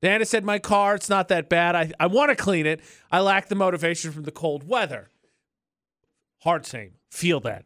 Diana 0.02 0.24
said, 0.24 0.46
my 0.46 0.58
car, 0.58 0.96
it's 0.96 1.10
not 1.10 1.28
that 1.28 1.50
bad. 1.50 1.76
I, 1.76 1.92
I 2.00 2.08
want 2.08 2.30
to 2.30 2.36
clean 2.38 2.66
it. 2.66 2.80
I 3.12 3.20
lack 3.20 3.50
the 3.50 3.56
motivation 3.56 4.14
from 4.14 4.24
the 4.24 4.32
cold 4.32 4.66
weather. 4.66 5.10
Hard 6.40 6.66
same. 6.66 6.92
Feel 7.12 7.40
that. 7.42 7.66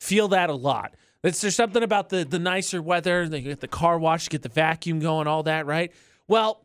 Feel 0.00 0.28
that 0.28 0.50
a 0.50 0.54
lot. 0.54 0.94
It's, 1.22 1.40
there's 1.40 1.56
something 1.56 1.82
about 1.82 2.10
the, 2.10 2.24
the 2.24 2.38
nicer 2.38 2.82
weather. 2.82 3.28
They 3.28 3.40
get 3.40 3.60
the 3.60 3.68
car 3.68 3.98
wash, 3.98 4.28
get 4.28 4.42
the 4.42 4.48
vacuum 4.48 5.00
going, 5.00 5.26
all 5.26 5.42
that, 5.44 5.66
right? 5.66 5.92
Well, 6.28 6.64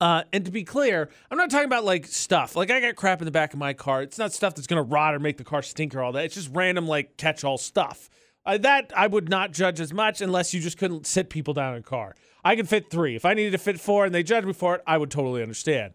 uh, 0.00 0.22
and 0.32 0.44
to 0.44 0.50
be 0.50 0.64
clear, 0.64 1.08
I'm 1.30 1.38
not 1.38 1.50
talking 1.50 1.66
about 1.66 1.84
like 1.84 2.06
stuff. 2.06 2.54
Like 2.56 2.70
I 2.70 2.80
got 2.80 2.96
crap 2.96 3.20
in 3.20 3.24
the 3.24 3.30
back 3.30 3.52
of 3.52 3.58
my 3.58 3.72
car. 3.72 4.02
It's 4.02 4.18
not 4.18 4.32
stuff 4.32 4.54
that's 4.54 4.66
gonna 4.66 4.82
rot 4.82 5.14
or 5.14 5.18
make 5.18 5.38
the 5.38 5.44
car 5.44 5.62
stink 5.62 5.94
or 5.94 6.02
all 6.02 6.12
that. 6.12 6.24
It's 6.24 6.34
just 6.34 6.50
random 6.52 6.86
like 6.86 7.16
catch-all 7.16 7.58
stuff. 7.58 8.10
Uh, 8.44 8.58
that 8.58 8.92
I 8.96 9.06
would 9.06 9.28
not 9.28 9.52
judge 9.52 9.80
as 9.80 9.92
much 9.92 10.20
unless 10.20 10.54
you 10.54 10.60
just 10.60 10.78
couldn't 10.78 11.06
sit 11.06 11.30
people 11.30 11.54
down 11.54 11.74
in 11.74 11.80
a 11.80 11.82
car. 11.82 12.14
I 12.44 12.56
can 12.56 12.66
fit 12.66 12.90
three. 12.90 13.16
If 13.16 13.24
I 13.24 13.34
needed 13.34 13.52
to 13.52 13.58
fit 13.58 13.80
four 13.80 14.04
and 14.04 14.14
they 14.14 14.22
judged 14.22 14.46
me 14.46 14.52
for 14.52 14.76
it, 14.76 14.82
I 14.86 14.98
would 14.98 15.10
totally 15.10 15.42
understand. 15.42 15.94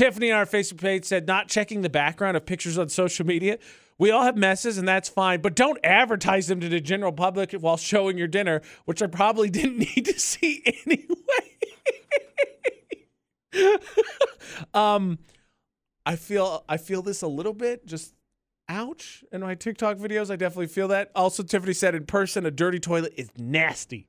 Tiffany 0.00 0.32
on 0.32 0.38
our 0.38 0.46
Facebook 0.46 0.80
page 0.80 1.04
said, 1.04 1.26
not 1.26 1.48
checking 1.48 1.82
the 1.82 1.90
background 1.90 2.34
of 2.34 2.46
pictures 2.46 2.78
on 2.78 2.88
social 2.88 3.26
media. 3.26 3.58
We 3.98 4.10
all 4.10 4.22
have 4.22 4.34
messes, 4.34 4.78
and 4.78 4.88
that's 4.88 5.10
fine, 5.10 5.42
but 5.42 5.54
don't 5.54 5.76
advertise 5.84 6.46
them 6.46 6.58
to 6.60 6.70
the 6.70 6.80
general 6.80 7.12
public 7.12 7.52
while 7.52 7.76
showing 7.76 8.16
your 8.16 8.26
dinner, 8.26 8.62
which 8.86 9.02
I 9.02 9.08
probably 9.08 9.50
didn't 9.50 9.76
need 9.76 10.06
to 10.06 10.18
see 10.18 10.62
anyway. 10.86 11.06
um, 14.72 15.18
I 16.06 16.16
feel 16.16 16.64
I 16.66 16.78
feel 16.78 17.02
this 17.02 17.20
a 17.20 17.28
little 17.28 17.52
bit, 17.52 17.84
just 17.84 18.14
ouch. 18.70 19.22
In 19.30 19.42
my 19.42 19.54
TikTok 19.54 19.98
videos, 19.98 20.30
I 20.30 20.36
definitely 20.36 20.68
feel 20.68 20.88
that. 20.88 21.10
Also, 21.14 21.42
Tiffany 21.42 21.74
said 21.74 21.94
in 21.94 22.06
person, 22.06 22.46
a 22.46 22.50
dirty 22.50 22.80
toilet 22.80 23.12
is 23.18 23.28
nasty. 23.36 24.08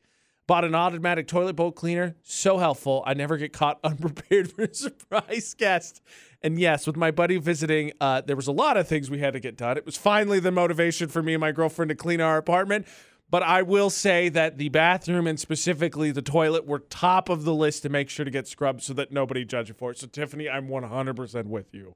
Bought 0.51 0.65
an 0.65 0.75
automatic 0.75 1.29
toilet 1.29 1.55
bowl 1.55 1.71
cleaner, 1.71 2.17
so 2.23 2.57
helpful. 2.57 3.03
I 3.07 3.13
never 3.13 3.37
get 3.37 3.53
caught 3.53 3.79
unprepared 3.85 4.51
for 4.51 4.63
a 4.63 4.73
surprise 4.75 5.53
guest. 5.53 6.01
And 6.41 6.59
yes, 6.59 6.85
with 6.85 6.97
my 6.97 7.09
buddy 7.09 7.37
visiting, 7.37 7.93
uh, 8.01 8.19
there 8.19 8.35
was 8.35 8.47
a 8.47 8.51
lot 8.51 8.75
of 8.75 8.85
things 8.85 9.09
we 9.09 9.19
had 9.19 9.31
to 9.31 9.39
get 9.39 9.55
done. 9.55 9.77
It 9.77 9.85
was 9.85 9.95
finally 9.95 10.41
the 10.41 10.51
motivation 10.51 11.07
for 11.07 11.23
me 11.23 11.35
and 11.35 11.39
my 11.39 11.53
girlfriend 11.53 11.87
to 11.87 11.95
clean 11.95 12.19
our 12.19 12.35
apartment. 12.35 12.85
But 13.29 13.43
I 13.43 13.61
will 13.61 13.89
say 13.89 14.27
that 14.27 14.57
the 14.57 14.67
bathroom 14.67 15.25
and 15.25 15.39
specifically 15.39 16.11
the 16.11 16.21
toilet 16.21 16.67
were 16.67 16.79
top 16.79 17.29
of 17.29 17.45
the 17.45 17.53
list 17.53 17.83
to 17.83 17.89
make 17.89 18.09
sure 18.09 18.25
to 18.25 18.31
get 18.31 18.45
scrubbed 18.45 18.83
so 18.83 18.93
that 18.95 19.09
nobody 19.09 19.45
judge 19.45 19.69
it 19.69 19.77
for 19.77 19.91
it. 19.91 19.99
So 19.99 20.07
Tiffany, 20.07 20.49
I'm 20.49 20.67
100% 20.67 21.45
with 21.45 21.73
you. 21.73 21.95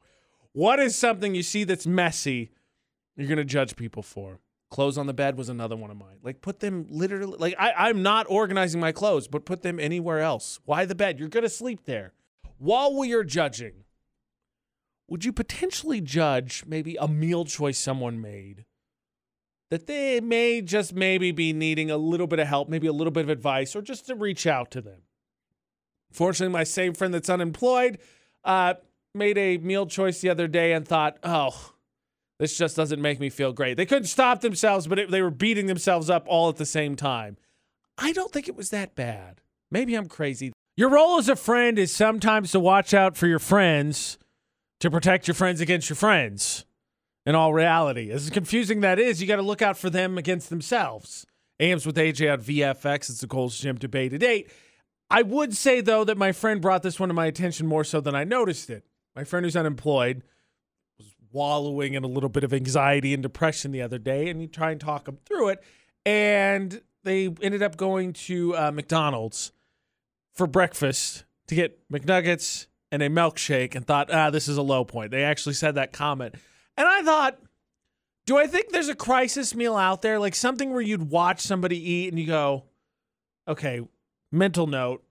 What 0.54 0.80
is 0.80 0.96
something 0.96 1.36
you 1.36 1.44
see 1.44 1.66
that's 1.66 1.86
messy 1.86 2.52
you're 3.18 3.28
going 3.28 3.36
to 3.36 3.44
judge 3.44 3.76
people 3.76 4.02
for? 4.02 4.40
Clothes 4.76 4.98
on 4.98 5.08
the 5.08 5.14
bed 5.14 5.38
was 5.38 5.48
another 5.48 5.78
one 5.78 5.90
of 5.90 5.96
mine. 5.96 6.18
Like 6.22 6.42
put 6.42 6.60
them 6.60 6.86
literally 6.90 7.38
like 7.38 7.56
I, 7.58 7.72
I'm 7.88 8.04
not 8.04 8.26
organizing 8.28 8.82
my 8.82 8.92
clothes, 8.92 9.26
but 9.26 9.46
put 9.46 9.62
them 9.62 9.80
anywhere 9.80 10.20
else. 10.20 10.60
Why 10.66 10.84
the 10.84 10.94
bed? 10.94 11.18
You're 11.18 11.30
gonna 11.30 11.48
sleep 11.48 11.86
there. 11.86 12.12
While 12.58 12.94
we 12.94 13.14
are 13.14 13.24
judging, 13.24 13.86
would 15.08 15.24
you 15.24 15.32
potentially 15.32 16.02
judge 16.02 16.66
maybe 16.68 16.98
a 17.00 17.08
meal 17.08 17.46
choice 17.46 17.78
someone 17.78 18.20
made 18.20 18.66
that 19.72 19.88
they 19.88 20.20
may 20.20 20.62
just 20.62 20.94
maybe 20.94 21.32
be 21.32 21.54
needing 21.54 21.90
a 21.90 21.96
little 21.96 22.28
bit 22.28 22.40
of 22.40 22.48
help, 22.48 22.68
maybe 22.68 22.88
a 22.88 22.92
little 22.92 23.12
bit 23.12 23.24
of 23.24 23.30
advice, 23.30 23.78
or 23.78 23.82
just 23.82 24.08
to 24.08 24.14
reach 24.14 24.46
out 24.46 24.72
to 24.72 24.82
them? 24.82 25.04
Fortunately, 26.12 26.52
my 26.52 26.66
same 26.66 26.94
friend 26.94 27.14
that's 27.14 27.30
unemployed 27.30 27.98
uh, 28.44 28.74
made 29.14 29.38
a 29.38 29.58
meal 29.58 29.86
choice 29.86 30.20
the 30.20 30.30
other 30.30 30.50
day 30.50 30.74
and 30.74 30.86
thought, 30.86 31.18
oh, 31.24 31.75
this 32.40 32.58
just 32.58 32.76
doesn't 32.76 33.02
make 33.02 33.20
me 33.20 33.30
feel 33.30 33.54
great. 33.54 33.78
They 33.78 33.86
couldn't 33.86 34.08
stop 34.08 34.42
themselves, 34.42 34.88
but 34.88 35.00
it, 35.00 35.12
they 35.12 35.22
were 35.22 35.32
beating 35.32 35.68
themselves 35.68 36.10
up 36.10 36.26
all 36.28 36.50
at 36.50 36.58
the 36.58 36.66
same 36.66 36.96
time. 36.96 37.38
I 37.98 38.12
don't 38.12 38.32
think 38.32 38.48
it 38.48 38.56
was 38.56 38.72
that 38.72 38.96
bad. 38.96 39.42
Maybe 39.72 39.96
I'm 39.96 40.08
crazy. 40.08 40.52
Your 40.76 40.90
role 40.90 41.18
as 41.18 41.30
a 41.30 41.36
friend 41.36 41.80
is 41.80 41.94
sometimes 41.94 42.52
to 42.52 42.60
watch 42.60 42.94
out 42.94 43.16
for 43.16 43.28
your 43.28 43.40
friends, 43.40 44.18
to 44.82 44.92
protect 44.92 45.28
your 45.28 45.36
friends 45.36 45.62
against 45.62 45.90
your 45.90 45.96
friends. 45.96 46.66
In 47.26 47.34
all 47.34 47.54
reality, 47.54 48.12
as 48.12 48.30
confusing 48.30 48.82
that 48.82 49.00
is, 49.00 49.20
you 49.20 49.28
got 49.28 49.38
to 49.38 49.42
look 49.42 49.62
out 49.62 49.78
for 49.78 49.90
them 49.90 50.18
against 50.18 50.50
themselves. 50.50 51.26
AMs 51.60 51.86
with 51.86 51.96
AJ 51.96 52.32
on 52.32 52.42
VFX. 52.42 53.10
It's 53.10 53.22
the 53.22 53.28
Gold's 53.28 53.58
Gym 53.58 53.78
debate 53.78 54.14
at 54.14 54.22
eight. 54.22 54.52
I 55.10 55.22
would 55.22 55.56
say 55.56 55.82
though 55.82 56.04
that 56.04 56.18
my 56.18 56.32
friend 56.32 56.62
brought 56.62 56.84
this 56.84 57.00
one 57.00 57.10
to 57.10 57.14
my 57.14 57.26
attention 57.26 57.66
more 57.66 57.84
so 57.84 58.02
than 58.02 58.16
I 58.16 58.26
noticed 58.26 58.70
it. 58.70 58.84
My 59.16 59.24
friend 59.24 59.46
who's 59.46 59.56
unemployed 59.56 60.24
wallowing 61.36 61.94
in 61.94 62.04
a 62.04 62.08
little 62.08 62.30
bit 62.30 62.44
of 62.44 62.54
anxiety 62.54 63.14
and 63.14 63.22
depression 63.22 63.72
the 63.72 63.82
other 63.84 64.00
day, 64.00 64.30
and 64.30 64.42
you 64.42 64.48
try 64.48 64.72
and 64.72 64.82
talk 64.82 65.06
them 65.06 65.20
through 65.26 65.50
it. 65.50 65.64
And 66.06 66.82
they 67.04 67.28
ended 67.42 67.62
up 67.62 67.78
going 67.78 68.14
to 68.14 68.56
uh, 68.56 68.72
McDonald's 68.72 69.52
for 70.34 70.48
breakfast 70.48 71.26
to 71.48 71.54
get 71.54 71.88
McNuggets 71.92 72.66
and 72.92 73.04
a 73.04 73.10
milkshake, 73.10 73.76
and 73.76 73.86
thought, 73.86 74.10
ah, 74.12 74.30
this 74.30 74.48
is 74.48 74.58
a 74.58 74.62
low 74.62 74.86
point. 74.86 75.12
They 75.12 75.24
actually 75.24 75.54
said 75.54 75.76
that 75.76 75.94
comment, 75.94 76.36
and 76.78 76.88
I 76.88 77.04
thought. 77.04 77.38
Do 78.28 78.40
I 78.40 78.48
think 78.48 78.72
there's 78.72 78.90
a 78.90 78.96
crisis 78.96 79.54
meal 79.54 79.76
out 79.76 80.02
there, 80.02 80.18
like 80.18 80.34
something 80.34 80.72
where 80.72 80.82
you'd 80.82 81.12
watch 81.12 81.42
somebody 81.42 81.78
eat 81.78 82.08
and 82.08 82.20
you 82.20 82.26
go, 82.26 82.64
okay, 83.48 83.82
mental 84.32 84.66
note, 84.66 85.04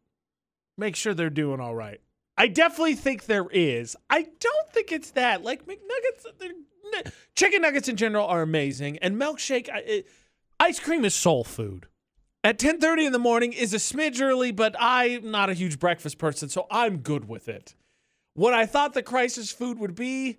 make 0.77 0.97
sure 0.97 1.15
they're 1.15 1.31
doing 1.31 1.61
all 1.61 1.77
right. 1.77 2.01
I 2.37 2.49
definitely 2.49 2.97
think 2.97 3.27
there 3.27 3.47
is. 3.51 3.97
I 4.11 4.23
don't 4.23 4.73
think 4.73 4.93
it's 4.93 5.11
that. 5.13 5.43
Like 5.43 5.67
McNuggets, 5.67 6.27
uh, 6.97 7.11
chicken 7.37 7.63
nuggets 7.63 7.89
in 7.89 7.97
general 7.97 8.27
are 8.27 8.43
amazing, 8.43 8.99
and 8.99 9.17
milkshake, 9.17 9.69
it, 9.87 10.07
ice 10.59 10.81
cream 10.81 11.05
is 11.05 11.15
soul 11.15 11.45
food. 11.45 11.87
At 12.43 12.59
10:30 12.59 13.07
in 13.07 13.13
the 13.13 13.19
morning 13.19 13.53
is 13.53 13.73
a 13.73 13.79
smidge 13.79 14.21
early, 14.21 14.53
but 14.53 14.75
I'm 14.79 15.31
not 15.31 15.49
a 15.49 15.55
huge 15.55 15.79
breakfast 15.79 16.19
person, 16.19 16.49
so 16.49 16.67
I'm 16.71 16.99
good 16.99 17.29
with 17.29 17.49
it. 17.49 17.75
What 18.35 18.53
I 18.53 18.67
thought 18.67 18.95
the 18.95 19.03
crisis 19.03 19.53
food 19.53 19.79
would 19.79 19.95
be 19.95 20.39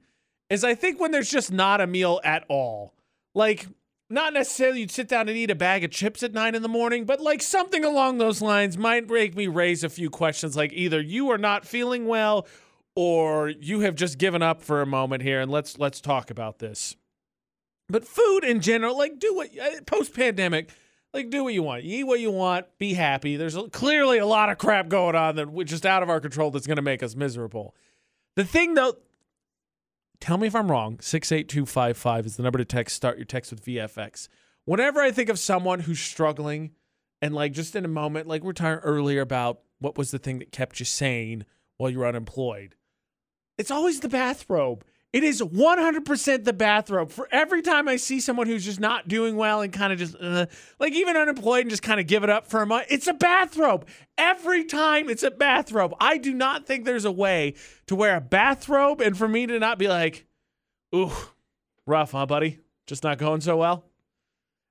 is 0.49 0.63
I 0.63 0.75
think 0.75 0.99
when 0.99 1.11
there's 1.11 1.31
just 1.31 1.51
not 1.51 1.81
a 1.81 1.87
meal 1.87 2.19
at 2.23 2.45
all. 2.49 2.93
Like 3.33 3.67
not 4.09 4.33
necessarily 4.33 4.81
you'd 4.81 4.91
sit 4.91 5.07
down 5.07 5.27
and 5.27 5.37
eat 5.37 5.49
a 5.49 5.55
bag 5.55 5.83
of 5.83 5.91
chips 5.91 6.21
at 6.21 6.33
nine 6.33 6.55
in 6.55 6.61
the 6.61 6.67
morning, 6.67 7.05
but 7.05 7.19
like 7.19 7.41
something 7.41 7.83
along 7.83 8.17
those 8.17 8.41
lines 8.41 8.77
might 8.77 9.09
make 9.09 9.35
me 9.35 9.47
raise 9.47 9.83
a 9.83 9.89
few 9.89 10.09
questions 10.09 10.55
like 10.55 10.71
either 10.73 11.01
you 11.01 11.29
are 11.31 11.37
not 11.37 11.65
feeling 11.65 12.05
well 12.05 12.47
or 12.95 13.49
you 13.49 13.81
have 13.81 13.95
just 13.95 14.17
given 14.17 14.41
up 14.41 14.61
for 14.61 14.81
a 14.81 14.85
moment 14.85 15.23
here 15.23 15.41
and 15.41 15.51
let's 15.51 15.77
let's 15.79 15.99
talk 15.99 16.29
about 16.29 16.59
this. 16.59 16.95
But 17.89 18.05
food 18.05 18.43
in 18.43 18.61
general, 18.61 18.97
like 18.97 19.19
do 19.19 19.35
what 19.35 19.49
uh, 19.57 19.81
post 19.85 20.13
pandemic, 20.13 20.71
like 21.13 21.29
do 21.29 21.43
what 21.43 21.53
you 21.53 21.63
want. 21.63 21.83
You 21.83 21.99
eat 21.99 22.03
what 22.03 22.19
you 22.19 22.31
want, 22.31 22.65
be 22.77 22.93
happy. 22.93 23.37
There's 23.37 23.57
clearly 23.71 24.19
a 24.19 24.25
lot 24.25 24.49
of 24.49 24.57
crap 24.57 24.87
going 24.87 25.15
on 25.15 25.35
that 25.35 25.51
we're 25.51 25.65
just 25.65 25.85
out 25.85 26.03
of 26.03 26.09
our 26.09 26.19
control 26.19 26.51
that's 26.51 26.67
going 26.67 26.77
to 26.77 26.83
make 26.83 27.01
us 27.01 27.15
miserable. 27.15 27.75
The 28.35 28.45
thing 28.45 28.75
though 28.75 28.95
tell 30.19 30.37
me 30.37 30.47
if 30.47 30.55
I'm 30.55 30.71
wrong. 30.71 30.99
68255 30.99 32.25
is 32.25 32.35
the 32.37 32.43
number 32.43 32.57
to 32.57 32.65
text. 32.65 32.95
Start 32.95 33.17
your 33.17 33.25
text 33.25 33.51
with 33.51 33.65
VFX. 33.65 34.27
Whenever 34.65 35.01
I 35.01 35.11
think 35.11 35.29
of 35.29 35.39
someone 35.39 35.81
who's 35.81 35.99
struggling 35.99 36.71
and 37.21 37.33
like 37.33 37.53
just 37.53 37.75
in 37.75 37.85
a 37.85 37.89
moment, 37.89 38.27
like 38.27 38.43
we 38.43 38.49
are 38.49 38.53
talking 38.53 38.83
earlier 38.83 39.21
about 39.21 39.61
what 39.79 39.97
was 39.97 40.11
the 40.11 40.19
thing 40.19 40.39
that 40.39 40.51
kept 40.51 40.79
you 40.79 40.85
sane 40.85 41.45
while 41.77 41.89
you 41.89 41.99
were 41.99 42.07
unemployed, 42.07 42.75
it's 43.57 43.71
always 43.71 43.99
the 43.99 44.09
bathrobe. 44.09 44.83
It 45.15 45.23
is 45.23 45.41
100% 45.41 46.43
the 46.43 46.51
bathrobe. 46.51 47.09
For 47.09 47.29
every 47.31 47.61
time 47.61 47.87
I 47.87 47.95
see 47.95 48.19
someone 48.19 48.47
who's 48.47 48.65
just 48.65 48.81
not 48.81 49.07
doing 49.07 49.37
well 49.37 49.61
and 49.61 49.71
kind 49.71 49.93
of 49.93 49.97
just 49.97 50.13
uh, 50.19 50.47
like 50.77 50.91
even 50.91 51.15
unemployed 51.15 51.61
and 51.61 51.69
just 51.69 51.83
kind 51.83 52.01
of 52.01 52.05
give 52.05 52.25
it 52.25 52.29
up 52.29 52.47
for 52.47 52.61
a 52.61 52.65
month, 52.65 52.87
it's 52.89 53.07
a 53.07 53.13
bathrobe. 53.13 53.87
Every 54.17 54.65
time 54.65 55.09
it's 55.09 55.23
a 55.23 55.31
bathrobe. 55.31 55.93
I 56.01 56.17
do 56.17 56.33
not 56.33 56.65
think 56.65 56.83
there's 56.83 57.05
a 57.05 57.13
way 57.13 57.53
to 57.87 57.95
wear 57.95 58.17
a 58.17 58.19
bathrobe 58.19 58.99
and 58.99 59.17
for 59.17 59.29
me 59.29 59.47
to 59.47 59.57
not 59.57 59.79
be 59.79 59.87
like, 59.87 60.25
ooh, 60.93 61.13
rough, 61.87 62.11
huh, 62.11 62.25
buddy? 62.25 62.59
Just 62.85 63.05
not 63.05 63.17
going 63.17 63.39
so 63.39 63.55
well. 63.55 63.85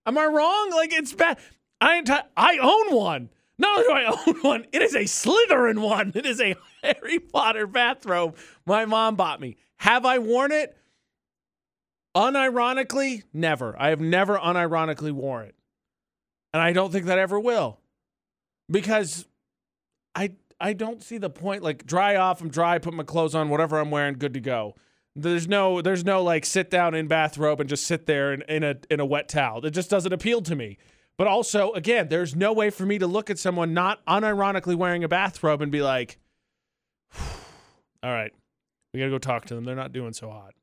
Am 0.05 0.19
I 0.19 0.27
wrong? 0.27 0.73
Like 0.73 0.93
it's 0.93 1.15
bad. 1.15 1.39
I 1.81 2.03
I 2.37 2.59
own 2.59 2.95
one. 2.95 3.31
Not 3.57 3.79
only 3.79 3.89
do 3.89 3.93
I 3.93 4.25
own 4.27 4.41
one, 4.43 4.67
it 4.73 4.83
is 4.83 4.95
a 4.95 5.05
Slytherin 5.05 5.79
one. 5.81 6.13
It 6.15 6.27
is 6.27 6.39
a 6.39 6.55
Harry 6.85 7.19
Potter 7.19 7.67
bathrobe 7.67 8.37
my 8.67 8.85
mom 8.85 9.17
bought 9.17 9.41
me. 9.41 9.57
Have 9.79 10.05
I 10.05 10.19
worn 10.19 10.53
it? 10.53 10.77
Unironically, 12.17 13.25
never. 13.33 13.75
I 13.81 13.89
have 13.89 14.01
never 14.01 14.39
unironically 14.39 15.11
worn 15.11 15.47
it. 15.47 15.55
And 16.53 16.63
I 16.63 16.73
don't 16.73 16.93
think 16.93 17.07
that 17.07 17.19
ever 17.19 17.41
will. 17.41 17.81
Because 18.71 19.27
I 20.15 20.33
I 20.61 20.73
don't 20.73 21.03
see 21.03 21.19
the 21.19 21.31
point 21.31 21.63
like 21.63 21.85
dry 21.85 22.17
off, 22.17 22.41
I'm 22.41 22.49
dry, 22.49 22.79
put 22.79 22.95
my 22.95 23.03
clothes 23.03 23.35
on, 23.35 23.49
whatever 23.49 23.79
I'm 23.81 23.91
wearing, 23.91 24.15
good 24.15 24.35
to 24.35 24.41
go. 24.41 24.77
There's 25.17 25.49
no 25.49 25.83
there's 25.83 26.05
no 26.05 26.23
like 26.23 26.47
sit 26.47 26.71
down 26.71 26.95
in 26.95 27.09
bathrobe 27.09 27.61
and 27.61 27.69
just 27.69 27.87
sit 27.87 28.07
there 28.07 28.33
in, 28.33 28.43
in 28.43 28.63
a 28.63 28.77
in 28.89 29.01
a 29.01 29.05
wet 29.05 29.29
towel. 29.29 29.65
It 29.67 29.73
just 29.73 29.91
doesn't 29.91 30.13
appeal 30.13 30.41
to 30.43 30.55
me. 30.55 30.79
But 31.17 31.27
also, 31.29 31.73
again, 31.73 32.09
there's 32.09 32.35
no 32.35 32.53
way 32.53 32.71
for 32.71 32.85
me 32.85 32.99
to 32.99 33.07
look 33.07 33.31
at 33.31 33.39
someone 33.39 33.73
not 33.73 34.05
unironically 34.07 34.75
wearing 34.75 35.05
a 35.05 35.09
bathrobe 35.09 35.63
and 35.63 35.71
be 35.71 35.81
like, 35.81 36.19
all 38.03 38.13
right, 38.13 38.33
we 38.93 39.01
got 39.01 39.07
to 39.07 39.11
go 39.11 39.19
talk 39.19 39.47
to 39.47 39.55
them. 39.55 39.65
They're 39.65 39.75
not 39.75 39.93
doing 39.93 40.13
so 40.13 40.31
hot. 40.31 40.55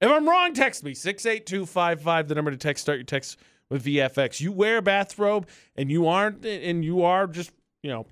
If 0.00 0.10
I'm 0.10 0.28
wrong, 0.28 0.52
text 0.52 0.82
me 0.82 0.94
68255, 0.94 2.28
the 2.28 2.34
number 2.34 2.50
to 2.50 2.56
text. 2.56 2.82
Start 2.82 2.98
your 2.98 3.04
text 3.04 3.38
with 3.70 3.84
VFX. 3.84 4.40
You 4.40 4.52
wear 4.52 4.78
a 4.78 4.82
bathrobe 4.82 5.48
and 5.76 5.90
you 5.90 6.08
aren't, 6.08 6.44
and 6.44 6.84
you 6.84 7.02
are 7.02 7.26
just, 7.26 7.52
you 7.82 7.90
know, 7.90 8.06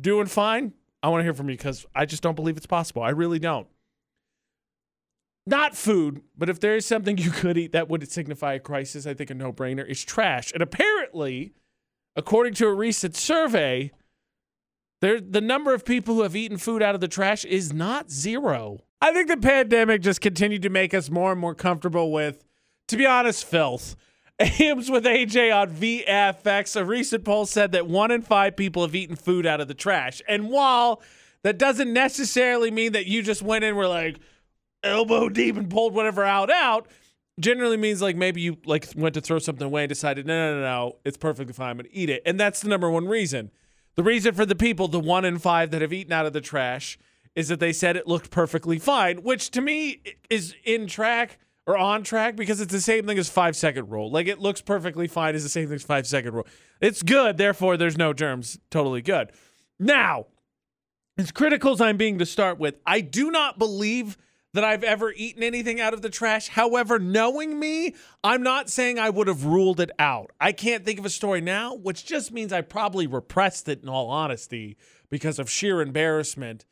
doing 0.00 0.26
fine. 0.26 0.72
I 1.02 1.08
want 1.08 1.20
to 1.20 1.24
hear 1.24 1.34
from 1.34 1.50
you 1.50 1.56
because 1.56 1.84
I 1.94 2.06
just 2.06 2.22
don't 2.22 2.34
believe 2.34 2.56
it's 2.56 2.66
possible. 2.66 3.02
I 3.02 3.10
really 3.10 3.38
don't. 3.38 3.66
Not 5.46 5.76
food, 5.76 6.22
but 6.36 6.48
if 6.48 6.60
there 6.60 6.76
is 6.76 6.86
something 6.86 7.18
you 7.18 7.30
could 7.30 7.58
eat 7.58 7.72
that 7.72 7.88
would 7.88 8.10
signify 8.10 8.54
a 8.54 8.60
crisis, 8.60 9.06
I 9.06 9.14
think 9.14 9.30
a 9.30 9.34
no 9.34 9.52
brainer 9.52 9.86
is 9.86 10.02
trash. 10.02 10.52
And 10.52 10.62
apparently, 10.62 11.52
according 12.16 12.54
to 12.54 12.66
a 12.66 12.74
recent 12.74 13.16
survey, 13.16 13.92
there, 15.04 15.20
the 15.20 15.42
number 15.42 15.74
of 15.74 15.84
people 15.84 16.14
who 16.14 16.22
have 16.22 16.34
eaten 16.34 16.56
food 16.56 16.82
out 16.82 16.94
of 16.94 17.00
the 17.02 17.08
trash 17.08 17.44
is 17.44 17.74
not 17.74 18.10
zero. 18.10 18.78
I 19.02 19.12
think 19.12 19.28
the 19.28 19.36
pandemic 19.36 20.00
just 20.00 20.22
continued 20.22 20.62
to 20.62 20.70
make 20.70 20.94
us 20.94 21.10
more 21.10 21.30
and 21.30 21.38
more 21.38 21.54
comfortable 21.54 22.10
with, 22.10 22.42
to 22.88 22.96
be 22.96 23.04
honest, 23.04 23.44
filth. 23.44 23.96
AMs 24.38 24.90
with 24.90 25.04
AJ 25.04 25.54
on 25.54 25.70
VFX. 25.70 26.74
A 26.74 26.86
recent 26.86 27.22
poll 27.22 27.44
said 27.44 27.72
that 27.72 27.86
one 27.86 28.10
in 28.10 28.22
five 28.22 28.56
people 28.56 28.80
have 28.80 28.94
eaten 28.94 29.14
food 29.14 29.44
out 29.44 29.60
of 29.60 29.68
the 29.68 29.74
trash. 29.74 30.22
And 30.26 30.48
while 30.48 31.02
that 31.42 31.58
doesn't 31.58 31.92
necessarily 31.92 32.70
mean 32.70 32.92
that 32.92 33.04
you 33.04 33.22
just 33.22 33.42
went 33.42 33.62
in 33.62 33.76
were 33.76 33.86
like 33.86 34.18
elbow 34.82 35.28
deep 35.28 35.58
and 35.58 35.68
pulled 35.68 35.92
whatever 35.92 36.24
out 36.24 36.50
out, 36.50 36.88
generally 37.38 37.76
means 37.76 38.00
like 38.00 38.16
maybe 38.16 38.40
you 38.40 38.56
like 38.64 38.88
went 38.96 39.14
to 39.16 39.20
throw 39.20 39.38
something 39.38 39.66
away 39.66 39.82
and 39.82 39.90
decided, 39.90 40.26
no, 40.26 40.34
no, 40.34 40.54
no, 40.56 40.62
no, 40.62 40.96
it's 41.04 41.18
perfectly 41.18 41.52
fine, 41.52 41.76
gonna 41.76 41.90
eat 41.92 42.08
it. 42.08 42.22
And 42.24 42.40
that's 42.40 42.62
the 42.62 42.70
number 42.70 42.90
one 42.90 43.06
reason. 43.06 43.50
The 43.96 44.02
reason 44.02 44.34
for 44.34 44.44
the 44.44 44.54
people, 44.54 44.88
the 44.88 45.00
one 45.00 45.24
in 45.24 45.38
five 45.38 45.70
that 45.70 45.82
have 45.82 45.92
eaten 45.92 46.12
out 46.12 46.26
of 46.26 46.32
the 46.32 46.40
trash, 46.40 46.98
is 47.34 47.48
that 47.48 47.60
they 47.60 47.72
said 47.72 47.96
it 47.96 48.06
looked 48.06 48.30
perfectly 48.30 48.78
fine, 48.78 49.18
which 49.18 49.50
to 49.52 49.60
me 49.60 50.02
is 50.30 50.54
in 50.64 50.86
track 50.86 51.38
or 51.66 51.76
on 51.76 52.02
track 52.02 52.36
because 52.36 52.60
it's 52.60 52.72
the 52.72 52.80
same 52.80 53.06
thing 53.06 53.18
as 53.18 53.28
five 53.28 53.56
second 53.56 53.90
rule. 53.90 54.10
Like 54.10 54.26
it 54.26 54.38
looks 54.38 54.60
perfectly 54.60 55.06
fine 55.06 55.34
is 55.34 55.42
the 55.42 55.48
same 55.48 55.66
thing 55.66 55.76
as 55.76 55.82
five 55.82 56.06
second 56.06 56.34
rule. 56.34 56.46
It's 56.80 57.02
good, 57.02 57.36
therefore 57.36 57.76
there's 57.76 57.96
no 57.96 58.12
germs. 58.12 58.58
Totally 58.70 59.02
good. 59.02 59.32
Now, 59.78 60.26
as 61.16 61.32
critical 61.32 61.72
as 61.72 61.80
I'm 61.80 61.96
being 61.96 62.18
to 62.18 62.26
start 62.26 62.58
with, 62.58 62.76
I 62.86 63.00
do 63.00 63.30
not 63.30 63.58
believe 63.58 64.16
that 64.54 64.64
I've 64.64 64.84
ever 64.84 65.12
eaten 65.14 65.42
anything 65.42 65.80
out 65.80 65.92
of 65.92 66.00
the 66.00 66.08
trash. 66.08 66.48
However, 66.48 66.98
knowing 66.98 67.58
me, 67.58 67.94
I'm 68.22 68.42
not 68.42 68.70
saying 68.70 68.98
I 68.98 69.10
would 69.10 69.26
have 69.26 69.44
ruled 69.44 69.80
it 69.80 69.90
out. 69.98 70.30
I 70.40 70.52
can't 70.52 70.84
think 70.84 70.98
of 70.98 71.04
a 71.04 71.10
story 71.10 71.40
now, 71.40 71.74
which 71.74 72.06
just 72.06 72.32
means 72.32 72.52
I 72.52 72.62
probably 72.62 73.06
repressed 73.06 73.68
it 73.68 73.82
in 73.82 73.88
all 73.88 74.08
honesty 74.08 74.76
because 75.10 75.40
of 75.40 75.50
sheer 75.50 75.82
embarrassment. 75.82 76.64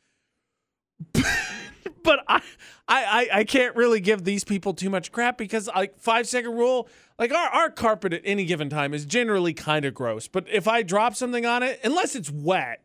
but 1.13 2.19
I, 2.27 2.41
I, 2.87 3.27
I 3.33 3.43
can't 3.43 3.75
really 3.75 3.99
give 3.99 4.23
these 4.23 4.45
people 4.45 4.73
too 4.73 4.89
much 4.89 5.11
crap 5.11 5.37
because 5.37 5.67
like 5.67 5.99
five 5.99 6.25
second 6.25 6.55
rule, 6.55 6.87
like 7.19 7.33
our, 7.33 7.49
our 7.49 7.69
carpet 7.69 8.13
at 8.13 8.21
any 8.23 8.45
given 8.45 8.69
time 8.69 8.93
is 8.93 9.05
generally 9.05 9.53
kind 9.53 9.83
of 9.83 9.93
gross. 9.93 10.29
But 10.29 10.47
if 10.49 10.69
I 10.69 10.83
drop 10.83 11.15
something 11.15 11.45
on 11.45 11.63
it, 11.63 11.81
unless 11.83 12.15
it's 12.15 12.31
wet, 12.31 12.81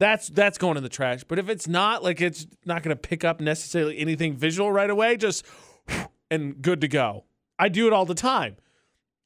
that's 0.00 0.28
that's 0.28 0.58
going 0.58 0.76
in 0.76 0.82
the 0.82 0.88
trash. 0.88 1.22
But 1.22 1.38
if 1.38 1.48
it's 1.48 1.68
not, 1.68 2.02
like 2.02 2.20
it's 2.20 2.46
not 2.64 2.82
going 2.82 2.96
to 2.96 3.00
pick 3.00 3.24
up 3.24 3.40
necessarily 3.40 3.98
anything 3.98 4.36
visual 4.36 4.72
right 4.72 4.90
away, 4.90 5.16
just 5.16 5.46
and 6.30 6.60
good 6.60 6.80
to 6.80 6.88
go. 6.88 7.24
I 7.58 7.68
do 7.68 7.86
it 7.86 7.92
all 7.92 8.06
the 8.06 8.14
time, 8.14 8.56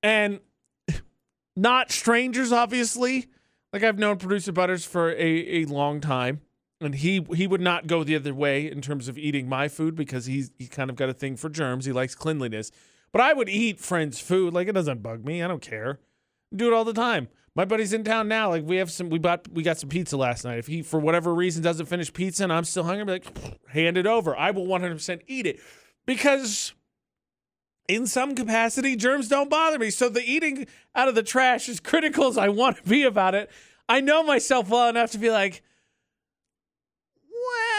and 0.02 0.40
not 1.56 1.90
strangers, 1.90 2.52
obviously. 2.52 3.28
Like 3.72 3.82
I've 3.82 3.98
known 3.98 4.18
producer 4.18 4.52
Butterz 4.52 4.86
for 4.86 5.10
a, 5.12 5.62
a 5.62 5.64
long 5.64 6.00
time 6.00 6.42
and 6.80 6.94
he 6.96 7.26
he 7.34 7.46
would 7.46 7.60
not 7.60 7.86
go 7.86 8.04
the 8.04 8.14
other 8.14 8.34
way 8.34 8.70
in 8.70 8.80
terms 8.80 9.08
of 9.08 9.18
eating 9.18 9.48
my 9.48 9.68
food 9.68 9.96
because 9.96 10.26
he's 10.26 10.50
he 10.58 10.66
kind 10.66 10.90
of 10.90 10.96
got 10.96 11.08
a 11.08 11.14
thing 11.14 11.36
for 11.36 11.48
germs. 11.48 11.84
He 11.84 11.92
likes 11.92 12.14
cleanliness. 12.14 12.70
But 13.10 13.20
I 13.20 13.32
would 13.32 13.48
eat 13.48 13.80
friends' 13.80 14.20
food. 14.20 14.54
Like 14.54 14.68
it 14.68 14.72
doesn't 14.72 15.02
bug 15.02 15.24
me. 15.24 15.42
I 15.42 15.48
don't 15.48 15.62
care. 15.62 16.00
Do 16.54 16.68
it 16.68 16.72
all 16.72 16.84
the 16.84 16.92
time. 16.92 17.28
My 17.56 17.64
buddy's 17.64 17.92
in 17.92 18.02
town 18.02 18.26
now. 18.26 18.50
Like 18.50 18.64
we 18.64 18.76
have 18.76 18.90
some 18.90 19.10
we 19.10 19.18
bought 19.18 19.46
we 19.48 19.62
got 19.62 19.78
some 19.78 19.88
pizza 19.88 20.16
last 20.16 20.44
night. 20.44 20.58
If 20.58 20.66
he 20.66 20.82
for 20.82 20.98
whatever 20.98 21.32
reason 21.34 21.62
doesn't 21.62 21.86
finish 21.86 22.12
pizza 22.12 22.42
and 22.42 22.52
I'm 22.52 22.64
still 22.64 22.82
hungry, 22.82 23.04
be 23.04 23.12
like 23.12 23.68
hand 23.68 23.96
it 23.96 24.06
over. 24.06 24.36
I 24.36 24.50
will 24.50 24.66
100% 24.66 25.22
eat 25.28 25.46
it 25.46 25.60
because 26.04 26.74
in 27.86 28.06
some 28.06 28.34
capacity 28.34 28.96
germs 28.96 29.28
don't 29.28 29.50
bother 29.50 29.78
me. 29.78 29.90
So 29.90 30.08
the 30.08 30.22
eating 30.22 30.66
out 30.94 31.08
of 31.08 31.14
the 31.14 31.22
trash 31.22 31.68
as 31.68 31.78
critical 31.78 32.26
as 32.26 32.38
I 32.38 32.48
want 32.48 32.78
to 32.78 32.82
be 32.88 33.04
about 33.04 33.34
it, 33.34 33.50
I 33.88 34.00
know 34.00 34.24
myself 34.24 34.68
well 34.68 34.88
enough 34.88 35.12
to 35.12 35.18
be 35.18 35.30
like 35.30 35.62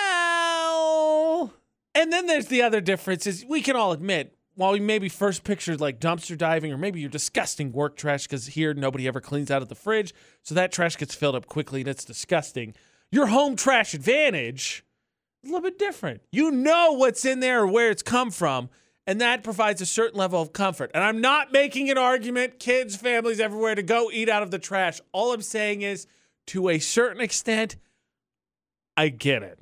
well, 0.01 1.53
and 1.93 2.13
then 2.13 2.27
there's 2.27 2.47
the 2.47 2.61
other 2.61 2.79
difference 2.81 3.27
is 3.27 3.45
we 3.47 3.61
can 3.61 3.75
all 3.75 3.91
admit 3.91 4.34
while 4.55 4.71
we 4.71 4.79
maybe 4.79 5.09
first 5.09 5.43
pictured 5.43 5.79
like 5.79 5.99
dumpster 5.99 6.37
diving 6.37 6.71
or 6.71 6.77
maybe 6.77 6.99
your 6.99 7.09
disgusting 7.09 7.71
work 7.71 7.95
trash 7.95 8.23
because 8.23 8.47
here 8.47 8.73
nobody 8.73 9.07
ever 9.07 9.21
cleans 9.21 9.51
out 9.51 9.61
of 9.61 9.69
the 9.69 9.75
fridge, 9.75 10.13
so 10.41 10.55
that 10.55 10.71
trash 10.71 10.97
gets 10.97 11.13
filled 11.13 11.35
up 11.35 11.45
quickly 11.45 11.81
and 11.81 11.89
it's 11.89 12.05
disgusting. 12.05 12.73
Your 13.11 13.27
home 13.27 13.55
trash 13.55 13.93
advantage 13.93 14.83
a 15.43 15.47
little 15.47 15.61
bit 15.61 15.77
different. 15.77 16.21
You 16.31 16.51
know 16.51 16.93
what's 16.93 17.23
in 17.23 17.39
there 17.39 17.61
or 17.61 17.67
where 17.67 17.91
it's 17.91 18.01
come 18.01 18.31
from, 18.31 18.69
and 19.05 19.21
that 19.21 19.43
provides 19.43 19.81
a 19.81 19.85
certain 19.85 20.17
level 20.17 20.41
of 20.41 20.53
comfort. 20.53 20.91
And 20.93 21.03
I'm 21.03 21.21
not 21.21 21.51
making 21.51 21.89
an 21.91 21.97
argument, 21.97 22.59
kids, 22.59 22.95
families 22.95 23.39
everywhere, 23.39 23.75
to 23.75 23.83
go 23.83 24.09
eat 24.11 24.29
out 24.29 24.41
of 24.41 24.51
the 24.51 24.59
trash. 24.59 24.99
All 25.11 25.33
I'm 25.33 25.41
saying 25.41 25.83
is, 25.83 26.07
to 26.47 26.69
a 26.69 26.79
certain 26.79 27.21
extent, 27.21 27.75
I 28.97 29.09
get 29.09 29.43
it. 29.43 29.59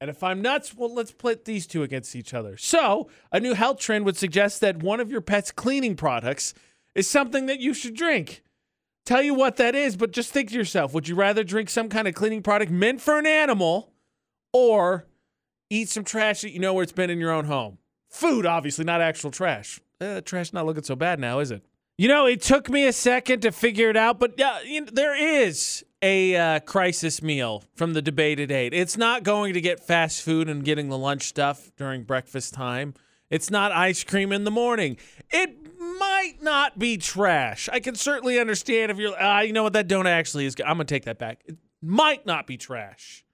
And 0.00 0.08
if 0.08 0.22
I'm 0.22 0.40
nuts, 0.40 0.74
well, 0.76 0.94
let's 0.94 1.10
put 1.10 1.44
these 1.44 1.66
two 1.66 1.82
against 1.82 2.14
each 2.14 2.32
other. 2.32 2.56
So, 2.56 3.08
a 3.32 3.40
new 3.40 3.54
health 3.54 3.80
trend 3.80 4.04
would 4.04 4.16
suggest 4.16 4.60
that 4.60 4.82
one 4.82 5.00
of 5.00 5.10
your 5.10 5.20
pet's 5.20 5.50
cleaning 5.50 5.96
products 5.96 6.54
is 6.94 7.08
something 7.08 7.46
that 7.46 7.60
you 7.60 7.74
should 7.74 7.94
drink. 7.94 8.42
Tell 9.04 9.22
you 9.22 9.34
what 9.34 9.56
that 9.56 9.74
is, 9.74 9.96
but 9.96 10.12
just 10.12 10.32
think 10.32 10.50
to 10.50 10.54
yourself 10.54 10.92
would 10.92 11.08
you 11.08 11.14
rather 11.14 11.42
drink 11.42 11.70
some 11.70 11.88
kind 11.88 12.06
of 12.06 12.14
cleaning 12.14 12.42
product 12.42 12.70
meant 12.70 13.00
for 13.00 13.18
an 13.18 13.26
animal 13.26 13.92
or 14.52 15.06
eat 15.70 15.88
some 15.88 16.04
trash 16.04 16.42
that 16.42 16.50
you 16.50 16.60
know 16.60 16.74
where 16.74 16.82
it's 16.82 16.92
been 16.92 17.10
in 17.10 17.18
your 17.18 17.32
own 17.32 17.46
home? 17.46 17.78
Food, 18.10 18.46
obviously, 18.46 18.84
not 18.84 19.00
actual 19.00 19.30
trash. 19.30 19.80
Uh, 20.00 20.20
trash 20.20 20.52
not 20.52 20.66
looking 20.66 20.84
so 20.84 20.94
bad 20.94 21.18
now, 21.18 21.40
is 21.40 21.50
it? 21.50 21.64
You 21.96 22.06
know, 22.06 22.26
it 22.26 22.42
took 22.42 22.70
me 22.70 22.86
a 22.86 22.92
second 22.92 23.40
to 23.40 23.50
figure 23.50 23.90
it 23.90 23.96
out, 23.96 24.20
but 24.20 24.34
yeah, 24.36 24.60
you 24.60 24.82
know, 24.82 24.90
there 24.92 25.16
is 25.16 25.84
a 26.02 26.36
uh, 26.36 26.60
crisis 26.60 27.22
meal 27.22 27.64
from 27.74 27.92
the 27.92 28.02
debate 28.02 28.38
at 28.38 28.50
eight. 28.50 28.72
It's 28.72 28.96
not 28.96 29.22
going 29.22 29.54
to 29.54 29.60
get 29.60 29.80
fast 29.80 30.22
food 30.22 30.48
and 30.48 30.64
getting 30.64 30.88
the 30.88 30.98
lunch 30.98 31.22
stuff 31.24 31.70
during 31.76 32.04
breakfast 32.04 32.54
time. 32.54 32.94
It's 33.30 33.50
not 33.50 33.72
ice 33.72 34.04
cream 34.04 34.32
in 34.32 34.44
the 34.44 34.50
morning. 34.50 34.96
It 35.30 35.56
might 35.78 36.36
not 36.40 36.78
be 36.78 36.96
trash. 36.96 37.68
I 37.72 37.80
can 37.80 37.94
certainly 37.94 38.38
understand 38.38 38.90
if 38.90 38.98
you're, 38.98 39.16
ah, 39.20 39.40
you 39.40 39.52
know 39.52 39.64
what, 39.64 39.74
that 39.74 39.88
don't 39.88 40.06
actually 40.06 40.46
is. 40.46 40.56
I'm 40.64 40.76
going 40.76 40.86
to 40.86 40.94
take 40.94 41.04
that 41.04 41.18
back. 41.18 41.42
It 41.44 41.56
might 41.82 42.24
not 42.24 42.46
be 42.46 42.56
trash, 42.56 43.24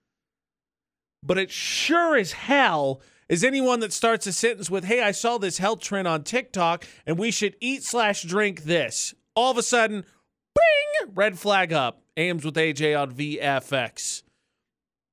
but 1.22 1.38
it 1.38 1.50
sure 1.50 2.16
as 2.16 2.32
hell 2.32 3.00
is 3.28 3.44
anyone 3.44 3.80
that 3.80 3.92
starts 3.92 4.26
a 4.26 4.32
sentence 4.32 4.68
with, 4.68 4.84
hey, 4.84 5.02
I 5.02 5.12
saw 5.12 5.38
this 5.38 5.58
health 5.58 5.80
trend 5.80 6.08
on 6.08 6.24
TikTok 6.24 6.84
and 7.06 7.18
we 7.18 7.30
should 7.30 7.56
eat 7.60 7.82
slash 7.82 8.22
drink 8.22 8.64
this. 8.64 9.14
All 9.36 9.50
of 9.50 9.58
a 9.58 9.62
sudden, 9.62 10.04
bing, 10.54 11.12
red 11.14 11.38
flag 11.38 11.72
up. 11.72 12.00
AMs 12.16 12.44
with 12.44 12.54
AJ 12.54 13.00
on 13.00 13.12
VFX. 13.12 14.22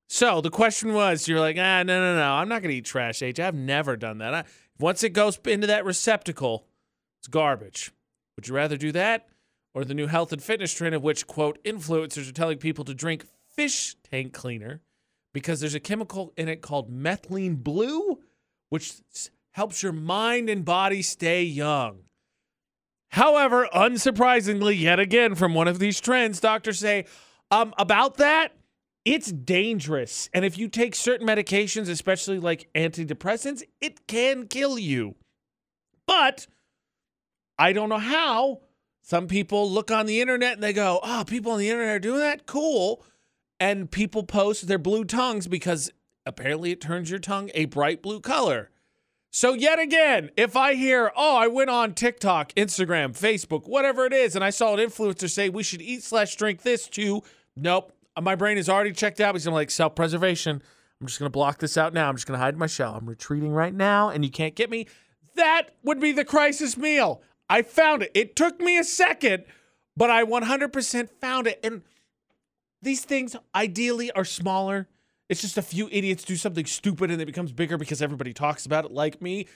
So 0.08 0.40
the 0.40 0.50
question 0.50 0.92
was, 0.92 1.26
you're 1.26 1.40
like, 1.40 1.56
ah, 1.58 1.82
no, 1.82 2.00
no, 2.00 2.16
no, 2.16 2.32
I'm 2.34 2.48
not 2.48 2.62
gonna 2.62 2.74
eat 2.74 2.84
trash, 2.84 3.20
AJ. 3.20 3.40
I've 3.40 3.54
never 3.54 3.96
done 3.96 4.18
that. 4.18 4.34
I, 4.34 4.44
once 4.78 5.02
it 5.02 5.10
goes 5.10 5.38
into 5.46 5.66
that 5.66 5.84
receptacle, 5.84 6.66
it's 7.20 7.28
garbage. 7.28 7.92
Would 8.36 8.48
you 8.48 8.54
rather 8.54 8.76
do 8.76 8.92
that 8.92 9.28
or 9.74 9.84
the 9.84 9.94
new 9.94 10.06
health 10.06 10.32
and 10.32 10.42
fitness 10.42 10.72
trend 10.74 10.94
of 10.94 11.02
which 11.02 11.26
quote 11.26 11.62
influencers 11.64 12.28
are 12.28 12.32
telling 12.32 12.58
people 12.58 12.84
to 12.84 12.94
drink 12.94 13.26
fish 13.54 13.96
tank 14.10 14.32
cleaner 14.32 14.80
because 15.32 15.60
there's 15.60 15.74
a 15.74 15.80
chemical 15.80 16.32
in 16.36 16.48
it 16.48 16.60
called 16.60 16.90
methylene 16.90 17.56
blue, 17.62 18.18
which 18.68 19.00
helps 19.52 19.82
your 19.82 19.92
mind 19.92 20.48
and 20.48 20.64
body 20.64 21.02
stay 21.02 21.42
young. 21.42 22.00
However, 23.12 23.68
unsurprisingly, 23.74 24.78
yet 24.78 24.98
again 24.98 25.34
from 25.34 25.52
one 25.52 25.68
of 25.68 25.78
these 25.78 26.00
trends, 26.00 26.40
doctors 26.40 26.78
say 26.78 27.04
um, 27.50 27.74
about 27.76 28.16
that, 28.16 28.54
it's 29.04 29.30
dangerous. 29.30 30.30
And 30.32 30.46
if 30.46 30.56
you 30.56 30.66
take 30.66 30.94
certain 30.94 31.26
medications, 31.26 31.90
especially 31.90 32.38
like 32.38 32.70
antidepressants, 32.74 33.62
it 33.82 34.06
can 34.06 34.46
kill 34.46 34.78
you. 34.78 35.16
But 36.06 36.46
I 37.58 37.74
don't 37.74 37.90
know 37.90 37.98
how. 37.98 38.60
Some 39.02 39.26
people 39.26 39.70
look 39.70 39.90
on 39.90 40.06
the 40.06 40.22
internet 40.22 40.54
and 40.54 40.62
they 40.62 40.72
go, 40.72 40.98
oh, 41.02 41.24
people 41.26 41.52
on 41.52 41.58
the 41.58 41.68
internet 41.68 41.96
are 41.96 41.98
doing 41.98 42.20
that? 42.20 42.46
Cool. 42.46 43.04
And 43.60 43.90
people 43.90 44.22
post 44.22 44.68
their 44.68 44.78
blue 44.78 45.04
tongues 45.04 45.48
because 45.48 45.90
apparently 46.24 46.70
it 46.70 46.80
turns 46.80 47.10
your 47.10 47.18
tongue 47.18 47.50
a 47.54 47.66
bright 47.66 48.00
blue 48.00 48.20
color. 48.20 48.70
So, 49.34 49.54
yet 49.54 49.78
again, 49.78 50.30
if 50.36 50.56
I 50.56 50.74
hear, 50.74 51.10
oh, 51.16 51.36
I 51.36 51.46
went 51.46 51.70
on 51.70 51.94
TikTok, 51.94 52.52
Instagram, 52.52 53.18
Facebook, 53.18 53.66
whatever 53.66 54.04
it 54.04 54.12
is, 54.12 54.36
and 54.36 54.44
I 54.44 54.50
saw 54.50 54.74
an 54.74 54.78
influencer 54.78 55.30
say 55.30 55.48
we 55.48 55.62
should 55.62 55.80
eat 55.80 56.02
slash 56.02 56.36
drink 56.36 56.60
this 56.60 56.86
too, 56.86 57.22
nope. 57.56 57.94
My 58.20 58.34
brain 58.34 58.58
is 58.58 58.68
already 58.68 58.92
checked 58.92 59.20
out 59.20 59.32
because 59.32 59.46
I'm 59.46 59.54
like, 59.54 59.70
self 59.70 59.94
preservation. 59.94 60.62
I'm 61.00 61.06
just 61.06 61.18
going 61.18 61.30
to 61.30 61.32
block 61.32 61.60
this 61.60 61.78
out 61.78 61.94
now. 61.94 62.10
I'm 62.10 62.14
just 62.14 62.26
going 62.26 62.38
to 62.38 62.44
hide 62.44 62.52
in 62.52 62.60
my 62.60 62.66
shell. 62.66 62.94
I'm 62.94 63.08
retreating 63.08 63.52
right 63.52 63.72
now, 63.72 64.10
and 64.10 64.22
you 64.22 64.30
can't 64.30 64.54
get 64.54 64.68
me. 64.68 64.86
That 65.34 65.70
would 65.82 65.98
be 65.98 66.12
the 66.12 66.26
crisis 66.26 66.76
meal. 66.76 67.22
I 67.48 67.62
found 67.62 68.02
it. 68.02 68.10
It 68.14 68.36
took 68.36 68.60
me 68.60 68.76
a 68.76 68.84
second, 68.84 69.44
but 69.96 70.10
I 70.10 70.24
100% 70.24 71.08
found 71.22 71.46
it. 71.46 71.58
And 71.64 71.80
these 72.82 73.06
things 73.06 73.34
ideally 73.54 74.12
are 74.12 74.26
smaller. 74.26 74.88
It's 75.32 75.40
just 75.40 75.56
a 75.56 75.62
few 75.62 75.88
idiots 75.90 76.24
do 76.24 76.36
something 76.36 76.66
stupid 76.66 77.10
and 77.10 77.22
it 77.22 77.24
becomes 77.24 77.52
bigger 77.52 77.78
because 77.78 78.02
everybody 78.02 78.34
talks 78.34 78.66
about 78.66 78.84
it 78.84 78.92
like 78.92 79.22
me. 79.22 79.46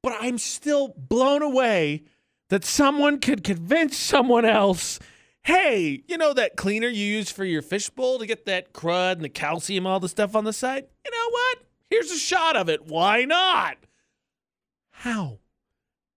But 0.00 0.12
I'm 0.20 0.38
still 0.38 0.94
blown 0.96 1.42
away 1.42 2.04
that 2.50 2.64
someone 2.64 3.18
could 3.18 3.42
convince 3.42 3.96
someone 3.96 4.44
else 4.44 5.00
hey, 5.42 6.04
you 6.06 6.16
know 6.16 6.32
that 6.32 6.56
cleaner 6.56 6.86
you 6.86 7.04
use 7.04 7.32
for 7.32 7.44
your 7.44 7.62
fishbowl 7.62 8.20
to 8.20 8.26
get 8.26 8.46
that 8.46 8.72
crud 8.72 9.14
and 9.14 9.24
the 9.24 9.28
calcium, 9.28 9.88
all 9.88 9.98
the 9.98 10.08
stuff 10.08 10.36
on 10.36 10.44
the 10.44 10.52
side? 10.52 10.86
You 11.04 11.10
know 11.10 11.30
what? 11.30 11.58
Here's 11.90 12.12
a 12.12 12.16
shot 12.16 12.56
of 12.56 12.68
it. 12.68 12.86
Why 12.86 13.24
not? 13.24 13.76
How? 14.92 15.40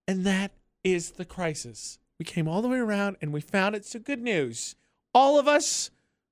And 0.07 0.25
that 0.25 0.51
is 0.83 1.13
the 1.13 1.25
crisis. 1.25 1.97
We 2.19 2.25
came 2.25 2.47
all 2.47 2.61
the 2.61 2.69
way 2.69 2.77
around 2.77 3.17
and 3.19 3.33
we 3.33 3.41
found 3.41 3.75
it. 3.75 3.83
So 3.83 3.97
good 3.97 4.21
news. 4.21 4.75
All 5.11 5.39
of 5.39 5.47
us, 5.47 5.89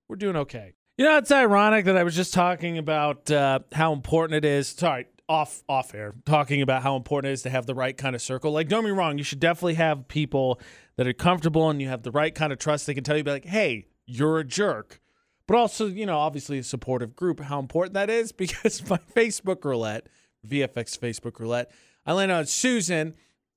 we're 0.08 0.16
doing 0.16 0.36
okay. 0.36 0.74
You 0.98 1.04
know, 1.04 1.18
it's 1.18 1.32
ironic 1.32 1.86
that 1.86 1.98
I 1.98 2.04
was 2.04 2.16
just 2.16 2.34
talking 2.34 2.78
about 2.78 3.30
uh, 3.30 3.60
how 3.74 3.92
important 3.92 4.38
it 4.38 4.46
is. 4.46 4.70
Sorry, 4.70 5.08
off 5.28 5.62
off 5.68 5.94
air, 5.94 6.14
talking 6.26 6.62
about 6.62 6.84
how 6.84 6.96
important 6.96 7.32
it 7.32 7.34
is 7.34 7.42
to 7.42 7.50
have 7.50 7.66
the 7.66 7.76
right 7.76 7.98
kind 7.98 8.16
of 8.16 8.22
circle. 8.22 8.54
Like, 8.54 8.70
don't 8.70 8.86
me 8.86 8.92
wrong, 8.92 9.18
you 9.18 9.24
should 9.26 9.42
definitely 9.42 9.74
have 9.74 10.08
people 10.08 10.58
that 10.96 11.06
are 11.06 11.12
comfortable 11.12 11.70
and 11.70 11.82
you 11.82 11.90
have 11.90 12.04
the 12.04 12.12
right 12.12 12.34
kind 12.34 12.54
of 12.54 12.60
trust. 12.60 12.88
They 12.88 12.94
can 12.94 13.04
tell 13.04 13.18
you, 13.18 13.26
be 13.26 13.32
like, 13.32 13.44
hey, 13.44 13.88
you're 14.06 14.40
a 14.40 14.46
jerk. 14.46 15.02
But 15.48 15.58
also, 15.58 15.88
you 15.88 16.06
know, 16.06 16.18
obviously 16.18 16.60
a 16.60 16.64
supportive 16.64 17.14
group, 17.14 17.42
how 17.42 17.60
important 17.60 17.94
that 17.96 18.10
is 18.10 18.32
because 18.32 18.90
my 18.90 19.00
Facebook 19.14 19.66
roulette, 19.66 20.08
VFX 20.48 20.98
Facebook 20.98 21.42
roulette, 21.42 21.72
I 22.06 22.14
land 22.14 22.32
on 22.32 22.46
Susan 22.46 23.16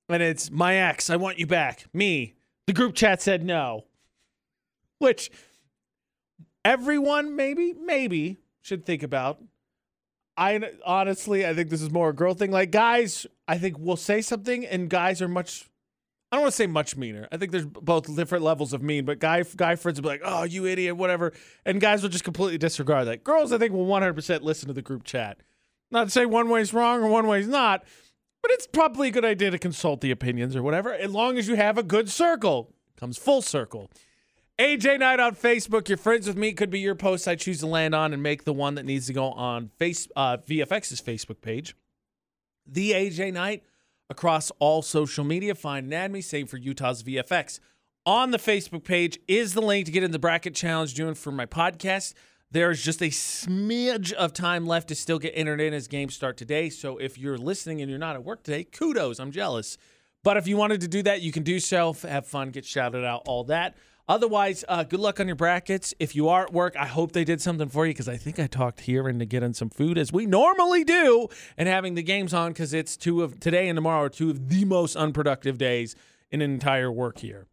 and 0.09 0.23
it's 0.23 0.51
my 0.51 0.75
ex. 0.75 1.09
I 1.09 1.15
want 1.15 1.39
you 1.39 1.47
back. 1.47 1.85
Me. 1.93 2.35
The 2.67 2.73
group 2.73 2.95
chat 2.95 3.21
said 3.21 3.43
no, 3.43 3.85
which 4.99 5.31
everyone 6.63 7.35
maybe, 7.35 7.73
maybe 7.73 8.37
should 8.61 8.85
think 8.85 9.03
about. 9.03 9.41
I 10.37 10.61
honestly, 10.85 11.45
I 11.45 11.53
think 11.53 11.69
this 11.69 11.81
is 11.81 11.91
more 11.91 12.09
a 12.09 12.15
girl 12.15 12.33
thing. 12.33 12.51
Like 12.51 12.71
guys, 12.71 13.27
I 13.47 13.57
think 13.57 13.77
will 13.77 13.97
say 13.97 14.21
something, 14.21 14.65
and 14.65 14.89
guys 14.89 15.21
are 15.21 15.27
much. 15.27 15.69
I 16.31 16.35
don't 16.35 16.43
want 16.43 16.53
to 16.53 16.55
say 16.55 16.67
much 16.67 16.95
meaner. 16.95 17.27
I 17.31 17.37
think 17.37 17.51
there's 17.51 17.65
both 17.65 18.15
different 18.15 18.45
levels 18.45 18.71
of 18.71 18.81
mean, 18.81 19.03
but 19.03 19.19
guy 19.19 19.43
guy 19.55 19.75
friends 19.75 19.99
will 19.99 20.03
be 20.03 20.09
like, 20.09 20.21
"Oh, 20.23 20.43
you 20.43 20.65
idiot," 20.65 20.95
whatever, 20.95 21.33
and 21.65 21.81
guys 21.81 22.01
will 22.01 22.09
just 22.09 22.23
completely 22.23 22.57
disregard 22.57 23.07
that. 23.07 23.25
Girls, 23.25 23.51
I 23.51 23.57
think, 23.57 23.73
will 23.73 23.85
100% 23.85 24.41
listen 24.41 24.67
to 24.67 24.73
the 24.73 24.81
group 24.81 25.03
chat. 25.03 25.39
Not 25.91 26.05
to 26.05 26.09
say 26.09 26.25
one 26.25 26.49
way's 26.49 26.73
wrong 26.73 27.01
or 27.03 27.07
one 27.07 27.27
way's 27.27 27.47
not, 27.47 27.83
but 28.41 28.51
it's 28.51 28.67
probably 28.67 29.09
a 29.09 29.11
good 29.11 29.25
idea 29.25 29.51
to 29.51 29.59
consult 29.59 29.99
the 29.99 30.11
opinions 30.11 30.55
or 30.55 30.63
whatever, 30.63 30.93
as 30.93 31.11
long 31.11 31.37
as 31.37 31.49
you 31.49 31.55
have 31.55 31.77
a 31.77 31.83
good 31.83 32.09
circle. 32.09 32.73
Comes 32.97 33.17
full 33.17 33.41
circle. 33.41 33.89
AJ 34.59 34.99
Knight 34.99 35.21
on 35.21 35.35
Facebook. 35.35 35.87
Your 35.87 35.97
friends 35.97 36.27
with 36.27 36.35
me 36.35 36.51
could 36.51 36.69
be 36.69 36.81
your 36.81 36.93
post 36.93 37.29
I 37.29 37.35
choose 37.35 37.59
to 37.59 37.65
land 37.65 37.95
on 37.95 38.11
and 38.11 38.21
make 38.21 38.43
the 38.43 38.51
one 38.51 38.75
that 38.75 38.83
needs 38.83 39.07
to 39.07 39.13
go 39.13 39.31
on 39.31 39.69
face 39.77 40.05
uh, 40.17 40.35
VFX's 40.35 40.99
Facebook 40.99 41.39
page. 41.39 41.77
The 42.67 42.91
AJ 42.91 43.31
Knight 43.31 43.63
across 44.09 44.51
all 44.59 44.81
social 44.81 45.23
media. 45.23 45.55
Find 45.55 45.87
me. 45.87 46.19
Same 46.19 46.45
for 46.45 46.57
Utah's 46.57 47.03
VFX. 47.03 47.61
On 48.05 48.31
the 48.31 48.37
Facebook 48.37 48.83
page 48.83 49.17
is 49.29 49.53
the 49.53 49.61
link 49.61 49.85
to 49.85 49.93
get 49.93 50.03
in 50.03 50.11
the 50.11 50.19
bracket 50.19 50.55
challenge 50.55 50.93
doing 50.93 51.15
for 51.15 51.31
my 51.31 51.45
podcast. 51.45 52.13
There's 52.51 52.83
just 52.83 53.01
a 53.01 53.05
smidge 53.05 54.11
of 54.11 54.33
time 54.33 54.67
left 54.67 54.89
to 54.89 54.95
still 54.95 55.19
get 55.19 55.31
entered 55.35 55.61
in 55.61 55.73
as 55.73 55.87
games 55.87 56.15
start 56.15 56.35
today. 56.35 56.69
So 56.69 56.97
if 56.97 57.17
you're 57.17 57.37
listening 57.37 57.79
and 57.79 57.89
you're 57.89 57.97
not 57.97 58.17
at 58.17 58.25
work 58.25 58.43
today, 58.43 58.65
kudos. 58.65 59.19
I'm 59.19 59.31
jealous. 59.31 59.77
But 60.21 60.35
if 60.35 60.47
you 60.47 60.57
wanted 60.57 60.81
to 60.81 60.89
do 60.89 61.01
that, 61.03 61.21
you 61.21 61.31
can 61.31 61.43
do 61.43 61.61
so. 61.61 61.93
Have 61.93 62.27
fun, 62.27 62.49
get 62.49 62.65
shouted 62.65 63.05
out, 63.05 63.21
all 63.25 63.45
that. 63.45 63.77
Otherwise, 64.09 64.65
uh, 64.67 64.83
good 64.83 64.99
luck 64.99 65.19
on 65.19 65.27
your 65.27 65.35
brackets. 65.35 65.93
If 65.99 66.15
you 66.15 66.29
are 66.29 66.41
at 66.41 66.51
work, 66.51 66.75
I 66.75 66.87
hope 66.87 67.11
they 67.11 67.23
did 67.23 67.41
something 67.41 67.69
for 67.69 67.85
you 67.85 67.93
because 67.93 68.09
I 68.09 68.17
think 68.17 68.39
I 68.39 68.47
talked 68.47 68.81
here 68.81 69.07
into 69.07 69.25
getting 69.25 69.53
some 69.53 69.69
food 69.69 69.99
as 69.99 70.11
we 70.11 70.25
normally 70.25 70.83
do 70.83 71.27
and 71.55 71.69
having 71.69 71.93
the 71.93 72.01
games 72.01 72.33
on 72.33 72.51
because 72.51 72.73
it's 72.73 72.97
two 72.97 73.21
of 73.21 73.39
today 73.39 73.69
and 73.69 73.77
tomorrow 73.77 74.05
are 74.05 74.09
two 74.09 74.31
of 74.31 74.49
the 74.49 74.65
most 74.65 74.95
unproductive 74.95 75.59
days 75.59 75.95
in 76.31 76.41
an 76.41 76.51
entire 76.51 76.91
work 76.91 77.21
year. 77.21 77.45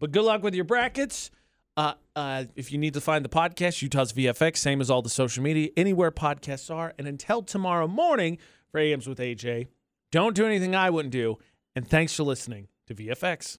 But 0.00 0.10
good 0.10 0.24
luck 0.24 0.42
with 0.42 0.52
your 0.52 0.64
brackets. 0.64 1.30
Uh, 1.76 1.94
uh, 2.16 2.44
if 2.56 2.72
you 2.72 2.78
need 2.78 2.94
to 2.94 3.00
find 3.00 3.24
the 3.24 3.28
podcast, 3.28 3.80
Utah's 3.80 4.12
VFX, 4.12 4.56
same 4.56 4.80
as 4.80 4.90
all 4.90 5.02
the 5.02 5.08
social 5.08 5.44
media, 5.44 5.70
anywhere 5.76 6.10
podcasts 6.10 6.74
are. 6.74 6.92
And 6.98 7.06
until 7.06 7.40
tomorrow 7.40 7.86
morning 7.86 8.38
for 8.72 8.80
AMs 8.80 9.06
with 9.06 9.20
AJ, 9.20 9.68
don't 10.10 10.34
do 10.34 10.44
anything 10.44 10.74
I 10.74 10.90
wouldn't 10.90 11.12
do. 11.12 11.38
And 11.76 11.86
thanks 11.86 12.16
for 12.16 12.24
listening 12.24 12.66
to 12.88 12.96
VFX. 12.96 13.48